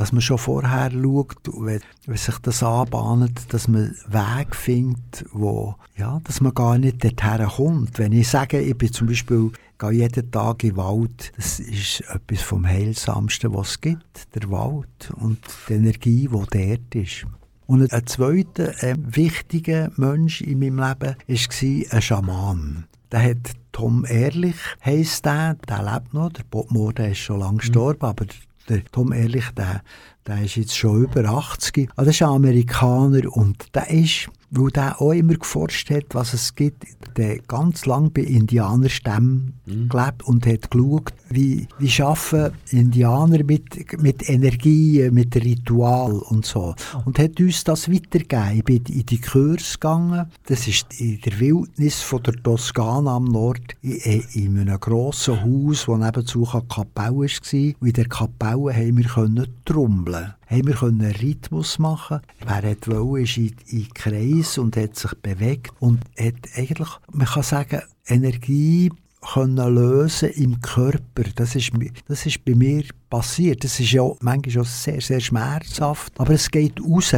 dass 0.00 0.12
man 0.12 0.22
schon 0.22 0.38
vorher 0.38 0.90
schaut, 0.90 1.36
wenn, 1.58 1.82
wenn 2.06 2.16
sich 2.16 2.38
das 2.38 2.62
anbahnt, 2.62 3.52
dass 3.52 3.68
man 3.68 3.94
Wege 4.08 4.56
findet, 4.56 5.26
wo, 5.30 5.74
ja, 5.94 6.22
dass 6.24 6.40
man 6.40 6.54
gar 6.54 6.78
nicht 6.78 7.04
dorthin 7.04 7.46
kommt. 7.46 7.98
Wenn 7.98 8.12
ich 8.12 8.26
sage, 8.26 8.62
ich 8.62 8.78
bin 8.78 8.90
zum 8.90 9.08
Beispiel 9.08 9.52
gehe 9.78 9.90
jeden 9.90 10.30
Tag 10.30 10.64
in 10.64 10.70
den 10.70 10.76
Wald, 10.78 11.32
das 11.36 11.60
ist 11.60 12.00
etwas 12.08 12.40
vom 12.40 12.66
Heilsamsten, 12.66 13.52
was 13.52 13.72
es 13.72 13.80
gibt, 13.82 14.34
der 14.34 14.50
Wald 14.50 15.12
und 15.16 15.38
die 15.68 15.74
Energie, 15.74 16.28
die 16.28 16.28
dort 16.28 16.94
ist. 16.94 17.26
Und 17.66 17.92
ein 17.92 18.06
zweiter 18.06 18.82
äh, 18.82 18.96
wichtiger 18.98 19.90
Mensch 19.96 20.40
in 20.40 20.60
meinem 20.60 20.78
Leben 20.78 21.14
war 21.28 21.96
ein 21.96 22.02
Schaman. 22.02 22.84
Der 23.12 23.22
hat 23.22 23.50
Tom 23.72 24.06
Ehrlich, 24.08 24.56
heisst 24.82 25.26
der, 25.26 25.56
der 25.68 25.82
lebt 25.82 26.14
noch, 26.14 26.32
der 26.32 26.44
Bob 26.50 26.70
Moore, 26.70 26.94
der 26.94 27.10
ist 27.10 27.18
schon 27.18 27.40
lange 27.40 27.58
gestorben, 27.58 28.06
aber 28.06 28.24
der 28.68 28.84
Tom 28.84 29.12
Ehrlich, 29.12 29.50
der, 29.56 29.82
der 30.26 30.42
ist 30.42 30.56
jetzt 30.56 30.76
schon 30.76 31.04
über 31.04 31.24
80. 31.24 31.88
Also 31.96 32.08
das 32.08 32.16
ist 32.16 32.22
ein 32.22 32.28
Amerikaner 32.28 33.34
und 33.34 33.74
der 33.74 33.90
ist 33.90 34.28
weil 34.50 34.70
der 34.70 35.00
auch 35.00 35.12
immer 35.12 35.34
geforscht 35.34 35.90
hat, 35.90 36.06
was 36.10 36.34
es 36.34 36.54
gibt. 36.54 36.84
Der 37.16 37.38
ganz 37.38 37.86
lang 37.86 38.12
bei 38.12 38.22
Indianerstämmen 38.22 39.54
mhm. 39.66 39.88
gelebt 39.88 40.22
und 40.24 40.46
hat 40.46 40.70
geschaut, 40.70 41.12
wie, 41.28 41.66
wie 41.78 41.88
schaffen 41.88 42.50
Indianer 42.70 43.44
mit, 43.44 44.00
mit 44.00 44.28
Energie, 44.28 45.08
mit 45.10 45.34
Ritual 45.36 46.12
und 46.12 46.46
so. 46.46 46.74
Und 47.04 47.18
hat 47.18 47.38
uns 47.40 47.64
das 47.64 47.90
weitergegeben. 47.90 48.58
Ich 48.58 48.64
bin 48.64 48.84
in 48.88 49.06
die 49.06 49.20
Kurs 49.20 49.74
gegangen. 49.74 50.26
Das 50.46 50.66
ist 50.66 51.00
in 51.00 51.20
der 51.20 51.38
Wildnis 51.38 52.00
von 52.00 52.22
der 52.22 52.34
Toskana 52.42 53.16
am 53.16 53.24
Nord, 53.24 53.76
in, 53.82 54.24
in 54.32 54.58
einem 54.58 54.80
grossen 54.80 55.40
Haus, 55.42 55.86
wo 55.86 55.96
nebenzu 55.96 56.48
eine 56.52 56.62
Kapelle 56.62 57.16
war. 57.16 57.74
Und 57.80 57.86
in 57.86 57.92
der 57.92 58.08
Kapelle 58.08 58.74
haben 58.74 58.98
wir 58.98 59.46
trommeln 59.64 60.09
haben 60.14 60.66
wir 60.66 60.82
einen 60.82 61.12
Rhythmus 61.12 61.78
machen 61.78 62.20
Wer 62.46 62.62
wollte, 62.86 63.22
ist 63.22 63.36
in, 63.36 63.54
in 63.66 63.88
Kreis 63.94 64.58
und 64.58 64.76
hat 64.76 64.96
sich 64.96 65.14
bewegt 65.14 65.72
und 65.80 66.00
hat 66.18 66.34
eigentlich, 66.56 66.88
man 67.12 67.26
kann 67.26 67.42
sagen, 67.42 67.82
Energie 68.06 68.90
können 69.20 69.74
lösen 69.74 70.30
im 70.30 70.60
Körper. 70.60 71.24
Das 71.34 71.54
ist, 71.54 71.72
das 72.08 72.26
ist 72.26 72.44
bei 72.44 72.54
mir 72.54 72.84
passiert. 73.08 73.64
Das 73.64 73.78
ist 73.78 73.92
ja 73.92 74.02
manchmal 74.20 74.50
schon 74.50 74.64
sehr, 74.64 75.00
sehr 75.00 75.20
schmerzhaft, 75.20 76.18
aber 76.18 76.34
es 76.34 76.50
geht 76.50 76.80
raus. 76.80 77.14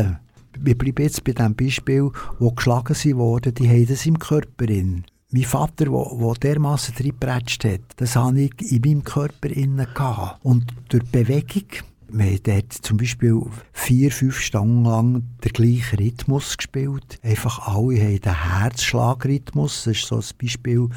Wir 0.59 0.76
bleiben 0.76 1.03
jetzt 1.03 1.24
bei 1.24 1.32
dem 1.32 1.55
Beispiel, 1.55 2.11
wo 2.38 2.51
geschlagen 2.51 2.97
wurden, 3.16 3.55
die 3.55 3.68
haben 3.68 3.86
das 3.86 4.07
im 4.07 4.18
Körper 4.18 4.68
in. 4.68 5.05
Mein 5.30 5.45
Vater, 5.45 5.86
der 5.86 6.34
dermassen 6.43 6.95
reingepratscht 6.95 7.64
hat, 7.64 7.80
das 7.97 8.16
hatte 8.16 8.40
ich 8.40 8.70
in 8.70 8.82
meinem 8.82 9.03
Körper 9.03 9.49
innen. 9.49 9.86
Und 10.43 10.66
durch 10.90 11.05
Bewegung 11.05 11.64
wir 12.13 12.55
haben 12.55 12.71
zum 12.71 12.97
Beispiel 12.97 13.41
vier, 13.73 14.11
fünf 14.11 14.39
Stunden 14.39 14.85
lang 14.85 15.23
den 15.45 15.53
gleichen 15.53 15.99
Rhythmus 15.99 16.57
gespielt. 16.57 17.19
Einfach 17.23 17.67
alle 17.67 18.01
haben 18.01 18.21
den 18.21 18.61
Herzschlagrhythmus, 18.61 19.85
das 19.85 19.97
ist 19.97 20.07
so 20.07 20.17
ein 20.17 20.25
Beispiel, 20.41 20.89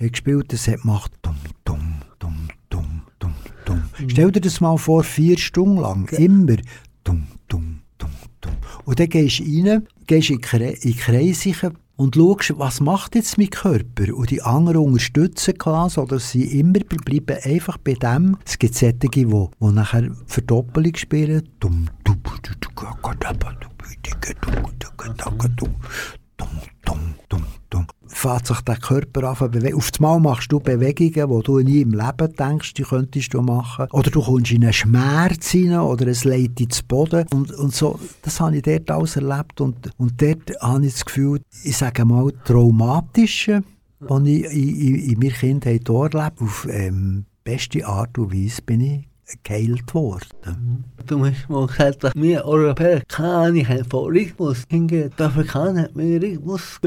ja. 0.00 0.08
gespielt. 0.08 0.52
Das 0.52 0.66
hat 0.68 0.82
gemacht 0.82 1.12
dumm, 1.22 1.36
dumm, 1.64 2.00
dumm, 2.18 2.48
dumm, 2.70 3.02
dumm, 3.18 3.34
dumm. 3.64 3.82
Mhm. 3.98 4.10
Stell 4.10 4.32
dir 4.32 4.40
das 4.40 4.60
mal 4.60 4.76
vor, 4.76 5.04
vier 5.04 5.38
Stunden 5.38 5.76
lang, 5.76 6.08
ja. 6.10 6.18
immer 6.18 6.56
dumm, 7.04 7.26
dumm, 7.48 7.80
dumm, 7.98 8.10
dumm. 8.40 8.56
Und 8.84 8.98
dann 8.98 9.08
gehst 9.08 9.40
du 9.40 9.44
rein, 9.44 9.86
gehst 10.06 10.30
in 10.30 10.40
die 10.82 10.94
Kreise, 10.94 11.54
und 11.96 12.16
schaust, 12.16 12.58
was 12.58 12.80
macht 12.80 13.14
jetzt 13.14 13.38
mein 13.38 13.50
Körper? 13.50 14.14
Und 14.14 14.30
die 14.30 14.42
anderen 14.42 14.78
unterstützen 14.78 15.56
quasi, 15.56 16.00
oder 16.00 16.18
sie 16.18 16.58
immer 16.58 16.80
bleiben 16.80 17.38
einfach 17.42 17.78
bei 17.78 17.94
dem. 17.94 18.36
Es 18.44 18.58
gibt 18.58 18.74
solche, 18.74 18.94
die, 18.94 19.08
die 19.08 19.48
nachher 19.60 20.10
Verdoppelung 20.26 20.96
spielen. 20.96 21.48
Fährt 28.24 28.46
sich 28.46 28.60
der 28.62 28.76
Körper 28.76 29.24
an. 29.24 29.74
Auf 29.74 29.90
einmal 29.98 30.18
machst 30.18 30.50
du 30.50 30.58
Bewegungen, 30.58 31.12
die 31.38 31.42
du 31.44 31.58
nie 31.58 31.82
im 31.82 31.92
Leben 31.92 32.34
denkst, 32.34 32.72
die 32.72 32.82
könntest 32.82 33.34
du 33.34 33.42
machen. 33.42 33.86
Oder 33.92 34.10
du 34.10 34.22
kommst 34.22 34.50
in 34.50 34.64
einen 34.64 34.72
Schmerz 34.72 35.50
hinein 35.50 35.80
oder 35.80 36.06
es 36.06 36.24
leitet 36.24 36.60
ins 36.60 36.82
Boden. 36.82 37.26
Und, 37.34 37.52
und 37.52 37.74
so, 37.74 38.00
das 38.22 38.40
habe 38.40 38.56
ich 38.56 38.62
dort 38.62 38.90
alles 38.90 39.16
erlebt. 39.16 39.60
Und, 39.60 39.90
und 39.98 40.22
dort 40.22 40.58
habe 40.62 40.86
ich 40.86 40.94
das 40.94 41.04
Gefühl, 41.04 41.42
ich 41.64 41.76
sage 41.76 42.06
mal, 42.06 42.32
traumatische, 42.46 43.62
die 44.00 44.40
ich 44.40 44.52
in, 44.54 44.74
in, 44.74 44.94
in 45.10 45.18
meiner 45.18 45.32
Kindheit 45.34 45.86
erlebt 45.86 46.40
auf 46.40 46.66
ähm, 46.70 47.26
beste 47.44 47.86
Art 47.86 48.16
und 48.16 48.32
Weise 48.32 48.62
bin 48.62 48.80
ich 48.80 49.13
geheilt 49.42 49.94
worden. 49.94 50.84
Du 51.06 51.24
hast 51.24 51.48
mal 51.48 51.66
gesagt, 51.66 52.04
dass 52.04 52.14
wir 52.14 52.44
Europäer 52.44 53.02
keine 53.08 53.66
haben 53.68 53.84
von 53.84 54.06
Rhythmus 54.06 54.64
hingehen. 54.68 55.10
Die 55.18 55.22
Afrikaner 55.22 55.84
haben 55.84 55.94
mehr 55.94 56.20
Rhythmus 56.20 56.78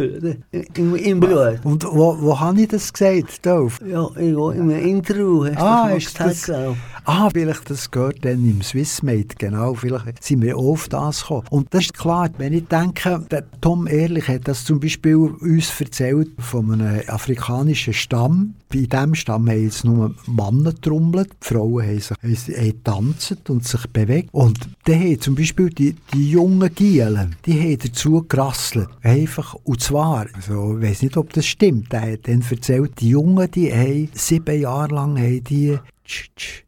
im, 0.75 0.95
im 0.95 1.19
Blut. 1.19 1.59
Und 1.63 1.83
wo, 1.83 2.19
wo 2.19 2.39
habe 2.39 2.61
ich 2.61 2.67
das 2.67 2.91
gesagt, 2.91 3.45
Dolph? 3.45 3.79
Ja, 3.81 4.07
irgendwo 4.15 4.51
in 4.51 4.61
einem 4.71 4.85
Interview 4.85 5.45
hast 5.45 5.57
ah, 5.57 5.89
das 5.93 6.05
gesagt, 6.05 6.49
das, 6.49 6.77
Ah, 7.09 7.29
vielleicht 7.31 7.69
das 7.69 7.89
gehört 7.89 8.25
dann 8.25 8.43
im 8.45 8.61
Swissmate, 8.61 9.37
genau. 9.37 9.75
Vielleicht 9.75 10.21
sind 10.21 10.41
wir 10.41 10.57
auf 10.57 10.89
das 10.89 11.21
gekommen. 11.21 11.47
Und 11.49 11.73
das 11.73 11.85
ist 11.85 11.93
klar, 11.93 12.29
wenn 12.37 12.51
ich 12.51 12.67
denke, 12.67 13.25
der 13.31 13.45
Tom 13.61 13.87
Ehrlich 13.87 14.27
hat 14.27 14.45
das 14.49 14.65
zum 14.65 14.81
Beispiel 14.81 15.15
uns 15.15 15.79
erzählt 15.79 16.31
von 16.37 16.69
einem 16.69 17.01
afrikanischen 17.07 17.93
Stamm. 17.93 18.55
Bei 18.67 18.79
diesem 18.79 19.15
Stamm 19.15 19.49
haben 19.49 19.63
jetzt 19.63 19.85
nur 19.85 20.15
Männer 20.25 20.75
trommelt, 20.75 21.29
die 21.41 21.47
Frauen 21.47 21.85
haben, 21.85 21.99
sich, 22.01 22.17
haben 22.35 22.83
tanzt 22.83 23.49
und 23.49 23.65
sich 23.65 23.87
bewegt. 23.87 24.29
Und 24.31 24.59
die 24.85 24.95
haben 24.95 25.21
zum 25.21 25.35
Beispiel 25.35 25.69
die, 25.69 25.95
die 26.13 26.31
jungen 26.31 26.73
Gielen, 26.73 27.35
die 27.45 27.59
haben 27.59 27.77
dazu 27.77 28.25
gerasselt. 28.27 28.89
Einfach, 29.01 29.55
und 29.63 29.81
zwar, 29.81 30.27
also, 30.33 30.77
ich 30.77 30.83
weiß 30.83 31.01
nicht, 31.03 31.17
ob 31.17 31.33
das 31.33 31.45
stimmt, 31.45 31.91
der 31.91 32.13
hat 32.13 32.27
dann 32.27 32.43
erzählt, 32.49 32.99
die 32.99 33.09
Jungen, 33.09 33.49
die 33.51 33.71
haben 33.71 34.09
sieben 34.13 34.59
Jahre 34.59 34.93
lang 34.95 35.17
haben 35.17 35.43
die 35.43 35.77
tsch, 36.05 36.29
tsch, 36.35 36.63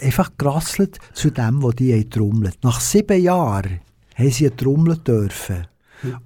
einfach 0.00 0.30
gerasselt 0.38 0.98
zu 1.12 1.30
dem, 1.30 1.62
was 1.62 1.76
die 1.76 2.08
trommelt. 2.08 2.58
Nach 2.62 2.80
sieben 2.80 3.22
Jahren 3.22 3.80
haben 4.14 4.30
sie 4.30 4.50
trommeln 4.50 5.02
dürfen. 5.04 5.66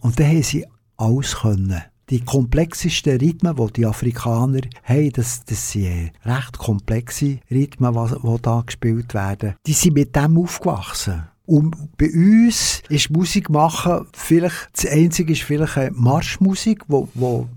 Und 0.00 0.18
dann 0.18 0.28
haben 0.28 0.42
sie 0.42 0.64
alles 0.96 1.36
können. 1.36 1.82
Die 2.10 2.24
komplexesten 2.24 3.18
Rhythmen, 3.18 3.56
die 3.56 3.72
die 3.72 3.86
Afrikaner 3.86 4.62
haben, 4.82 5.12
das, 5.12 5.44
das 5.44 5.72
sind 5.72 6.10
recht 6.24 6.58
komplexe 6.58 7.38
Rhythmen, 7.50 7.94
die 7.94 8.42
da 8.42 8.62
gespielt 8.66 9.14
werden. 9.14 9.54
Die 9.66 9.72
sind 9.72 9.94
mit 9.94 10.16
dem 10.16 10.38
aufgewachsen. 10.38 11.22
Und 11.46 11.96
bei 11.96 12.10
uns 12.12 12.82
ist 12.88 13.10
Musik 13.10 13.50
machen 13.50 14.06
vielleicht, 14.12 14.70
das 14.72 14.86
Einzige 14.86 15.32
ist 15.32 15.42
vielleicht 15.42 15.76
eine 15.76 15.90
Marschmusik, 15.92 16.82
wo, 16.86 17.08
wo 17.14 17.48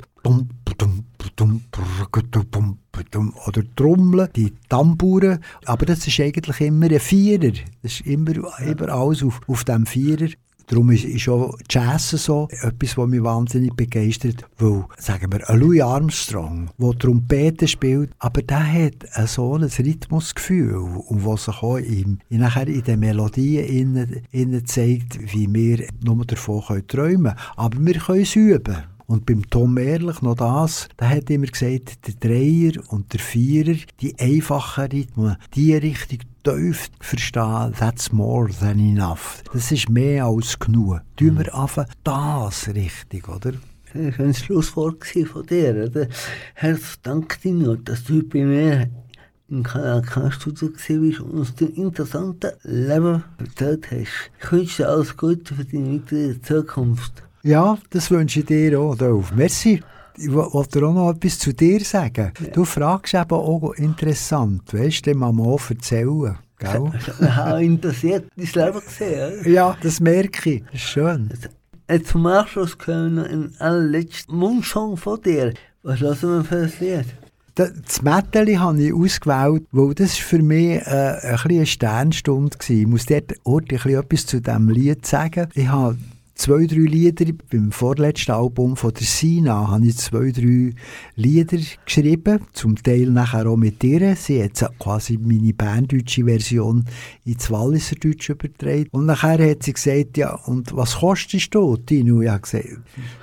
oder 3.45 3.63
Trommeln, 3.75 4.29
die 4.35 4.53
Tamburen. 4.69 5.39
Aber 5.65 5.85
das 5.85 6.07
ist 6.07 6.19
eigentlich 6.19 6.61
immer 6.61 6.85
ein 6.89 6.99
Vierer. 6.99 7.51
Das 7.81 7.93
ist 7.93 8.07
immer, 8.07 8.33
immer 8.59 8.89
alles 8.89 9.23
auf, 9.23 9.41
auf 9.47 9.63
dem 9.63 9.85
Vierer. 9.85 10.29
Darum 10.67 10.91
ist, 10.91 11.03
ist 11.03 11.27
auch 11.29 11.57
Jazz 11.69 12.11
so 12.11 12.47
etwas, 12.49 12.97
was 12.97 13.07
mich 13.07 13.23
wahnsinnig 13.23 13.73
begeistert, 13.75 14.45
weil, 14.57 14.85
sagen 14.97 15.31
wir, 15.31 15.55
Louis 15.55 15.81
Armstrong, 15.81 16.69
der 16.77 16.97
Trompete 16.97 17.67
spielt, 17.67 18.11
aber 18.19 18.41
der 18.41 18.65
hat 18.71 19.27
so 19.27 19.55
ein 19.55 19.63
Rhythmusgefühl 19.63 20.75
und 20.75 21.25
was 21.25 21.45
sich 21.45 21.61
auch 21.61 21.77
in, 21.77 22.19
nachher 22.29 22.67
in 22.67 22.83
den 22.83 22.99
Melodien 22.99 23.65
innen, 23.65 24.21
innen 24.31 24.65
zeigt, 24.65 25.19
wie 25.33 25.51
wir 25.53 25.87
nur 26.03 26.25
davon 26.25 26.61
träumen 26.87 27.23
können. 27.23 27.37
Aber 27.55 27.77
wir 27.79 27.95
können 27.95 28.21
es 28.21 28.35
üben. 28.35 28.77
Und 29.05 29.25
beim 29.25 29.47
Tom 29.49 29.77
Ehrlich 29.77 30.21
noch 30.21 30.35
das, 30.35 30.87
da 30.97 31.09
hat 31.09 31.29
immer 31.29 31.47
gesagt, 31.47 32.07
der 32.07 32.13
Dreier 32.15 32.81
und 32.89 33.11
der 33.13 33.19
Vierer, 33.19 33.77
die 33.99 34.17
einfachen 34.17 34.85
Rhythmen, 34.85 35.35
die 35.53 35.75
richtig 35.75 36.21
tief 36.43 36.89
verstehen, 36.99 37.73
that's 37.77 38.11
more 38.11 38.49
than 38.49 38.79
enough. 38.79 39.43
Das 39.53 39.71
ist 39.71 39.89
mehr 39.89 40.25
als 40.25 40.59
genug. 40.59 41.01
Tun 41.15 41.37
wir 41.37 41.53
einfach 41.55 41.85
das 42.03 42.67
richtig, 42.67 43.27
oder? 43.27 43.53
Das 43.93 44.19
war 44.19 44.25
ein 44.25 44.33
Schlusswort 44.33 45.05
von 45.05 45.45
dir. 45.45 45.85
Oder? 45.85 46.07
Herr, 46.55 46.77
danke 47.03 47.37
dir, 47.39 47.77
dass 47.77 48.03
du 48.03 48.23
bei 48.27 48.43
mir 48.43 48.89
im 49.49 49.63
Kanal 49.63 50.01
K-Studio 50.01 50.69
warst 50.71 51.19
und 51.19 51.31
uns 51.31 51.55
dein 51.55 51.69
interessanten 51.69 52.51
Leben 52.63 53.23
erzählt 53.37 53.91
hast. 53.91 54.31
Ich 54.41 54.51
wünsche 54.51 54.83
dir 54.83 54.89
alles 54.89 55.15
Gute 55.15 55.53
für 55.53 55.65
deine 55.65 55.95
weitere 55.95 56.41
Zukunft. 56.41 57.23
Ja, 57.43 57.77
das 57.91 58.09
wünsche 58.09 58.39
ich 58.39 58.45
dir 58.45 58.79
auch, 58.79 58.95
Dolph. 58.95 59.31
Merci. 59.35 59.81
Ich 60.17 60.31
wo- 60.31 60.53
wollte 60.53 60.85
auch 60.85 60.93
noch 60.93 61.11
etwas 61.11 61.39
zu 61.39 61.53
dir 61.53 61.79
sagen. 61.81 62.31
Du 62.53 62.65
fragst 62.65 63.13
eben 63.13 63.31
auch 63.31 63.73
interessant, 63.73 64.61
weißt 64.73 65.05
du, 65.05 65.11
dem 65.11 65.19
Mama 65.19 65.55
erzählen. 65.69 66.37
Gell? 66.59 66.91
Ich 67.21 67.29
habe 67.29 67.63
interessiert 67.63 68.25
dein 68.35 68.65
Leben 68.65 68.79
gesehen. 68.85 69.53
Ja, 69.53 69.75
das 69.81 69.99
merke 69.99 70.49
ich. 70.51 70.63
Das 70.65 70.73
ist 70.75 70.81
schön. 70.81 71.29
Jetzt 71.89 72.07
zum 72.11 72.25
Abschluss 72.27 72.77
können 72.77 73.15
wir 73.17 73.25
einen 73.25 73.55
allerletzten 73.59 74.35
Mundsong 74.37 74.95
von 74.97 75.21
dir. 75.21 75.53
Was 75.83 75.99
lassen 75.99 76.29
wir 76.37 76.43
für 76.45 76.55
ein 76.63 76.73
Lied? 76.79 77.05
Da- 77.55 77.67
Das 77.85 78.01
Mätteli 78.01 78.55
habe 78.55 78.81
ich 78.81 78.93
ausgewählt, 78.93 79.63
weil 79.71 79.93
das 79.93 80.15
für 80.15 80.41
mich 80.41 80.77
äh, 80.87 81.17
ein 81.21 81.37
eine 81.43 81.65
Sternstunde 81.65 82.57
war. 82.57 82.69
Ich 82.69 82.87
muss 82.87 83.05
dort 83.05 83.33
ordentlich 83.43 83.85
etwas 83.85 84.25
zu 84.25 84.39
diesem 84.41 84.69
Lied 84.69 85.05
sagen. 85.05 85.49
Ich 85.53 85.67
habe 85.67 85.97
zwei, 86.35 86.65
drei 86.65 86.81
Lieder, 86.81 87.25
beim 87.51 87.71
vorletzten 87.71 88.31
Album 88.31 88.75
von 88.75 88.93
der 88.93 89.05
Sina, 89.05 89.69
habe 89.69 89.87
ich 89.87 89.97
zwei, 89.97 90.31
drei 90.31 90.73
Lieder 91.15 91.57
geschrieben, 91.85 92.41
zum 92.53 92.75
Teil 92.75 93.09
nachher 93.09 93.47
auch 93.47 93.57
mit 93.57 93.83
ihr. 93.83 94.15
Sie 94.15 94.43
hat 94.43 94.77
quasi 94.79 95.17
meine 95.17 95.53
berndeutsche 95.53 96.25
Version 96.25 96.85
ins 97.25 97.51
Walliserdeutsch 97.51 98.29
übertragen. 98.29 98.89
Und 98.91 99.05
nachher 99.05 99.49
hat 99.49 99.63
sie 99.63 99.73
gesagt, 99.73 100.17
ja, 100.17 100.33
und 100.45 100.75
was 100.75 100.97
kostest 100.97 101.53
du, 101.53 101.77
Tino? 101.77 102.21
Ich 102.21 102.29
habe 102.29 102.41
gesagt, 102.41 102.67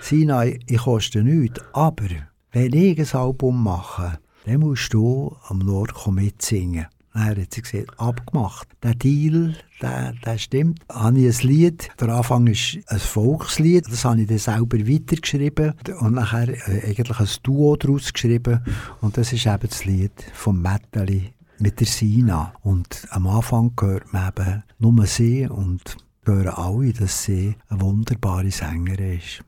Sina, 0.01 0.45
ich 0.45 0.79
koste 0.79 1.23
nichts, 1.23 1.61
aber 1.73 2.09
wenn 2.53 2.73
ich 2.73 2.99
ein 2.99 3.21
Album 3.21 3.63
mache, 3.63 4.19
dann 4.45 4.61
musst 4.61 4.93
du 4.95 5.37
am 5.49 5.59
Nordco 5.59 6.11
mitsingen. 6.11 6.87
Dann 7.13 7.29
hat 7.29 7.55
sie 7.55 7.63
gesagt, 7.63 7.99
abgemacht. 7.99 8.69
Der 8.83 8.95
Deal, 8.95 9.57
der, 9.83 10.15
der 10.25 10.39
stimmt. 10.39 10.81
Dann 10.89 10.99
habe 10.99 11.19
ich 11.19 11.41
ein 11.41 11.49
Lied, 11.49 11.89
der 12.01 12.09
Anfang 12.11 12.47
ist 12.47 12.79
ein 12.87 12.99
Volkslied, 12.99 13.87
das 13.91 14.05
habe 14.05 14.21
ich 14.21 14.29
dann 14.29 14.39
selber 14.39 14.79
weitergeschrieben 14.79 15.75
und 16.01 16.15
nachher 16.15 16.49
äh, 16.49 16.89
eigentlich 16.89 17.19
ein 17.19 17.29
Duo 17.43 17.77
daraus 17.77 18.13
geschrieben 18.13 18.65
und 19.01 19.17
das 19.17 19.33
ist 19.33 19.47
eben 19.47 19.69
das 19.69 19.85
Lied 19.85 20.13
vom 20.35 20.63
Metteli 20.63 21.33
mit 21.59 21.81
der 21.81 21.87
Sina. 21.87 22.55
Und 22.63 23.07
am 23.11 23.27
Anfang 23.27 23.73
hört 23.81 24.13
man 24.13 24.29
eben 24.29 24.63
nur 24.79 25.07
sie 25.07 25.47
und 25.47 25.97
hören 26.25 26.49
alle, 26.49 26.93
dass 26.93 27.25
sie 27.25 27.57
eine 27.69 27.81
wunderbare 27.81 28.51
Sängerin 28.51 29.19
ist. 29.19 29.45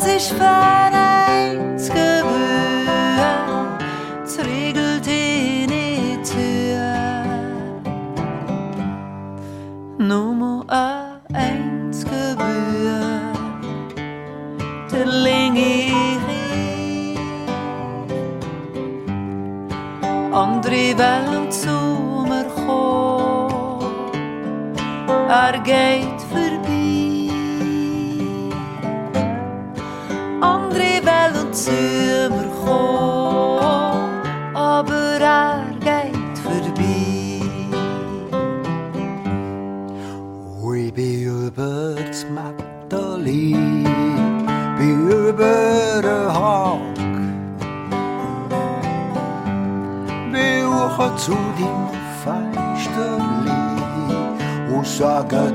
Es 0.00 0.06
ist 0.06 0.38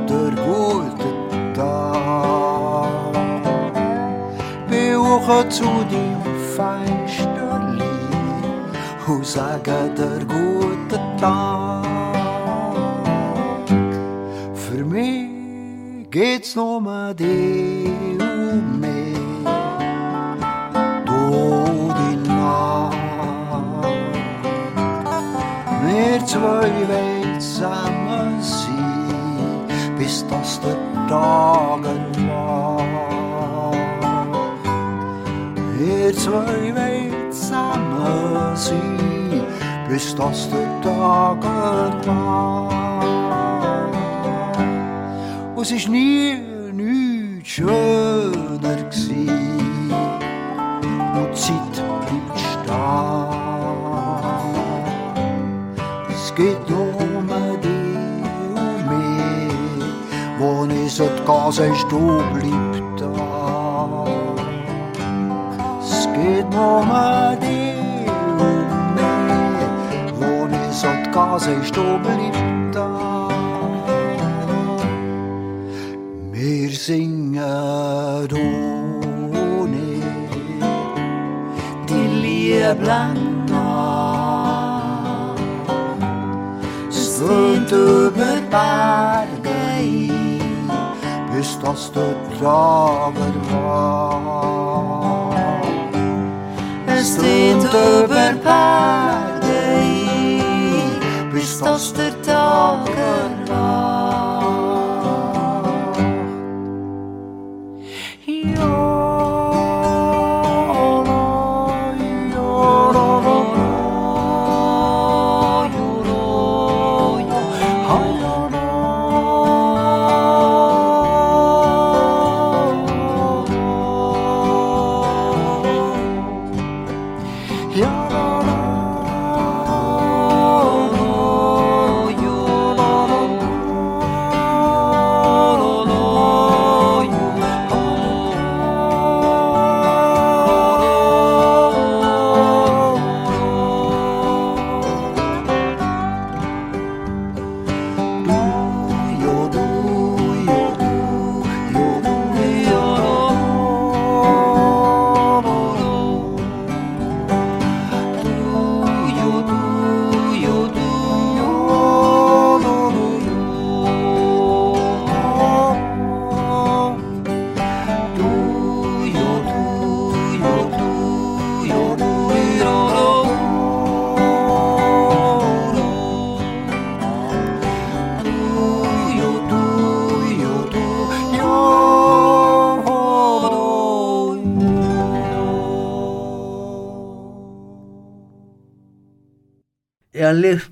dir 0.07 0.31
hoch 0.45 1.03
zu 5.49 5.65
deinem 5.91 6.39
Fensterli 6.55 7.83
und 9.07 9.25
sage 9.25 9.91
dir 9.97 10.25
guten 10.25 11.17
Tag. 11.19 11.83
Für 14.53 14.85
mich 14.85 16.09
geht's 16.09 16.55
nur 16.55 16.77
um 16.77 17.15
dich 17.15 17.89
und 18.19 18.79
mich. 18.79 19.17
Du 21.05 21.93
die 21.99 22.29
Nacht. 22.29 22.97
Wir 25.85 26.25
zwei 26.25 26.39
wollen 26.39 27.22
bis 30.23 30.29
das 30.29 30.59
der 30.61 30.77
Tag 31.07 31.83
erwacht. 31.85 32.87
Wir 35.77 36.13
zwei 36.13 36.73
wollen 36.75 37.31
zusammen 37.31 38.55
sein, 38.55 39.41
bis 39.89 40.15
das 40.15 40.49
der 40.49 40.81
Tag 40.81 41.43
erwacht. 41.43 42.07
Und 45.55 45.61
es 45.61 45.71
ist 45.71 45.89
nie 45.89 46.37
nichts 46.73 47.49
schöner 47.49 48.77
gsi. 48.89 49.42
Gehen, 61.25 61.51
sagst 61.51 61.91
du, 61.91 62.21
bleib 62.33 62.97
da. 62.97 64.05
Es 65.81 66.07
geht 66.13 66.53
um 66.55 66.91
dich 67.41 68.09
und 68.39 68.95
mich. 68.95 70.13
Wo 70.19 70.47
ich 70.47 70.75
sollte 70.75 71.09
gehen, 71.11 71.39
sagst 71.39 71.75
du, 71.75 71.83
bleib 72.03 72.37
da. 72.71 73.29
Wir 76.31 76.69
singen 76.69 77.35
ohne 78.31 79.85
die 81.89 82.07
Lieblang 82.21 83.45
nach. 83.49 85.35
Es 86.89 87.17
tönt 87.17 87.71
über 87.71 88.33
Berge 98.43 99.57
hin, 99.81 101.31
bis 101.31 101.59
das 101.59 101.93
der 101.93 102.21
Trager 102.21 103.29
war. 103.47 103.53
Es 103.53 103.57
zieht 103.57 103.63
über 103.63 103.82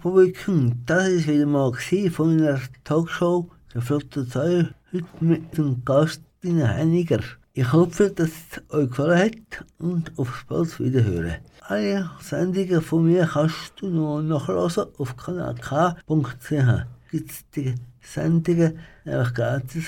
Publikum, 0.01 0.83
das 0.85 1.07
ist 1.07 1.27
wieder 1.29 1.45
mal 1.45 1.71
von 1.71 2.35
meiner 2.35 2.59
Talkshow 2.83 3.49
«Der 3.73 3.81
flotte 3.81 4.27
Zeier», 4.27 4.69
heute 4.91 5.05
mit 5.21 5.57
dem 5.57 5.85
Gast 5.85 6.21
Dina 6.43 6.67
Heiniger. 6.67 7.21
Ich 7.53 7.71
hoffe, 7.71 8.09
dass 8.09 8.31
es 8.31 8.61
euch 8.73 8.89
gefallen 8.89 9.17
hat 9.17 9.65
und 9.79 10.11
auf 10.19 10.45
bald 10.49 10.77
wiederhören. 10.81 11.35
Alle 11.61 12.09
Sendungen 12.19 12.81
von 12.81 13.05
mir 13.05 13.25
kannst 13.31 13.71
du 13.77 13.87
noch 13.87 14.21
nachlesen 14.21 14.87
auf 14.97 15.15
kanalk.ch. 15.15 16.51
Gibt 17.09 17.31
es 17.31 17.49
die 17.55 17.75
Sendungen 18.01 18.77
einfach 19.05 19.33
gratis 19.33 19.85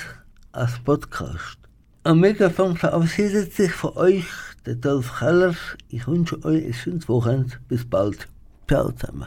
als 0.52 0.78
Podcast. 0.78 1.58
Am 2.04 2.20
Mikrofon 2.20 2.78
verabschiedet 2.78 3.52
sich 3.52 3.72
von 3.72 3.94
euch 3.98 4.24
der 4.64 4.76
Dolf 4.76 5.18
Keller. 5.18 5.54
Ich 5.88 6.06
wünsche 6.06 6.42
euch 6.42 6.64
ein 6.64 6.72
schönes 6.72 7.06
Wochenende. 7.06 7.56
Bis 7.68 7.84
bald. 7.84 8.28
Ciao 8.66 8.90
zusammen. 8.90 9.26